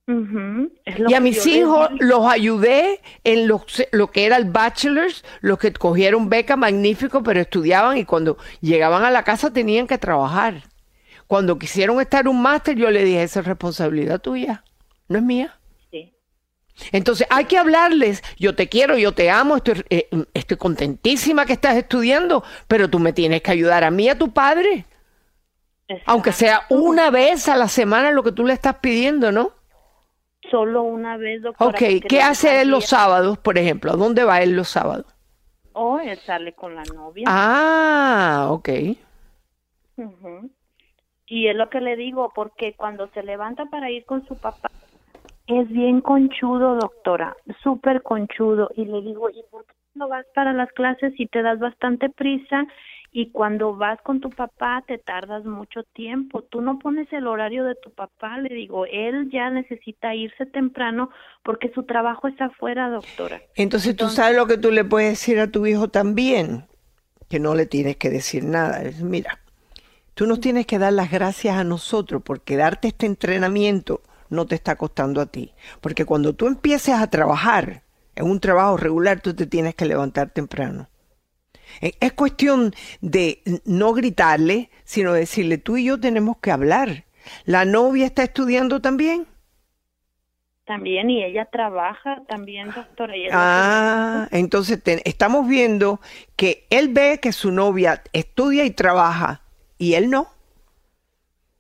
Y 0.07 1.15
a 1.15 1.21
mis 1.21 1.47
hijos 1.47 1.91
los 2.01 2.27
ayudé 2.27 3.01
en 3.23 3.47
lo, 3.47 3.65
lo, 3.93 4.11
que 4.11 4.27
era 4.27 4.37
el 4.37 4.47
bachelor's, 4.47 5.25
los 5.41 5.59
que 5.59 5.73
cogieron 5.73 6.29
beca 6.29 6.57
magnífico, 6.57 7.23
pero 7.23 7.41
estudiaban 7.41 7.97
y 7.97 8.05
cuando 8.05 8.37
llegaban 8.61 9.05
a 9.05 9.11
la 9.11 9.23
casa 9.23 9.53
tenían 9.53 9.87
que 9.87 9.99
trabajar. 9.99 10.65
Cuando 11.29 11.59
quisieron 11.59 12.01
estar 12.01 12.27
un 12.27 12.43
máster, 12.43 12.77
yo 12.77 12.91
le 12.91 13.05
dije, 13.05 13.23
esa 13.23 13.41
es 13.41 13.47
responsabilidad 13.47 14.21
tuya, 14.21 14.65
no 15.09 15.19
es 15.19 15.25
mía. 15.25 15.59
Entonces 16.91 17.27
hay 17.31 17.45
que 17.45 17.59
hablarles, 17.59 18.23
yo 18.39 18.55
te 18.55 18.69
quiero, 18.69 18.97
yo 18.99 19.13
te 19.13 19.31
amo, 19.31 19.57
estoy, 19.57 19.85
eh, 19.91 20.09
estoy 20.35 20.57
contentísima 20.57 21.47
que 21.47 21.53
estás 21.53 21.77
estudiando, 21.77 22.43
pero 22.67 22.89
tú 22.89 22.99
me 22.99 23.13
tienes 23.13 23.43
que 23.43 23.51
ayudar 23.51 23.85
a 23.85 23.91
mí, 23.91 24.09
a 24.09 24.19
tu 24.19 24.33
padre. 24.33 24.87
Aunque 26.07 26.33
sea 26.33 26.63
una 26.71 27.11
vez 27.11 27.49
a 27.49 27.57
la 27.57 27.69
semana 27.69 28.11
lo 28.11 28.23
que 28.23 28.33
tú 28.33 28.45
le 28.45 28.55
estás 28.55 28.77
pidiendo, 28.77 29.31
¿no? 29.31 29.53
Solo 30.53 30.83
una 30.83 31.17
vez, 31.17 31.41
doctora. 31.41 31.71
Ok, 31.71 32.05
¿qué 32.07 32.21
hace 32.21 32.61
él 32.61 32.69
los 32.69 32.85
sábados, 32.85 33.39
por 33.39 33.57
ejemplo? 33.57 33.91
¿A 33.91 33.97
dónde 33.97 34.23
va 34.23 34.43
él 34.43 34.55
los 34.55 34.69
sábados? 34.69 35.07
Oh, 35.73 35.99
él 35.99 36.19
sale 36.19 36.53
con 36.53 36.75
la 36.75 36.83
novia. 36.95 37.25
Ah, 37.27 38.49
ok. 38.51 38.69
Y 41.27 41.49
es 41.49 41.57
lo 41.57 41.71
que 41.71 41.81
le 41.81 41.97
digo, 41.97 42.33
porque 42.35 42.75
cuando 42.75 43.09
se 43.15 43.23
levanta 43.23 43.65
para 43.65 43.91
ir 43.91 44.05
con 44.05 44.27
su 44.27 44.37
papá, 44.37 44.71
es 45.47 45.67
bien 45.71 46.03
conchudo, 46.03 46.75
doctora, 46.75 47.35
súper 47.63 48.03
conchudo. 48.03 48.69
Y 48.77 48.85
le 48.85 49.01
digo, 49.01 49.31
¿y 49.31 49.43
por 49.51 49.65
qué 49.65 49.73
no 49.95 50.09
vas 50.09 50.27
para 50.35 50.53
las 50.53 50.71
clases 50.73 51.15
y 51.17 51.29
te 51.29 51.41
das 51.41 51.59
bastante 51.61 52.11
prisa? 52.11 52.67
Y 53.15 53.31
cuando 53.31 53.77
vas 53.77 54.01
con 54.03 54.21
tu 54.21 54.31
papá 54.31 54.83
te 54.87 54.97
tardas 54.97 55.45
mucho 55.45 55.83
tiempo. 55.93 56.43
Tú 56.43 56.63
no 56.63 56.79
pones 56.79 57.13
el 57.13 57.27
horario 57.27 57.65
de 57.65 57.75
tu 57.75 57.91
papá, 57.91 58.39
le 58.39 58.55
digo, 58.55 58.87
él 58.87 59.31
ya 59.31 59.51
necesita 59.51 60.15
irse 60.15 60.47
temprano 60.47 61.11
porque 61.43 61.71
su 61.75 61.83
trabajo 61.83 62.27
está 62.27 62.47
afuera, 62.47 62.89
doctora. 62.89 63.43
Entonces, 63.55 63.97
tú 63.97 64.09
sabes 64.09 64.37
lo 64.37 64.47
que 64.47 64.57
tú 64.57 64.71
le 64.71 64.85
puedes 64.85 65.11
decir 65.11 65.39
a 65.41 65.51
tu 65.51 65.67
hijo 65.67 65.89
también, 65.89 66.65
que 67.29 67.39
no 67.39 67.55
le 67.55 67.67
tienes 67.67 67.97
que 67.97 68.09
decir 68.09 68.45
nada. 68.45 68.83
Es, 68.83 69.03
mira, 69.03 69.41
tú 70.15 70.27
nos 70.27 70.41
tienes 70.41 70.67
que 70.67 70.79
dar 70.79 70.95
las 70.95 71.11
gracias 71.11 71.57
a 71.57 71.65
nosotros 71.65 72.23
porque 72.25 72.57
darte 72.57 72.89
este 72.89 73.05
entrenamiento 73.05 74.01
no 74.31 74.47
te 74.47 74.55
está 74.55 74.77
costando 74.77 75.21
a 75.21 75.27
ti. 75.27 75.53
Porque 75.83 76.07
cuando 76.07 76.33
tú 76.33 76.47
empieces 76.47 76.95
a 76.95 77.11
trabajar 77.11 77.83
en 78.15 78.25
un 78.25 78.41
trabajo 78.41 78.79
regular, 78.79 79.21
tú 79.21 79.35
te 79.35 79.47
tienes 79.47 79.75
que 79.75 79.85
levantar 79.85 80.31
temprano. 80.31 80.89
E, 81.81 81.95
es 82.01 82.13
cuestión 82.13 82.75
de 83.01 83.43
no 83.65 83.93
gritarle, 83.93 84.71
sino 84.85 85.13
decirle, 85.13 85.59
tú 85.59 85.77
y 85.77 85.85
yo 85.85 86.01
tenemos 86.01 86.37
que 86.39 86.51
hablar. 86.51 87.05
¿La 87.45 87.65
novia 87.65 88.07
está 88.07 88.25
estudiando 88.25 88.81
también? 88.81 89.27
También, 90.65 91.11
y 91.11 91.25
ella 91.25 91.47
trabaja 91.47 92.23
también, 92.29 92.71
doctora. 92.73 93.15
ah, 93.33 94.29
entonces 94.31 94.81
estamos 95.05 95.49
viendo 95.49 96.01
que 96.37 96.67
él 96.71 96.89
ve 96.89 97.19
que 97.21 97.33
su 97.33 97.51
novia 97.51 98.03
estudia 98.13 98.65
y 98.65 98.71
trabaja, 98.71 99.43
y 99.77 99.95
él 99.95 100.09
no. 100.09 100.29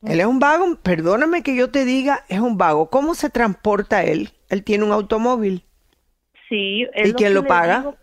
Él 0.04 0.18
es 0.18 0.26
un 0.26 0.40
vago, 0.40 0.76
perdóname 0.82 1.42
que 1.42 1.54
yo 1.54 1.70
te 1.70 1.84
diga, 1.84 2.24
es 2.28 2.40
un 2.40 2.58
vago. 2.58 2.90
¿Cómo 2.90 3.14
se 3.14 3.30
transporta 3.30 4.02
él? 4.02 4.30
Él 4.48 4.64
tiene 4.64 4.84
un 4.84 4.92
automóvil. 4.92 5.64
Sí. 6.48 6.86
¿Y 6.96 7.12
quién 7.14 7.34
lo 7.34 7.46
paga? 7.46 7.94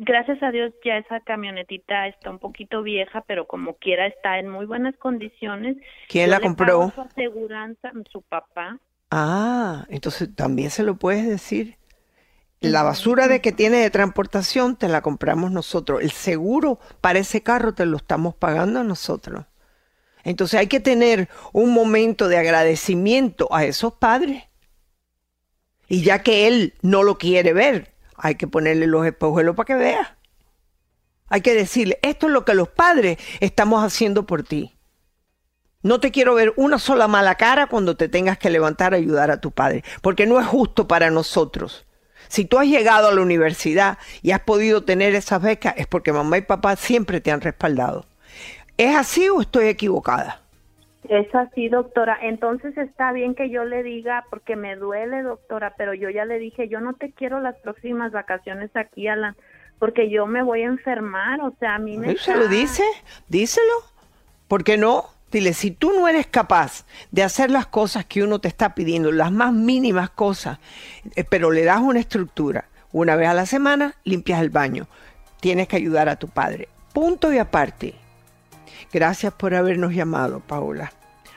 Gracias 0.00 0.42
a 0.42 0.50
Dios 0.50 0.72
ya 0.84 0.96
esa 0.96 1.20
camionetita 1.20 2.08
está 2.08 2.30
un 2.30 2.38
poquito 2.38 2.82
vieja, 2.82 3.22
pero 3.26 3.46
como 3.46 3.74
quiera 3.74 4.06
está 4.06 4.38
en 4.38 4.48
muy 4.48 4.66
buenas 4.66 4.96
condiciones. 4.96 5.76
¿Quién 6.08 6.30
la 6.30 6.40
compró? 6.40 6.90
Su 6.94 7.02
aseguranza, 7.02 7.92
su 8.10 8.22
papá. 8.22 8.78
Ah, 9.10 9.86
entonces 9.90 10.34
también 10.34 10.70
se 10.70 10.82
lo 10.82 10.96
puedes 10.96 11.28
decir. 11.28 11.76
La 12.60 12.82
basura 12.82 13.28
de 13.28 13.40
que 13.40 13.52
tiene 13.52 13.78
de 13.78 13.90
transportación 13.90 14.76
te 14.76 14.88
la 14.88 15.00
compramos 15.00 15.50
nosotros. 15.50 16.02
El 16.02 16.10
seguro 16.10 16.78
para 17.00 17.18
ese 17.18 17.42
carro 17.42 17.72
te 17.72 17.86
lo 17.86 17.96
estamos 17.96 18.34
pagando 18.34 18.84
nosotros. 18.84 19.46
Entonces 20.24 20.60
hay 20.60 20.66
que 20.66 20.80
tener 20.80 21.28
un 21.52 21.72
momento 21.72 22.28
de 22.28 22.38
agradecimiento 22.38 23.48
a 23.50 23.64
esos 23.64 23.94
padres. 23.94 24.44
Y 25.88 26.02
ya 26.02 26.22
que 26.22 26.46
él 26.46 26.74
no 26.82 27.02
lo 27.02 27.16
quiere 27.18 27.52
ver, 27.52 27.94
hay 28.22 28.36
que 28.36 28.46
ponerle 28.46 28.86
los 28.86 29.06
espejuelos 29.06 29.56
para 29.56 29.66
que 29.66 29.74
vea. 29.74 30.18
Hay 31.28 31.40
que 31.42 31.54
decirle, 31.54 31.98
esto 32.02 32.26
es 32.26 32.32
lo 32.32 32.44
que 32.44 32.54
los 32.54 32.68
padres 32.68 33.18
estamos 33.40 33.84
haciendo 33.84 34.26
por 34.26 34.42
ti. 34.42 34.74
No 35.82 36.00
te 36.00 36.10
quiero 36.10 36.34
ver 36.34 36.52
una 36.56 36.78
sola 36.78 37.08
mala 37.08 37.36
cara 37.36 37.66
cuando 37.66 37.96
te 37.96 38.08
tengas 38.08 38.36
que 38.36 38.50
levantar 38.50 38.92
a 38.92 38.98
ayudar 38.98 39.30
a 39.30 39.40
tu 39.40 39.50
padre, 39.50 39.82
porque 40.02 40.26
no 40.26 40.38
es 40.40 40.46
justo 40.46 40.86
para 40.86 41.10
nosotros. 41.10 41.86
Si 42.28 42.44
tú 42.44 42.58
has 42.58 42.66
llegado 42.66 43.08
a 43.08 43.14
la 43.14 43.22
universidad 43.22 43.98
y 44.22 44.32
has 44.32 44.40
podido 44.40 44.84
tener 44.84 45.14
esas 45.14 45.40
becas, 45.40 45.74
es 45.76 45.86
porque 45.86 46.12
mamá 46.12 46.36
y 46.38 46.42
papá 46.42 46.76
siempre 46.76 47.20
te 47.20 47.30
han 47.30 47.40
respaldado. 47.40 48.06
¿Es 48.76 48.94
así 48.94 49.28
o 49.28 49.40
estoy 49.40 49.68
equivocada? 49.68 50.42
Es 51.10 51.34
así, 51.34 51.68
doctora. 51.68 52.16
Entonces 52.22 52.78
está 52.78 53.10
bien 53.10 53.34
que 53.34 53.50
yo 53.50 53.64
le 53.64 53.82
diga, 53.82 54.24
porque 54.30 54.54
me 54.54 54.76
duele, 54.76 55.22
doctora, 55.22 55.74
pero 55.76 55.92
yo 55.92 56.08
ya 56.08 56.24
le 56.24 56.38
dije, 56.38 56.68
yo 56.68 56.80
no 56.80 56.94
te 56.94 57.10
quiero 57.10 57.40
las 57.40 57.56
próximas 57.56 58.12
vacaciones 58.12 58.70
aquí, 58.76 59.08
Alan, 59.08 59.34
porque 59.80 60.08
yo 60.08 60.28
me 60.28 60.44
voy 60.44 60.62
a 60.62 60.66
enfermar, 60.66 61.40
o 61.40 61.52
sea, 61.58 61.74
a 61.74 61.78
mí 61.80 61.98
me... 61.98 62.16
¿Se 62.16 62.36
lo 62.36 62.46
dice? 62.46 62.84
Díselo. 63.26 63.72
¿Por 64.46 64.62
qué 64.62 64.76
no? 64.76 65.06
Dile, 65.32 65.52
si 65.52 65.72
tú 65.72 65.90
no 65.90 66.06
eres 66.06 66.28
capaz 66.28 66.86
de 67.10 67.24
hacer 67.24 67.50
las 67.50 67.66
cosas 67.66 68.04
que 68.04 68.22
uno 68.22 68.40
te 68.40 68.46
está 68.46 68.76
pidiendo, 68.76 69.10
las 69.10 69.32
más 69.32 69.52
mínimas 69.52 70.10
cosas, 70.10 70.60
eh, 71.16 71.24
pero 71.28 71.50
le 71.50 71.64
das 71.64 71.80
una 71.80 71.98
estructura, 71.98 72.66
una 72.92 73.16
vez 73.16 73.26
a 73.26 73.34
la 73.34 73.46
semana 73.46 73.96
limpias 74.04 74.40
el 74.40 74.50
baño, 74.50 74.86
tienes 75.40 75.66
que 75.66 75.74
ayudar 75.74 76.08
a 76.08 76.20
tu 76.20 76.28
padre. 76.28 76.68
Punto 76.92 77.32
y 77.32 77.38
aparte. 77.38 77.94
Gracias 78.92 79.32
por 79.32 79.56
habernos 79.56 79.92
llamado, 79.92 80.38
Paula. 80.38 80.92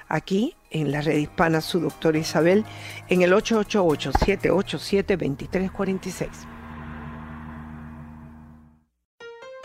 Aquí 0.07 0.55
en 0.71 0.91
la 0.91 1.01
red 1.01 1.17
hispana, 1.17 1.61
su 1.61 1.79
doctora 1.79 2.17
Isabel, 2.17 2.65
en 3.09 3.21
el 3.21 3.31
888-787-2346. 3.33 6.29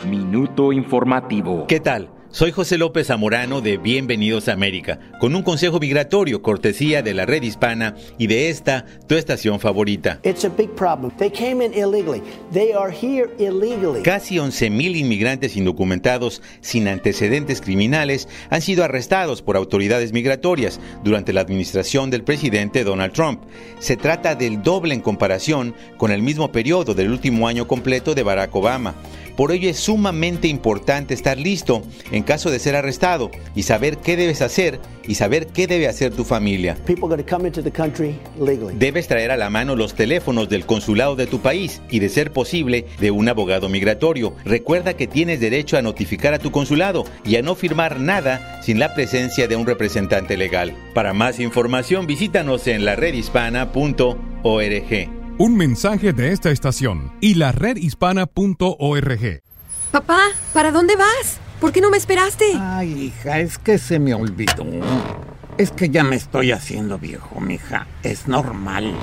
Minuto 0.05 0.71
informativo. 0.71 1.65
¿Qué 1.67 1.79
tal? 1.79 2.18
Soy 2.31 2.51
José 2.51 2.77
López 2.77 3.07
Zamorano 3.07 3.59
de 3.59 3.77
Bienvenidos 3.77 4.49
a 4.49 4.53
América, 4.53 4.99
con 5.19 5.35
un 5.35 5.41
consejo 5.41 5.79
migratorio 5.79 6.43
cortesía 6.43 7.01
de 7.01 7.15
la 7.15 7.25
red 7.25 7.41
hispana 7.41 7.95
y 8.19 8.27
de 8.27 8.49
esta, 8.49 8.85
tu 9.07 9.15
estación 9.15 9.59
favorita. 9.59 10.19
Casi 14.03 14.35
11.000 14.35 14.95
inmigrantes 14.95 15.57
indocumentados 15.57 16.43
sin 16.61 16.87
antecedentes 16.87 17.61
criminales 17.61 18.27
han 18.51 18.61
sido 18.61 18.83
arrestados 18.83 19.41
por 19.41 19.57
autoridades 19.57 20.13
migratorias 20.13 20.79
durante 21.03 21.33
la 21.33 21.41
administración 21.41 22.11
del 22.11 22.23
presidente 22.23 22.83
Donald 22.83 23.11
Trump. 23.11 23.41
Se 23.79 23.97
trata 23.97 24.35
del 24.35 24.61
doble 24.61 24.93
en 24.93 25.01
comparación 25.01 25.73
con 25.97 26.11
el 26.11 26.21
mismo 26.21 26.51
periodo 26.51 26.93
del 26.93 27.09
último 27.09 27.47
año 27.47 27.67
completo 27.67 28.13
de 28.13 28.21
Barack 28.21 28.55
Obama. 28.55 28.93
Por 29.39 29.53
ello 29.53 29.69
es 29.69 29.79
sumamente 29.79 30.49
importante 30.49 31.13
estar 31.13 31.37
listo 31.37 31.81
en 32.11 32.23
caso 32.23 32.51
de 32.51 32.59
ser 32.59 32.75
arrestado 32.75 33.31
y 33.55 33.63
saber 33.63 33.99
qué 33.99 34.17
debes 34.17 34.41
hacer 34.41 34.81
y 35.07 35.15
saber 35.15 35.47
qué 35.47 35.65
debe 35.65 35.87
hacer 35.87 36.13
tu 36.13 36.25
familia. 36.25 36.75
Debes 38.73 39.07
traer 39.07 39.31
a 39.31 39.37
la 39.37 39.49
mano 39.49 39.77
los 39.77 39.93
teléfonos 39.93 40.49
del 40.49 40.65
consulado 40.65 41.15
de 41.15 41.25
tu 41.25 41.39
país 41.39 41.81
y 41.89 41.99
de 41.99 42.09
ser 42.09 42.33
posible 42.33 42.85
de 42.99 43.11
un 43.11 43.29
abogado 43.29 43.69
migratorio. 43.69 44.35
Recuerda 44.43 44.97
que 44.97 45.07
tienes 45.07 45.39
derecho 45.39 45.77
a 45.77 45.81
notificar 45.81 46.33
a 46.33 46.39
tu 46.39 46.51
consulado 46.51 47.05
y 47.23 47.37
a 47.37 47.41
no 47.41 47.55
firmar 47.55 48.01
nada 48.01 48.61
sin 48.61 48.77
la 48.77 48.93
presencia 48.93 49.47
de 49.47 49.55
un 49.55 49.65
representante 49.65 50.35
legal. 50.35 50.75
Para 50.93 51.13
más 51.13 51.39
información 51.39 52.07
visítanos 52.07 52.67
en 52.67 52.83
la 52.83 52.97
redhispana.org. 52.97 55.18
Un 55.41 55.55
mensaje 55.55 56.11
de 56.11 56.33
esta 56.33 56.51
estación 56.51 57.13
y 57.21 57.35
la 57.35 57.53
redhispana.org. 57.53 59.41
Papá, 59.89 60.19
¿para 60.51 60.73
dónde 60.73 60.97
vas? 60.97 61.37
¿Por 61.61 61.71
qué 61.71 61.79
no 61.79 61.89
me 61.89 61.95
esperaste? 61.95 62.55
Ay, 62.59 63.05
hija, 63.05 63.39
es 63.39 63.57
que 63.57 63.77
se 63.77 63.99
me 63.99 64.13
olvidó. 64.13 64.65
Es 65.57 65.71
que 65.71 65.87
ya 65.87 66.03
me 66.03 66.17
estoy 66.17 66.51
haciendo 66.51 66.99
viejo, 66.99 67.39
mija. 67.39 67.87
Es 68.03 68.27
normal. 68.27 68.93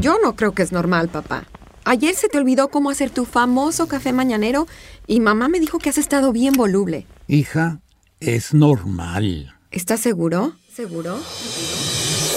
Yo 0.00 0.16
no 0.20 0.34
creo 0.34 0.50
que 0.50 0.64
es 0.64 0.72
normal, 0.72 1.10
papá. 1.10 1.44
Ayer 1.84 2.16
se 2.16 2.28
te 2.28 2.38
olvidó 2.38 2.70
cómo 2.70 2.90
hacer 2.90 3.10
tu 3.10 3.24
famoso 3.24 3.86
café 3.86 4.12
mañanero 4.12 4.66
y 5.06 5.20
mamá 5.20 5.48
me 5.48 5.60
dijo 5.60 5.78
que 5.78 5.90
has 5.90 5.98
estado 5.98 6.32
bien 6.32 6.54
voluble. 6.54 7.06
Hija, 7.28 7.78
es 8.18 8.52
normal. 8.52 9.54
¿Estás 9.70 10.00
seguro? 10.00 10.54
¿Seguro? 10.74 11.20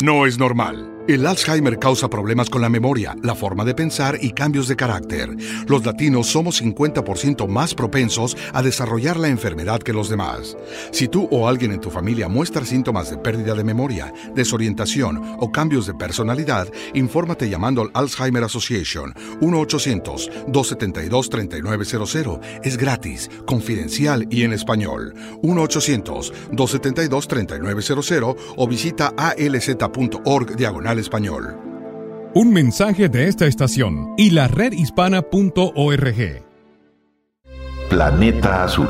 No 0.03 0.27
es 0.27 0.37
normal. 0.37 1.00
El 1.11 1.27
Alzheimer 1.27 1.77
causa 1.77 2.09
problemas 2.09 2.49
con 2.49 2.61
la 2.61 2.69
memoria, 2.69 3.17
la 3.21 3.35
forma 3.35 3.65
de 3.65 3.75
pensar 3.75 4.17
y 4.21 4.31
cambios 4.31 4.69
de 4.69 4.77
carácter. 4.77 5.35
Los 5.67 5.85
latinos 5.85 6.27
somos 6.27 6.63
50% 6.63 7.49
más 7.49 7.75
propensos 7.75 8.37
a 8.53 8.61
desarrollar 8.61 9.17
la 9.17 9.27
enfermedad 9.27 9.81
que 9.81 9.91
los 9.91 10.07
demás. 10.07 10.55
Si 10.91 11.09
tú 11.09 11.27
o 11.29 11.49
alguien 11.49 11.73
en 11.73 11.81
tu 11.81 11.89
familia 11.89 12.29
muestra 12.29 12.63
síntomas 12.63 13.09
de 13.09 13.17
pérdida 13.17 13.55
de 13.55 13.65
memoria, 13.65 14.13
desorientación 14.33 15.35
o 15.37 15.51
cambios 15.51 15.85
de 15.85 15.95
personalidad, 15.95 16.69
infórmate 16.93 17.49
llamando 17.49 17.81
al 17.81 17.91
Alzheimer 17.93 18.45
Association 18.45 19.13
1-800-272-3900. 19.41 22.39
Es 22.63 22.77
gratis, 22.77 23.29
confidencial 23.45 24.27
y 24.29 24.43
en 24.43 24.53
español. 24.53 25.13
1-800-272-3900 25.43 28.37
o 28.55 28.65
visita 28.65 29.13
alz.org 29.17 30.55
diagonal 30.55 31.00
español. 31.01 31.57
Un 32.33 32.53
mensaje 32.53 33.09
de 33.09 33.27
esta 33.27 33.45
estación 33.45 34.13
y 34.17 34.29
la 34.29 34.47
redhispana.org. 34.47 36.43
Planeta 37.89 38.63
Azul. 38.63 38.87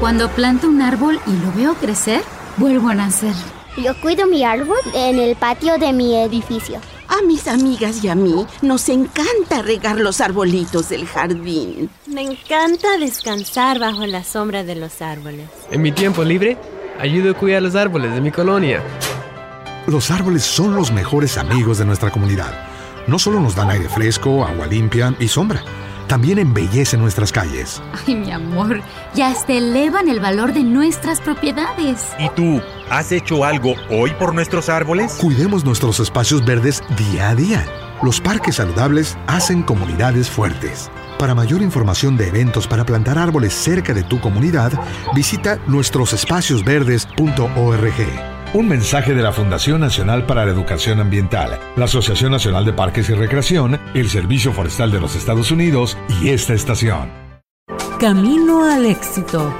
Cuando 0.00 0.30
planto 0.30 0.66
un 0.66 0.80
árbol 0.80 1.20
y 1.26 1.32
lo 1.44 1.52
veo 1.52 1.74
crecer, 1.74 2.22
vuelvo 2.56 2.88
a 2.88 2.94
nacer. 2.94 3.34
Yo 3.76 3.92
cuido 4.00 4.26
mi 4.26 4.42
árbol 4.42 4.78
en 4.94 5.18
el 5.18 5.36
patio 5.36 5.76
de 5.76 5.92
mi 5.92 6.16
edificio. 6.16 6.80
A 7.08 7.22
mis 7.26 7.46
amigas 7.46 8.02
y 8.02 8.08
a 8.08 8.14
mí 8.14 8.46
nos 8.62 8.88
encanta 8.88 9.62
regar 9.62 10.00
los 10.00 10.20
arbolitos 10.20 10.88
del 10.88 11.06
jardín. 11.06 11.90
Me 12.06 12.22
encanta 12.22 12.96
descansar 12.98 13.78
bajo 13.78 14.06
la 14.06 14.24
sombra 14.24 14.64
de 14.64 14.76
los 14.76 15.02
árboles. 15.02 15.48
En 15.70 15.82
mi 15.82 15.92
tiempo 15.92 16.24
libre, 16.24 16.56
ayudo 16.98 17.32
a 17.32 17.34
cuidar 17.34 17.62
los 17.62 17.74
árboles 17.74 18.14
de 18.14 18.20
mi 18.20 18.30
colonia. 18.30 18.82
Los 19.86 20.10
árboles 20.10 20.42
son 20.42 20.76
los 20.76 20.92
mejores 20.92 21.38
amigos 21.38 21.78
de 21.78 21.84
nuestra 21.84 22.10
comunidad. 22.10 22.52
No 23.06 23.18
solo 23.18 23.40
nos 23.40 23.54
dan 23.54 23.70
aire 23.70 23.88
fresco, 23.88 24.44
agua 24.44 24.66
limpia 24.66 25.14
y 25.18 25.28
sombra, 25.28 25.62
también 26.06 26.38
embellecen 26.38 27.00
nuestras 27.00 27.32
calles. 27.32 27.82
Ay, 28.06 28.14
mi 28.14 28.30
amor, 28.30 28.82
ya 29.14 29.28
hasta 29.28 29.54
elevan 29.54 30.08
el 30.08 30.20
valor 30.20 30.52
de 30.52 30.62
nuestras 30.62 31.20
propiedades. 31.20 32.08
¿Y 32.18 32.28
tú, 32.30 32.60
has 32.90 33.10
hecho 33.10 33.44
algo 33.44 33.74
hoy 33.90 34.10
por 34.18 34.34
nuestros 34.34 34.68
árboles? 34.68 35.14
Cuidemos 35.14 35.64
nuestros 35.64 35.98
espacios 35.98 36.44
verdes 36.44 36.82
día 36.96 37.30
a 37.30 37.34
día. 37.34 37.64
Los 38.02 38.20
parques 38.20 38.56
saludables 38.56 39.16
hacen 39.26 39.62
comunidades 39.62 40.28
fuertes. 40.28 40.90
Para 41.18 41.34
mayor 41.34 41.62
información 41.62 42.16
de 42.16 42.28
eventos 42.28 42.66
para 42.66 42.84
plantar 42.84 43.18
árboles 43.18 43.54
cerca 43.54 43.94
de 43.94 44.02
tu 44.02 44.20
comunidad, 44.20 44.72
visita 45.14 45.58
nuestrosespaciosverdes.org. 45.66 48.39
Un 48.52 48.66
mensaje 48.66 49.14
de 49.14 49.22
la 49.22 49.30
Fundación 49.30 49.80
Nacional 49.80 50.26
para 50.26 50.44
la 50.44 50.50
Educación 50.50 50.98
Ambiental, 50.98 51.60
la 51.76 51.84
Asociación 51.84 52.32
Nacional 52.32 52.64
de 52.64 52.72
Parques 52.72 53.08
y 53.08 53.14
Recreación, 53.14 53.78
el 53.94 54.10
Servicio 54.10 54.52
Forestal 54.52 54.90
de 54.90 54.98
los 54.98 55.14
Estados 55.14 55.52
Unidos 55.52 55.96
y 56.20 56.30
esta 56.30 56.54
estación. 56.54 57.08
Camino 58.00 58.64
al 58.64 58.86
éxito. 58.86 59.54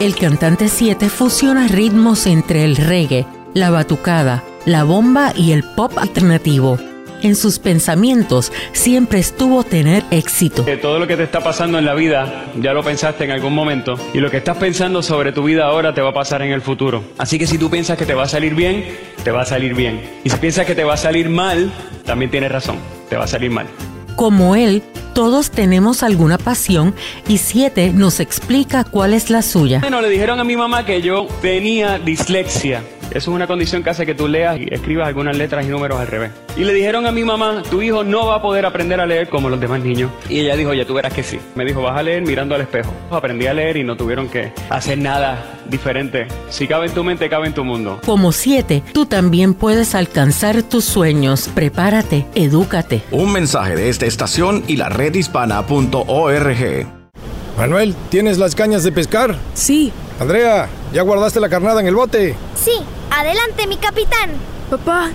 El 0.00 0.16
cantante 0.16 0.66
7 0.66 1.08
fusiona 1.08 1.68
ritmos 1.68 2.26
entre 2.26 2.64
el 2.64 2.74
reggae, 2.74 3.26
la 3.54 3.70
batucada, 3.70 4.42
la 4.64 4.82
bomba 4.82 5.32
y 5.36 5.52
el 5.52 5.62
pop 5.62 5.96
alternativo 5.96 6.78
en 7.22 7.36
sus 7.36 7.58
pensamientos 7.58 8.52
siempre 8.72 9.18
estuvo 9.18 9.64
tener 9.64 10.04
éxito. 10.10 10.64
Que 10.64 10.76
todo 10.76 10.98
lo 10.98 11.06
que 11.06 11.16
te 11.16 11.22
está 11.22 11.40
pasando 11.40 11.78
en 11.78 11.84
la 11.84 11.94
vida 11.94 12.46
ya 12.56 12.72
lo 12.72 12.82
pensaste 12.82 13.24
en 13.24 13.30
algún 13.30 13.54
momento 13.54 13.98
y 14.14 14.18
lo 14.18 14.30
que 14.30 14.38
estás 14.38 14.56
pensando 14.56 15.02
sobre 15.02 15.32
tu 15.32 15.44
vida 15.44 15.66
ahora 15.66 15.94
te 15.94 16.00
va 16.00 16.10
a 16.10 16.14
pasar 16.14 16.42
en 16.42 16.52
el 16.52 16.62
futuro. 16.62 17.02
Así 17.18 17.38
que 17.38 17.46
si 17.46 17.58
tú 17.58 17.70
piensas 17.70 17.98
que 17.98 18.06
te 18.06 18.14
va 18.14 18.24
a 18.24 18.28
salir 18.28 18.54
bien, 18.54 18.84
te 19.24 19.30
va 19.30 19.42
a 19.42 19.44
salir 19.44 19.74
bien. 19.74 20.00
Y 20.24 20.30
si 20.30 20.36
piensas 20.36 20.66
que 20.66 20.74
te 20.74 20.84
va 20.84 20.94
a 20.94 20.96
salir 20.96 21.28
mal, 21.28 21.70
también 22.04 22.30
tienes 22.30 22.50
razón, 22.50 22.76
te 23.08 23.16
va 23.16 23.24
a 23.24 23.28
salir 23.28 23.50
mal. 23.50 23.66
Como 24.16 24.54
él, 24.54 24.82
todos 25.14 25.50
tenemos 25.50 26.02
alguna 26.02 26.38
pasión 26.38 26.94
y 27.26 27.38
Siete 27.38 27.92
nos 27.92 28.20
explica 28.20 28.84
cuál 28.84 29.14
es 29.14 29.30
la 29.30 29.42
suya. 29.42 29.80
Bueno, 29.80 30.00
le 30.00 30.08
dijeron 30.08 30.40
a 30.40 30.44
mi 30.44 30.56
mamá 30.56 30.84
que 30.84 31.02
yo 31.02 31.26
tenía 31.40 31.98
dislexia. 31.98 32.82
Eso 33.10 33.30
es 33.30 33.34
una 33.34 33.46
condición 33.46 33.82
que 33.82 33.90
hace 33.90 34.06
que 34.06 34.14
tú 34.14 34.28
leas 34.28 34.58
y 34.58 34.66
escribas 34.72 35.08
algunas 35.08 35.36
letras 35.36 35.64
y 35.66 35.68
números 35.68 35.98
al 35.98 36.06
revés. 36.06 36.30
Y 36.56 36.64
le 36.64 36.72
dijeron 36.72 37.06
a 37.06 37.12
mi 37.12 37.24
mamá, 37.24 37.62
tu 37.68 37.82
hijo 37.82 38.04
no 38.04 38.26
va 38.26 38.36
a 38.36 38.42
poder 38.42 38.66
aprender 38.66 39.00
a 39.00 39.06
leer 39.06 39.28
como 39.28 39.48
los 39.48 39.60
demás 39.60 39.80
niños. 39.80 40.10
Y 40.28 40.40
ella 40.40 40.56
dijo, 40.56 40.72
ya 40.74 40.86
tú 40.86 40.94
verás 40.94 41.12
que 41.12 41.22
sí. 41.22 41.38
Me 41.54 41.64
dijo, 41.64 41.82
vas 41.82 41.98
a 41.98 42.02
leer 42.02 42.22
mirando 42.22 42.54
al 42.54 42.60
espejo. 42.60 42.92
Aprendí 43.10 43.46
a 43.46 43.54
leer 43.54 43.76
y 43.76 43.84
no 43.84 43.96
tuvieron 43.96 44.28
que 44.28 44.52
hacer 44.68 44.98
nada 44.98 45.60
diferente. 45.68 46.26
Si 46.50 46.66
cabe 46.66 46.86
en 46.86 46.94
tu 46.94 47.04
mente, 47.04 47.28
cabe 47.28 47.48
en 47.48 47.54
tu 47.54 47.64
mundo. 47.64 48.00
Como 48.06 48.32
siete, 48.32 48.82
tú 48.92 49.06
también 49.06 49.54
puedes 49.54 49.94
alcanzar 49.94 50.62
tus 50.62 50.84
sueños. 50.84 51.48
Prepárate, 51.54 52.26
edúcate. 52.34 53.02
Un 53.10 53.32
mensaje 53.32 53.76
de 53.76 53.88
esta 53.88 54.06
estación 54.06 54.64
y 54.66 54.76
la 54.76 54.88
redhispana.org. 54.88 56.86
Manuel, 57.56 57.94
¿tienes 58.08 58.38
las 58.38 58.54
cañas 58.54 58.84
de 58.84 58.92
pescar? 58.92 59.36
Sí. 59.54 59.92
Andrea, 60.20 60.68
¿ya 60.92 61.00
guardaste 61.00 61.40
la 61.40 61.48
carnada 61.48 61.80
en 61.80 61.86
el 61.86 61.96
bote? 61.96 62.36
Sí, 62.54 62.72
adelante, 63.10 63.66
mi 63.66 63.78
capitán. 63.78 64.32
Papá, 64.68 65.08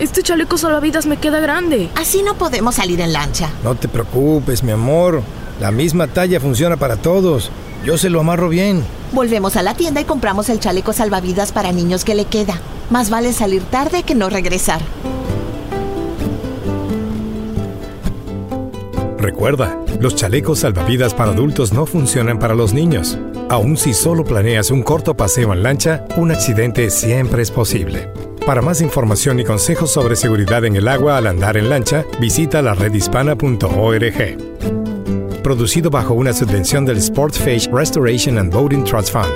este 0.00 0.24
chaleco 0.24 0.58
salvavidas 0.58 1.06
me 1.06 1.16
queda 1.16 1.38
grande. 1.38 1.88
Así 1.94 2.24
no 2.24 2.34
podemos 2.34 2.74
salir 2.74 3.00
en 3.00 3.12
lancha. 3.12 3.50
No 3.62 3.76
te 3.76 3.86
preocupes, 3.86 4.64
mi 4.64 4.72
amor. 4.72 5.22
La 5.60 5.70
misma 5.70 6.08
talla 6.08 6.40
funciona 6.40 6.76
para 6.76 6.96
todos. 6.96 7.52
Yo 7.84 7.96
se 7.98 8.10
lo 8.10 8.18
amarro 8.18 8.48
bien. 8.48 8.84
Volvemos 9.12 9.54
a 9.54 9.62
la 9.62 9.74
tienda 9.74 10.00
y 10.00 10.04
compramos 10.04 10.48
el 10.48 10.58
chaleco 10.58 10.92
salvavidas 10.92 11.52
para 11.52 11.70
niños 11.70 12.04
que 12.04 12.16
le 12.16 12.24
queda. 12.24 12.58
Más 12.90 13.10
vale 13.10 13.32
salir 13.32 13.62
tarde 13.62 14.02
que 14.02 14.16
no 14.16 14.28
regresar. 14.28 14.80
Recuerda, 19.18 19.76
los 20.00 20.14
chalecos 20.14 20.60
salvavidas 20.60 21.12
para 21.12 21.32
adultos 21.32 21.72
no 21.72 21.86
funcionan 21.86 22.38
para 22.38 22.54
los 22.54 22.72
niños. 22.72 23.18
Aun 23.50 23.76
si 23.76 23.92
solo 23.92 24.24
planeas 24.24 24.70
un 24.70 24.82
corto 24.82 25.16
paseo 25.16 25.52
en 25.52 25.64
lancha, 25.64 26.04
un 26.16 26.30
accidente 26.30 26.88
siempre 26.90 27.42
es 27.42 27.50
posible. 27.50 28.12
Para 28.46 28.62
más 28.62 28.80
información 28.80 29.40
y 29.40 29.44
consejos 29.44 29.90
sobre 29.90 30.16
seguridad 30.16 30.64
en 30.64 30.76
el 30.76 30.86
agua 30.86 31.18
al 31.18 31.26
andar 31.26 31.56
en 31.56 31.68
lancha, 31.68 32.04
visita 32.20 32.62
la 32.62 32.74
redhispana.org. 32.74 34.38
Producido 35.42 35.90
bajo 35.90 36.14
una 36.14 36.32
subvención 36.32 36.86
del 36.86 37.02
Sportfish 37.02 37.68
Restoration 37.72 38.38
and 38.38 38.52
Boating 38.52 38.84
Trust 38.84 39.12
Fund. 39.12 39.32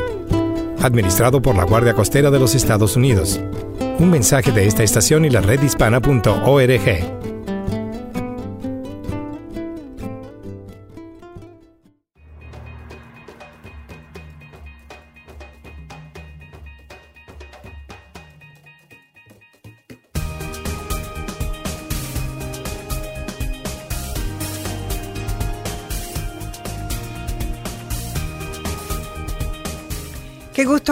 Administrado 0.81 1.43
por 1.43 1.57
la 1.57 1.65
Guardia 1.65 1.93
Costera 1.93 2.31
de 2.31 2.39
los 2.39 2.55
Estados 2.55 2.97
Unidos. 2.97 3.41
Un 3.99 4.11
mensaje 4.11 4.53
de 4.53 4.67
esta 4.67 4.83
estación 4.83 5.25
y 5.25 5.31
la 5.31 5.41
redhispana.org. 5.41 7.22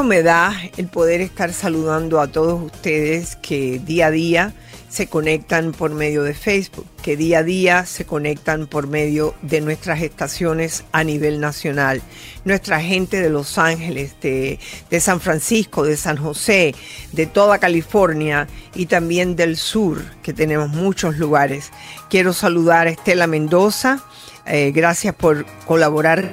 me 0.02 0.22
da 0.22 0.54
el 0.76 0.86
poder 0.86 1.20
estar 1.20 1.52
saludando 1.52 2.20
a 2.20 2.28
todos 2.28 2.62
ustedes 2.62 3.36
que 3.36 3.78
día 3.78 4.06
a 4.06 4.10
día 4.10 4.54
se 4.88 5.06
conectan 5.06 5.72
por 5.72 5.92
medio 5.92 6.22
de 6.22 6.34
Facebook, 6.34 6.86
que 7.02 7.16
día 7.16 7.38
a 7.38 7.42
día 7.42 7.86
se 7.86 8.04
conectan 8.04 8.66
por 8.66 8.86
medio 8.88 9.34
de 9.42 9.60
nuestras 9.60 10.02
estaciones 10.02 10.84
a 10.92 11.04
nivel 11.04 11.40
nacional. 11.40 12.02
Nuestra 12.44 12.80
gente 12.80 13.20
de 13.20 13.30
Los 13.30 13.58
Ángeles, 13.58 14.16
de, 14.20 14.58
San 15.00 15.20
Francisco, 15.20 15.84
de 15.84 15.96
San 15.96 16.16
José, 16.16 16.74
de 17.12 17.26
toda 17.26 17.58
California 17.58 18.48
y 18.74 18.86
también 18.86 19.36
del 19.36 19.56
sur, 19.56 20.02
que 20.22 20.32
tenemos 20.32 20.70
muchos 20.70 21.18
lugares. 21.18 21.70
Quiero 22.08 22.32
saludar 22.32 22.86
a 22.86 22.90
Estela 22.90 23.26
Mendoza. 23.26 24.02
Eh, 24.46 24.72
gracias 24.74 25.14
por 25.14 25.46
colaborar 25.66 26.32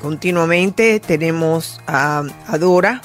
continuamente. 0.00 1.00
Tenemos 1.00 1.80
a, 1.86 2.24
Dora, 2.58 3.02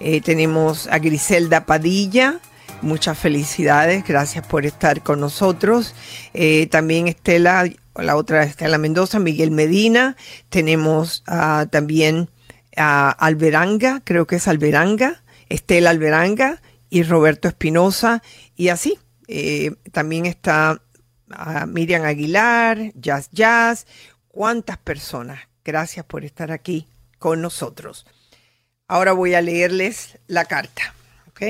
eh, 0.00 0.20
tenemos 0.20 0.86
a 0.88 0.98
Griselda 0.98 1.66
Padilla, 1.66 2.40
Muchas 2.82 3.18
felicidades, 3.18 4.04
gracias 4.06 4.46
por 4.46 4.66
estar 4.66 5.02
con 5.02 5.18
nosotros. 5.18 5.94
Eh, 6.34 6.66
también 6.66 7.08
Estela, 7.08 7.64
la 7.94 8.16
otra 8.16 8.44
Estela 8.44 8.76
Mendoza, 8.76 9.18
Miguel 9.18 9.50
Medina, 9.50 10.16
tenemos 10.50 11.24
uh, 11.26 11.66
también 11.66 12.28
a 12.76 13.10
Alberanga, 13.10 14.02
creo 14.04 14.26
que 14.26 14.36
es 14.36 14.46
Alberanga, 14.46 15.22
Estela 15.48 15.90
Alberanga 15.90 16.60
y 16.90 17.02
Roberto 17.02 17.48
Espinosa, 17.48 18.22
y 18.54 18.68
así. 18.68 18.98
Eh, 19.26 19.72
también 19.90 20.26
está 20.26 20.80
uh, 21.30 21.66
Miriam 21.66 22.04
Aguilar, 22.04 22.92
Jazz 22.94 23.30
Jazz, 23.32 23.86
cuántas 24.28 24.76
personas. 24.76 25.40
Gracias 25.66 26.06
por 26.06 26.24
estar 26.24 26.52
aquí 26.52 26.86
con 27.18 27.42
nosotros. 27.42 28.06
Ahora 28.86 29.12
voy 29.12 29.34
a 29.34 29.42
leerles 29.42 30.18
la 30.28 30.44
carta. 30.44 30.94
¿ok?, 31.28 31.42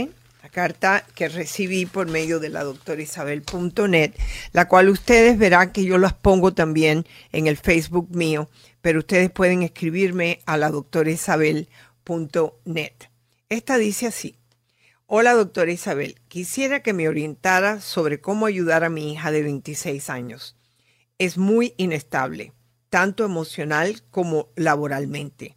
carta 0.56 1.04
que 1.14 1.28
recibí 1.28 1.84
por 1.84 2.08
medio 2.08 2.40
de 2.40 2.48
la 2.48 2.64
doctora 2.64 3.02
Isabel.net, 3.02 4.14
la 4.52 4.66
cual 4.66 4.88
ustedes 4.88 5.36
verán 5.36 5.70
que 5.70 5.84
yo 5.84 5.98
las 5.98 6.14
pongo 6.14 6.54
también 6.54 7.04
en 7.30 7.46
el 7.46 7.58
Facebook 7.58 8.08
mío, 8.16 8.48
pero 8.80 9.00
ustedes 9.00 9.30
pueden 9.30 9.62
escribirme 9.62 10.40
a 10.46 10.56
la 10.56 10.70
doctora 10.70 11.10
Isabel.net. 11.10 12.92
Esta 13.50 13.76
dice 13.76 14.06
así. 14.06 14.38
Hola 15.04 15.34
doctora 15.34 15.72
Isabel, 15.72 16.16
quisiera 16.28 16.80
que 16.82 16.94
me 16.94 17.06
orientara 17.06 17.82
sobre 17.82 18.22
cómo 18.22 18.46
ayudar 18.46 18.82
a 18.82 18.88
mi 18.88 19.12
hija 19.12 19.30
de 19.30 19.42
26 19.42 20.08
años. 20.08 20.56
Es 21.18 21.36
muy 21.36 21.74
inestable, 21.76 22.54
tanto 22.90 23.24
emocional 23.24 24.02
como 24.10 24.48
laboralmente. 24.56 25.56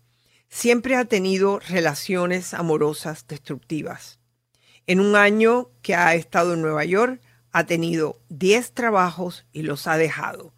Siempre 0.50 0.96
ha 0.96 1.06
tenido 1.06 1.60
relaciones 1.60 2.54
amorosas 2.54 3.28
destructivas. 3.28 4.20
En 4.88 5.00
un 5.00 5.16
año 5.16 5.70
que 5.82 5.96
ha 5.96 6.16
estado 6.16 6.54
en 6.54 6.62
Nueva 6.62 6.86
York, 6.86 7.22
ha 7.52 7.66
tenido 7.66 8.20
10 8.30 8.74
trabajos 8.74 9.46
y 9.52 9.62
los 9.62 9.88
ha 9.88 9.98
dejado. 9.98 10.54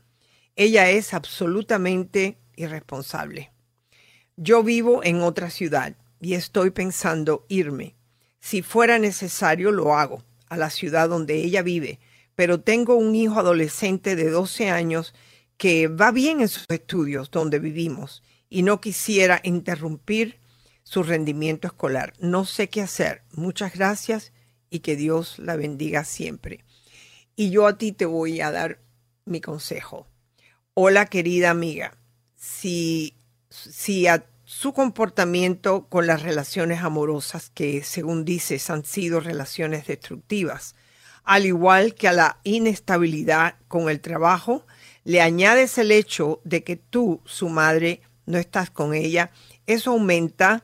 Ella 0.56 0.90
es 0.90 1.14
absolutamente 1.14 2.38
irresponsable. 2.56 3.52
Yo 4.38 4.64
vivo 4.64 5.04
en 5.04 5.22
otra 5.22 5.50
ciudad 5.50 5.96
y 6.20 6.36
estoy 6.36 6.72
pensando 6.72 7.46
irme. 7.50 7.96
Si 8.40 8.62
fuera 8.62 9.00
necesario, 9.00 9.72
lo 9.72 9.96
hago, 9.96 10.24
a 10.48 10.58
la 10.58 10.70
ciudad 10.70 11.10
donde 11.10 11.36
ella 11.36 11.62
vive, 11.62 12.00
pero 12.36 12.60
tengo 12.60 12.96
un 12.96 13.16
hijo 13.16 13.40
adolescente 13.40 14.16
de 14.16 14.30
12 14.30 14.70
años 14.70 15.14
que 15.62 15.88
va 15.88 16.10
bien 16.10 16.42
en 16.42 16.48
sus 16.48 16.66
estudios 16.70 17.30
donde 17.30 17.60
vivimos 17.60 18.24
y 18.50 18.64
no 18.64 18.82
quisiera 18.82 19.42
interrumpir 19.44 20.40
su 20.82 21.04
rendimiento 21.04 21.68
escolar. 21.68 22.14
No 22.18 22.46
sé 22.46 22.68
qué 22.68 22.82
hacer. 22.82 23.22
Muchas 23.34 23.76
gracias 23.76 24.34
y 24.72 24.80
que 24.80 24.96
Dios 24.96 25.38
la 25.38 25.56
bendiga 25.56 26.04
siempre. 26.04 26.66
Y 27.36 27.52
yo 27.52 27.68
a 27.68 27.78
ti 27.78 27.92
te 27.92 28.08
voy 28.08 28.42
a 28.42 28.50
dar 28.50 28.80
mi 29.26 29.40
consejo. 29.40 30.08
Hola 30.74 31.06
querida 31.06 31.52
amiga, 31.52 31.96
si, 32.36 33.14
si 33.52 34.08
a 34.08 34.26
su 34.44 34.74
comportamiento 34.74 35.86
con 35.90 36.08
las 36.08 36.24
relaciones 36.24 36.82
amorosas, 36.82 37.52
que 37.52 37.84
según 37.84 38.26
dices 38.26 38.72
han 38.72 38.84
sido 38.84 39.20
relaciones 39.20 39.86
destructivas, 39.86 40.74
al 41.24 41.46
igual 41.46 41.94
que 41.94 42.08
a 42.08 42.14
la 42.14 42.40
inestabilidad 42.44 43.58
con 43.68 43.92
el 43.92 44.02
trabajo, 44.02 44.66
le 45.04 45.22
añades 45.22 45.78
el 45.78 45.92
hecho 45.92 46.42
de 46.44 46.64
que 46.64 46.76
tú, 46.76 47.22
su 47.26 47.50
madre, 47.50 48.02
no 48.26 48.38
estás 48.38 48.70
con 48.70 48.94
ella, 48.94 49.32
eso 49.66 49.92
aumenta 49.92 50.64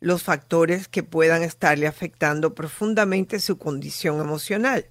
los 0.00 0.22
factores 0.22 0.88
que 0.88 1.02
puedan 1.02 1.42
estarle 1.42 1.86
afectando 1.86 2.54
profundamente 2.54 3.38
su 3.40 3.58
condición 3.58 4.20
emocional. 4.20 4.86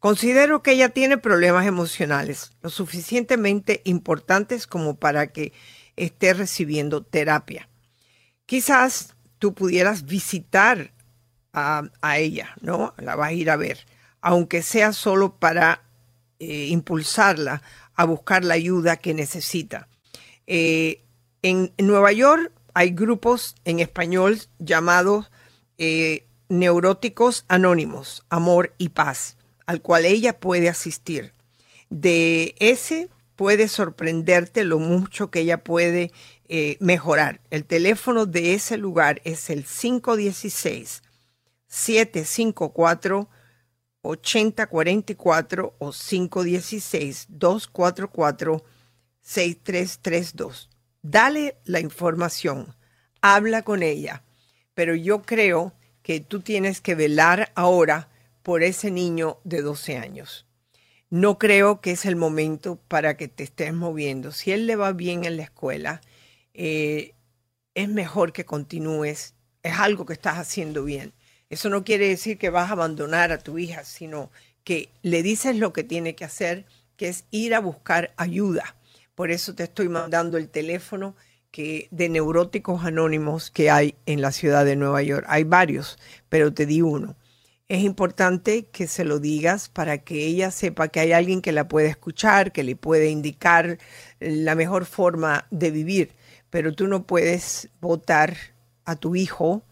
Considero 0.00 0.62
que 0.62 0.72
ella 0.72 0.90
tiene 0.90 1.18
problemas 1.18 1.66
emocionales 1.66 2.52
lo 2.62 2.70
suficientemente 2.70 3.82
importantes 3.84 4.66
como 4.66 4.96
para 4.96 5.28
que 5.28 5.52
esté 5.96 6.34
recibiendo 6.34 7.02
terapia. 7.02 7.68
Quizás 8.46 9.14
tú 9.38 9.54
pudieras 9.54 10.04
visitar 10.04 10.92
a, 11.52 12.18
ella, 12.18 12.54
¿no? 12.60 12.94
La 12.98 13.16
vas 13.16 13.30
a 13.30 13.32
ir 13.32 13.50
a 13.50 13.56
ver, 13.56 13.84
aunque 14.20 14.62
sea 14.62 14.92
solo 14.92 15.36
para 15.36 15.82
eh, 16.38 16.66
impulsarla 16.66 17.62
a 17.98 18.04
buscar 18.04 18.44
la 18.44 18.54
ayuda 18.54 18.96
que 18.96 19.12
necesita. 19.12 19.88
Eh, 20.46 21.02
en 21.42 21.72
Nueva 21.78 22.12
York 22.12 22.52
hay 22.72 22.90
grupos 22.90 23.56
en 23.64 23.80
español 23.80 24.38
llamados 24.60 25.32
eh, 25.78 26.24
Neuróticos 26.48 27.44
Anónimos, 27.48 28.24
Amor 28.30 28.72
y 28.78 28.90
Paz, 28.90 29.36
al 29.66 29.82
cual 29.82 30.04
ella 30.04 30.38
puede 30.38 30.68
asistir. 30.68 31.34
De 31.90 32.54
ese 32.60 33.08
puede 33.34 33.66
sorprenderte 33.66 34.62
lo 34.62 34.78
mucho 34.78 35.32
que 35.32 35.40
ella 35.40 35.64
puede 35.64 36.12
eh, 36.48 36.76
mejorar. 36.78 37.40
El 37.50 37.64
teléfono 37.64 38.26
de 38.26 38.54
ese 38.54 38.76
lugar 38.76 39.20
es 39.24 39.50
el 39.50 39.64
516 39.64 41.02
754 41.66 43.28
8044 44.02 45.76
o 45.78 45.92
516 45.92 47.26
244 47.28 48.64
6332 49.20 50.70
dale 51.02 51.56
la 51.64 51.80
información, 51.80 52.74
habla 53.20 53.62
con 53.62 53.82
ella, 53.82 54.24
pero 54.74 54.94
yo 54.94 55.22
creo 55.22 55.74
que 56.02 56.20
tú 56.20 56.40
tienes 56.40 56.80
que 56.80 56.94
velar 56.94 57.52
ahora 57.54 58.10
por 58.42 58.62
ese 58.62 58.90
niño 58.90 59.38
de 59.44 59.62
12 59.62 59.96
años. 59.96 60.46
No 61.10 61.38
creo 61.38 61.80
que 61.80 61.92
es 61.92 62.04
el 62.04 62.16
momento 62.16 62.76
para 62.88 63.16
que 63.16 63.28
te 63.28 63.44
estés 63.44 63.72
moviendo. 63.72 64.32
Si 64.32 64.52
él 64.52 64.66
le 64.66 64.76
va 64.76 64.92
bien 64.92 65.24
en 65.24 65.38
la 65.38 65.44
escuela, 65.44 66.00
eh, 66.52 67.14
es 67.74 67.88
mejor 67.88 68.32
que 68.32 68.44
continúes. 68.44 69.34
Es 69.62 69.78
algo 69.78 70.04
que 70.04 70.12
estás 70.12 70.36
haciendo 70.36 70.84
bien. 70.84 71.14
Eso 71.50 71.68
no 71.68 71.84
quiere 71.84 72.08
decir 72.08 72.38
que 72.38 72.50
vas 72.50 72.70
a 72.70 72.72
abandonar 72.72 73.32
a 73.32 73.38
tu 73.38 73.58
hija, 73.58 73.84
sino 73.84 74.30
que 74.64 74.90
le 75.02 75.22
dices 75.22 75.56
lo 75.56 75.72
que 75.72 75.84
tiene 75.84 76.14
que 76.14 76.24
hacer, 76.24 76.66
que 76.96 77.08
es 77.08 77.24
ir 77.30 77.54
a 77.54 77.60
buscar 77.60 78.12
ayuda 78.16 78.76
por 79.18 79.32
eso 79.32 79.52
te 79.52 79.64
estoy 79.64 79.88
mandando 79.88 80.38
el 80.38 80.48
teléfono 80.48 81.16
que 81.50 81.88
de 81.90 82.08
neuróticos 82.08 82.84
anónimos 82.84 83.50
que 83.50 83.68
hay 83.68 83.96
en 84.06 84.22
la 84.22 84.30
ciudad 84.30 84.64
de 84.64 84.76
Nueva 84.76 85.02
York. 85.02 85.26
Hay 85.28 85.42
varios, 85.42 85.98
pero 86.28 86.54
te 86.54 86.66
di 86.66 86.82
uno. 86.82 87.16
Es 87.66 87.82
importante 87.82 88.66
que 88.66 88.86
se 88.86 89.04
lo 89.04 89.18
digas 89.18 89.68
para 89.68 89.98
que 89.98 90.24
ella 90.24 90.52
sepa 90.52 90.86
que 90.86 91.00
hay 91.00 91.10
alguien 91.10 91.42
que 91.42 91.50
la 91.50 91.66
puede 91.66 91.88
escuchar, 91.88 92.52
que 92.52 92.62
le 92.62 92.76
puede 92.76 93.10
indicar 93.10 93.78
la 94.20 94.54
mejor 94.54 94.84
forma 94.84 95.48
de 95.50 95.72
vivir, 95.72 96.12
pero 96.48 96.72
tú 96.72 96.86
no 96.86 97.04
puedes 97.04 97.70
votar 97.80 98.36
a 98.84 98.94
tu 98.94 99.16
hijo 99.16 99.64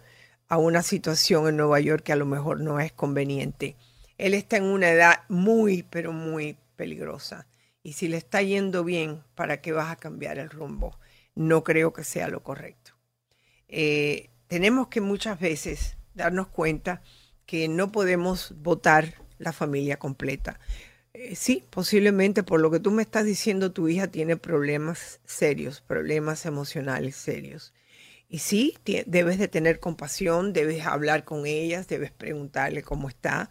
a 0.48 0.58
una 0.58 0.82
situación 0.82 1.48
en 1.48 1.56
Nueva 1.56 1.80
York 1.80 2.02
que 2.04 2.12
a 2.12 2.16
lo 2.16 2.26
mejor 2.26 2.60
no 2.60 2.80
es 2.80 2.92
conveniente. 2.92 3.76
Él 4.18 4.34
está 4.34 4.56
en 4.56 4.64
una 4.64 4.90
edad 4.90 5.20
muy, 5.28 5.82
pero 5.82 6.12
muy 6.12 6.56
peligrosa. 6.76 7.46
Y 7.82 7.92
si 7.94 8.08
le 8.08 8.16
está 8.16 8.42
yendo 8.42 8.84
bien, 8.84 9.22
¿para 9.34 9.60
qué 9.60 9.72
vas 9.72 9.92
a 9.92 9.96
cambiar 9.96 10.38
el 10.38 10.50
rumbo? 10.50 10.98
No 11.34 11.64
creo 11.64 11.92
que 11.92 12.04
sea 12.04 12.28
lo 12.28 12.42
correcto. 12.42 12.92
Eh, 13.68 14.30
tenemos 14.46 14.88
que 14.88 15.00
muchas 15.00 15.38
veces 15.38 15.96
darnos 16.14 16.48
cuenta 16.48 17.02
que 17.44 17.68
no 17.68 17.92
podemos 17.92 18.54
votar 18.56 19.14
la 19.38 19.52
familia 19.52 19.98
completa. 19.98 20.58
Eh, 21.12 21.36
sí, 21.36 21.64
posiblemente 21.70 22.42
por 22.42 22.60
lo 22.60 22.70
que 22.70 22.80
tú 22.80 22.90
me 22.90 23.02
estás 23.02 23.24
diciendo, 23.24 23.72
tu 23.72 23.88
hija 23.88 24.08
tiene 24.08 24.36
problemas 24.36 25.20
serios, 25.24 25.80
problemas 25.80 26.46
emocionales 26.46 27.16
serios. 27.16 27.72
Y 28.28 28.38
sí, 28.38 28.76
debes 29.06 29.38
de 29.38 29.48
tener 29.48 29.78
compasión, 29.78 30.52
debes 30.52 30.84
hablar 30.84 31.24
con 31.24 31.46
ellas, 31.46 31.86
debes 31.86 32.10
preguntarle 32.10 32.82
cómo 32.82 33.08
está. 33.08 33.50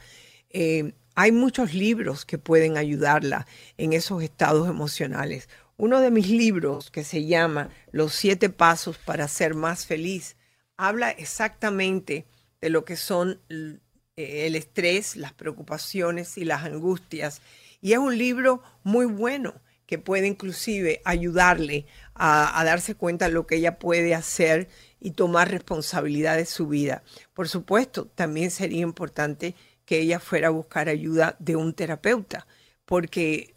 Eh, 0.50 0.94
hay 1.16 1.32
muchos 1.32 1.74
libros 1.74 2.26
que 2.26 2.38
pueden 2.38 2.78
ayudarla 2.78 3.48
en 3.78 3.94
esos 3.94 4.22
estados 4.22 4.68
emocionales. 4.68 5.48
Uno 5.78 6.02
de 6.02 6.12
mis 6.12 6.30
libros 6.30 6.92
que 6.92 7.06
se 7.06 7.26
llama 7.26 7.70
Los 7.92 8.14
siete 8.14 8.50
pasos 8.50 8.98
para 8.98 9.28
ser 9.30 9.56
más 9.56 9.86
feliz 9.86 10.36
habla 10.78 11.10
exactamente 11.10 12.26
de 12.60 12.70
lo 12.70 12.84
que 12.84 12.98
son 12.98 13.40
eh, 13.50 13.78
el 14.18 14.56
estrés, 14.56 15.16
las 15.16 15.34
preocupaciones 15.34 16.38
y 16.38 16.44
las 16.44 16.66
angustias. 16.66 17.42
Y 17.82 17.94
es 17.94 18.00
un 18.00 18.18
libro 18.18 18.62
muy 18.84 19.06
bueno 19.06 19.54
que 19.86 20.00
puede 20.00 20.28
inclusive 20.28 21.02
ayudarle 21.06 21.86
a, 22.14 22.64
darse 22.66 22.96
cuenta 22.96 23.26
de 23.26 23.34
lo 23.34 23.46
que 23.46 23.58
ella 23.58 23.78
puede 23.78 24.16
hacer 24.16 24.68
y 25.00 25.12
tomar 25.12 25.52
responsabilidad 25.52 26.38
de 26.38 26.46
su 26.46 26.68
vida. 26.68 27.04
Por 27.34 27.48
supuesto, 27.48 28.06
también 28.08 28.52
sería 28.52 28.82
importante 28.82 29.56
que 29.86 30.00
ella 30.00 30.20
fuera 30.20 30.48
a 30.48 30.52
buscar 30.52 30.90
ayuda 30.90 31.36
de 31.40 31.56
un 31.56 31.74
terapeuta, 31.74 32.48
porque 32.86 33.54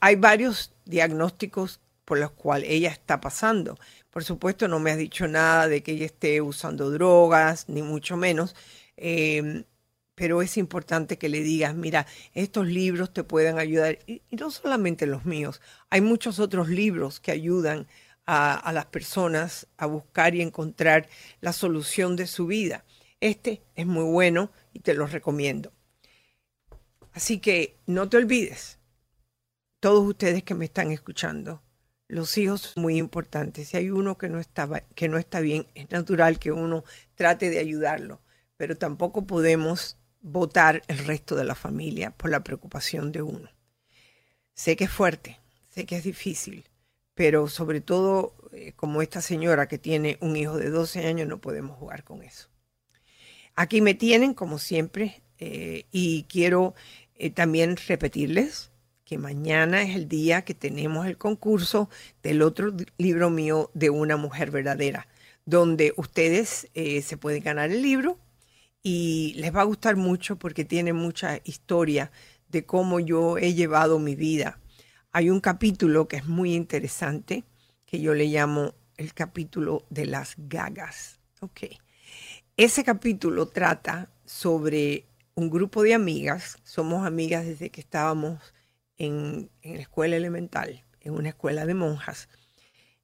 hay 0.00 0.16
varios 0.16 0.72
diagnósticos 0.84 1.80
por 2.04 2.18
los 2.18 2.30
cuales 2.32 2.70
ella 2.70 2.90
está 2.90 3.20
pasando. 3.20 3.78
Por 4.10 4.24
supuesto, 4.24 4.66
no 4.66 4.80
me 4.80 4.90
ha 4.90 4.96
dicho 4.96 5.28
nada 5.28 5.68
de 5.68 5.82
que 5.82 5.92
ella 5.92 6.06
esté 6.06 6.40
usando 6.40 6.90
drogas, 6.90 7.68
ni 7.68 7.82
mucho 7.82 8.16
menos. 8.16 8.56
Em, 8.96 9.64
pero 10.18 10.42
es 10.42 10.56
importante 10.56 11.16
que 11.16 11.28
le 11.28 11.42
digas, 11.42 11.76
mira, 11.76 12.04
estos 12.34 12.66
libros 12.66 13.12
te 13.12 13.22
pueden 13.22 13.60
ayudar, 13.60 14.00
y, 14.08 14.20
no 14.32 14.50
solamente 14.50 15.06
los 15.06 15.24
míos, 15.24 15.60
hay 15.90 16.00
muchos 16.00 16.40
otros 16.40 16.68
libros 16.68 17.20
que 17.20 17.30
ayudan 17.30 17.86
a, 18.26 18.72
las 18.72 18.86
personas 18.86 19.68
a 19.76 19.86
buscar 19.86 20.34
y 20.34 20.42
encontrar 20.42 21.08
la 21.40 21.52
solución 21.52 22.16
de 22.16 22.26
su 22.26 22.48
vida. 22.48 22.84
Este 23.20 23.62
es 23.76 23.86
muy 23.86 24.04
bueno 24.10 24.50
y 24.72 24.80
te 24.80 24.92
lo 24.92 25.06
recomiendo. 25.06 25.72
Así 27.12 27.38
que 27.38 27.76
no 27.86 28.08
te 28.08 28.16
olvides, 28.16 28.80
todos 29.78 30.04
ustedes 30.04 30.42
que 30.42 30.54
me 30.54 30.64
están 30.64 30.90
escuchando, 30.90 31.62
los 32.08 32.36
hijos 32.38 32.62
son 32.62 32.82
muy 32.82 32.98
importantes. 32.98 33.68
Si 33.68 33.76
hay 33.76 33.90
uno 33.90 34.18
que 34.18 34.28
no, 34.28 34.40
que 34.96 35.08
no 35.08 35.16
está 35.16 35.40
bien, 35.40 35.68
es 35.76 35.88
natural 35.92 36.40
que 36.40 36.50
uno 36.50 36.82
trate 37.14 37.50
de 37.50 37.60
ayudarlo, 37.60 38.20
pero 38.56 38.76
tampoco 38.76 39.24
podemos 39.24 39.96
votar 40.30 40.82
el 40.88 40.98
resto 40.98 41.36
de 41.36 41.44
la 41.44 41.54
familia 41.54 42.10
por 42.10 42.30
la 42.30 42.44
preocupación 42.44 43.12
de 43.12 43.22
uno. 43.22 43.50
Sé 44.54 44.76
que 44.76 44.84
es 44.84 44.90
fuerte, 44.90 45.40
sé 45.68 45.86
que 45.86 45.96
es 45.96 46.04
difícil, 46.04 46.64
pero 47.14 47.48
sobre 47.48 47.80
todo 47.80 48.34
eh, 48.52 48.72
como 48.76 49.02
esta 49.02 49.20
señora 49.20 49.68
que 49.68 49.78
tiene 49.78 50.18
un 50.20 50.36
hijo 50.36 50.56
de 50.56 50.70
12 50.70 51.06
años, 51.06 51.28
no 51.28 51.40
podemos 51.40 51.76
jugar 51.78 52.04
con 52.04 52.22
eso. 52.22 52.48
Aquí 53.54 53.80
me 53.80 53.94
tienen, 53.94 54.34
como 54.34 54.58
siempre, 54.58 55.22
eh, 55.38 55.86
y 55.90 56.24
quiero 56.24 56.74
eh, 57.14 57.30
también 57.30 57.76
repetirles 57.76 58.70
que 59.04 59.18
mañana 59.18 59.82
es 59.82 59.96
el 59.96 60.08
día 60.08 60.42
que 60.42 60.54
tenemos 60.54 61.06
el 61.06 61.16
concurso 61.16 61.88
del 62.22 62.42
otro 62.42 62.74
libro 62.98 63.30
mío 63.30 63.70
de 63.74 63.90
una 63.90 64.16
mujer 64.16 64.50
verdadera, 64.50 65.08
donde 65.46 65.94
ustedes 65.96 66.68
eh, 66.74 67.00
se 67.02 67.16
pueden 67.16 67.42
ganar 67.42 67.70
el 67.70 67.82
libro 67.82 68.18
y 68.82 69.34
les 69.36 69.54
va 69.54 69.62
a 69.62 69.64
gustar 69.64 69.96
mucho 69.96 70.38
porque 70.38 70.64
tiene 70.64 70.92
mucha 70.92 71.40
historia 71.44 72.10
de 72.48 72.64
cómo 72.64 73.00
yo 73.00 73.38
he 73.38 73.54
llevado 73.54 73.98
mi 73.98 74.14
vida. 74.14 74.60
Hay 75.12 75.30
un 75.30 75.40
capítulo 75.40 76.08
que 76.08 76.16
es 76.16 76.26
muy 76.26 76.54
interesante 76.54 77.44
que 77.84 78.00
yo 78.00 78.14
le 78.14 78.26
llamo 78.26 78.74
el 78.96 79.14
capítulo 79.14 79.84
de 79.90 80.06
las 80.06 80.34
gagas. 80.36 81.20
Ok. 81.40 81.62
Ese 82.56 82.84
capítulo 82.84 83.46
trata 83.46 84.10
sobre 84.24 85.06
un 85.34 85.50
grupo 85.50 85.82
de 85.82 85.94
amigas, 85.94 86.58
somos 86.64 87.06
amigas 87.06 87.46
desde 87.46 87.70
que 87.70 87.80
estábamos 87.80 88.40
en, 88.96 89.50
la 89.62 89.80
escuela 89.80 90.16
elemental, 90.16 90.84
en 91.00 91.14
una 91.14 91.28
escuela 91.28 91.64
de 91.64 91.74
monjas. 91.74 92.28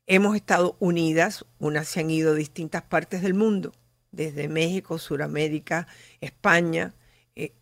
Hemos 0.07 0.35
estado 0.35 0.77
unidas, 0.81 1.47
unas 1.59 1.87
se 1.87 2.01
han 2.01 2.11
ido 2.11 2.33
a 2.33 2.35
distintas 2.35 2.83
partes 2.83 3.23
del 3.23 3.35
mundo, 3.35 3.73
desde 4.15 4.49
México, 4.49 4.99
Sudamérica, 4.99 5.87
España, 6.21 6.95
eh, 7.35 7.55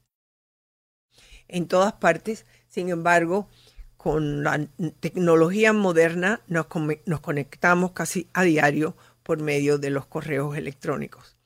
en 1.48 1.66
todas 1.68 1.94
partes. 1.94 2.46
Sin 2.68 2.88
embargo, 2.88 3.48
con 3.96 4.42
la 4.42 4.66
tecnología 5.00 5.72
moderna 5.72 6.40
nos, 6.48 6.66
nos, 7.06 7.20
conectamos 7.20 7.92
casi 7.92 8.28
a 8.32 8.42
diario 8.42 8.96
por 9.22 9.40
medio 9.40 9.78
de 9.78 9.90
los 9.90 10.06
correos 10.06 10.56
electrónicos. 10.56 11.36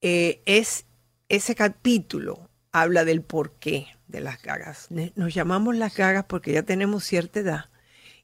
Eh, 0.00 0.42
es 0.46 0.86
ese 1.28 1.54
capítulo 1.54 2.50
habla 2.72 3.04
del 3.04 3.22
porqué 3.22 3.86
de 4.08 4.20
las 4.20 4.42
gagas. 4.42 4.88
Nos 5.14 5.34
llamamos 5.34 5.76
las 5.76 5.96
gagas 5.96 6.24
porque 6.24 6.52
ya 6.52 6.62
tenemos 6.62 7.04
cierta 7.04 7.40
edad 7.40 7.64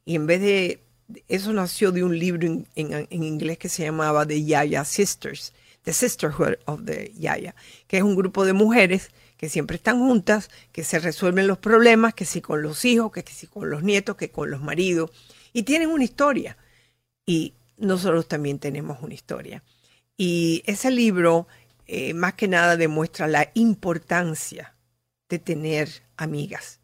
y 0.04 0.14
en 0.14 0.26
vez 0.26 0.40
de 0.40 0.84
eso 1.28 1.52
nació 1.52 1.92
de 1.92 2.04
un 2.04 2.18
libro 2.18 2.46
en, 2.74 3.06
inglés 3.10 3.58
que 3.58 3.68
se 3.68 3.84
llamaba 3.84 4.26
The 4.26 4.44
Yaya 4.44 4.84
Sisters, 4.84 5.54
The 5.88 5.94
Sisterhood 5.94 6.58
of 6.66 6.84
the 6.84 7.14
Yaya, 7.16 7.54
que 7.86 7.96
es 7.96 8.02
un 8.02 8.14
grupo 8.14 8.44
de 8.44 8.52
mujeres 8.52 9.10
que 9.38 9.48
siempre 9.48 9.76
están 9.76 9.98
juntas, 10.00 10.50
que 10.70 10.84
se 10.84 10.98
resuelven 10.98 11.46
los 11.46 11.56
problemas, 11.56 12.12
que 12.12 12.26
si 12.26 12.42
con 12.42 12.60
los 12.60 12.84
hijos, 12.84 13.10
que, 13.10 13.24
si 13.26 13.46
con 13.46 13.70
los 13.70 13.82
nietos, 13.82 14.14
que 14.16 14.30
con 14.30 14.50
los 14.50 14.60
maridos, 14.60 15.10
y 15.54 15.62
tienen 15.62 15.88
una 15.88 16.04
historia. 16.04 16.58
Y 17.24 17.54
nosotros 17.78 18.28
también 18.28 18.58
tenemos 18.58 18.98
una 19.00 19.14
historia. 19.14 19.62
Y 20.18 20.62
ese 20.66 20.90
libro 20.90 21.48
eh, 21.86 22.12
más 22.12 22.34
que 22.34 22.48
nada 22.48 22.76
demuestra 22.76 23.26
la 23.26 23.50
importancia 23.54 24.74
de 25.30 25.38
tener 25.38 25.88
amigas. 26.18 26.80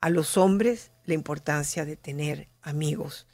A 0.00 0.10
los 0.10 0.36
hombres 0.36 0.92
la 1.06 1.14
importancia 1.14 1.84
de 1.84 1.96
tener 1.96 2.46
amigos. 2.62 3.26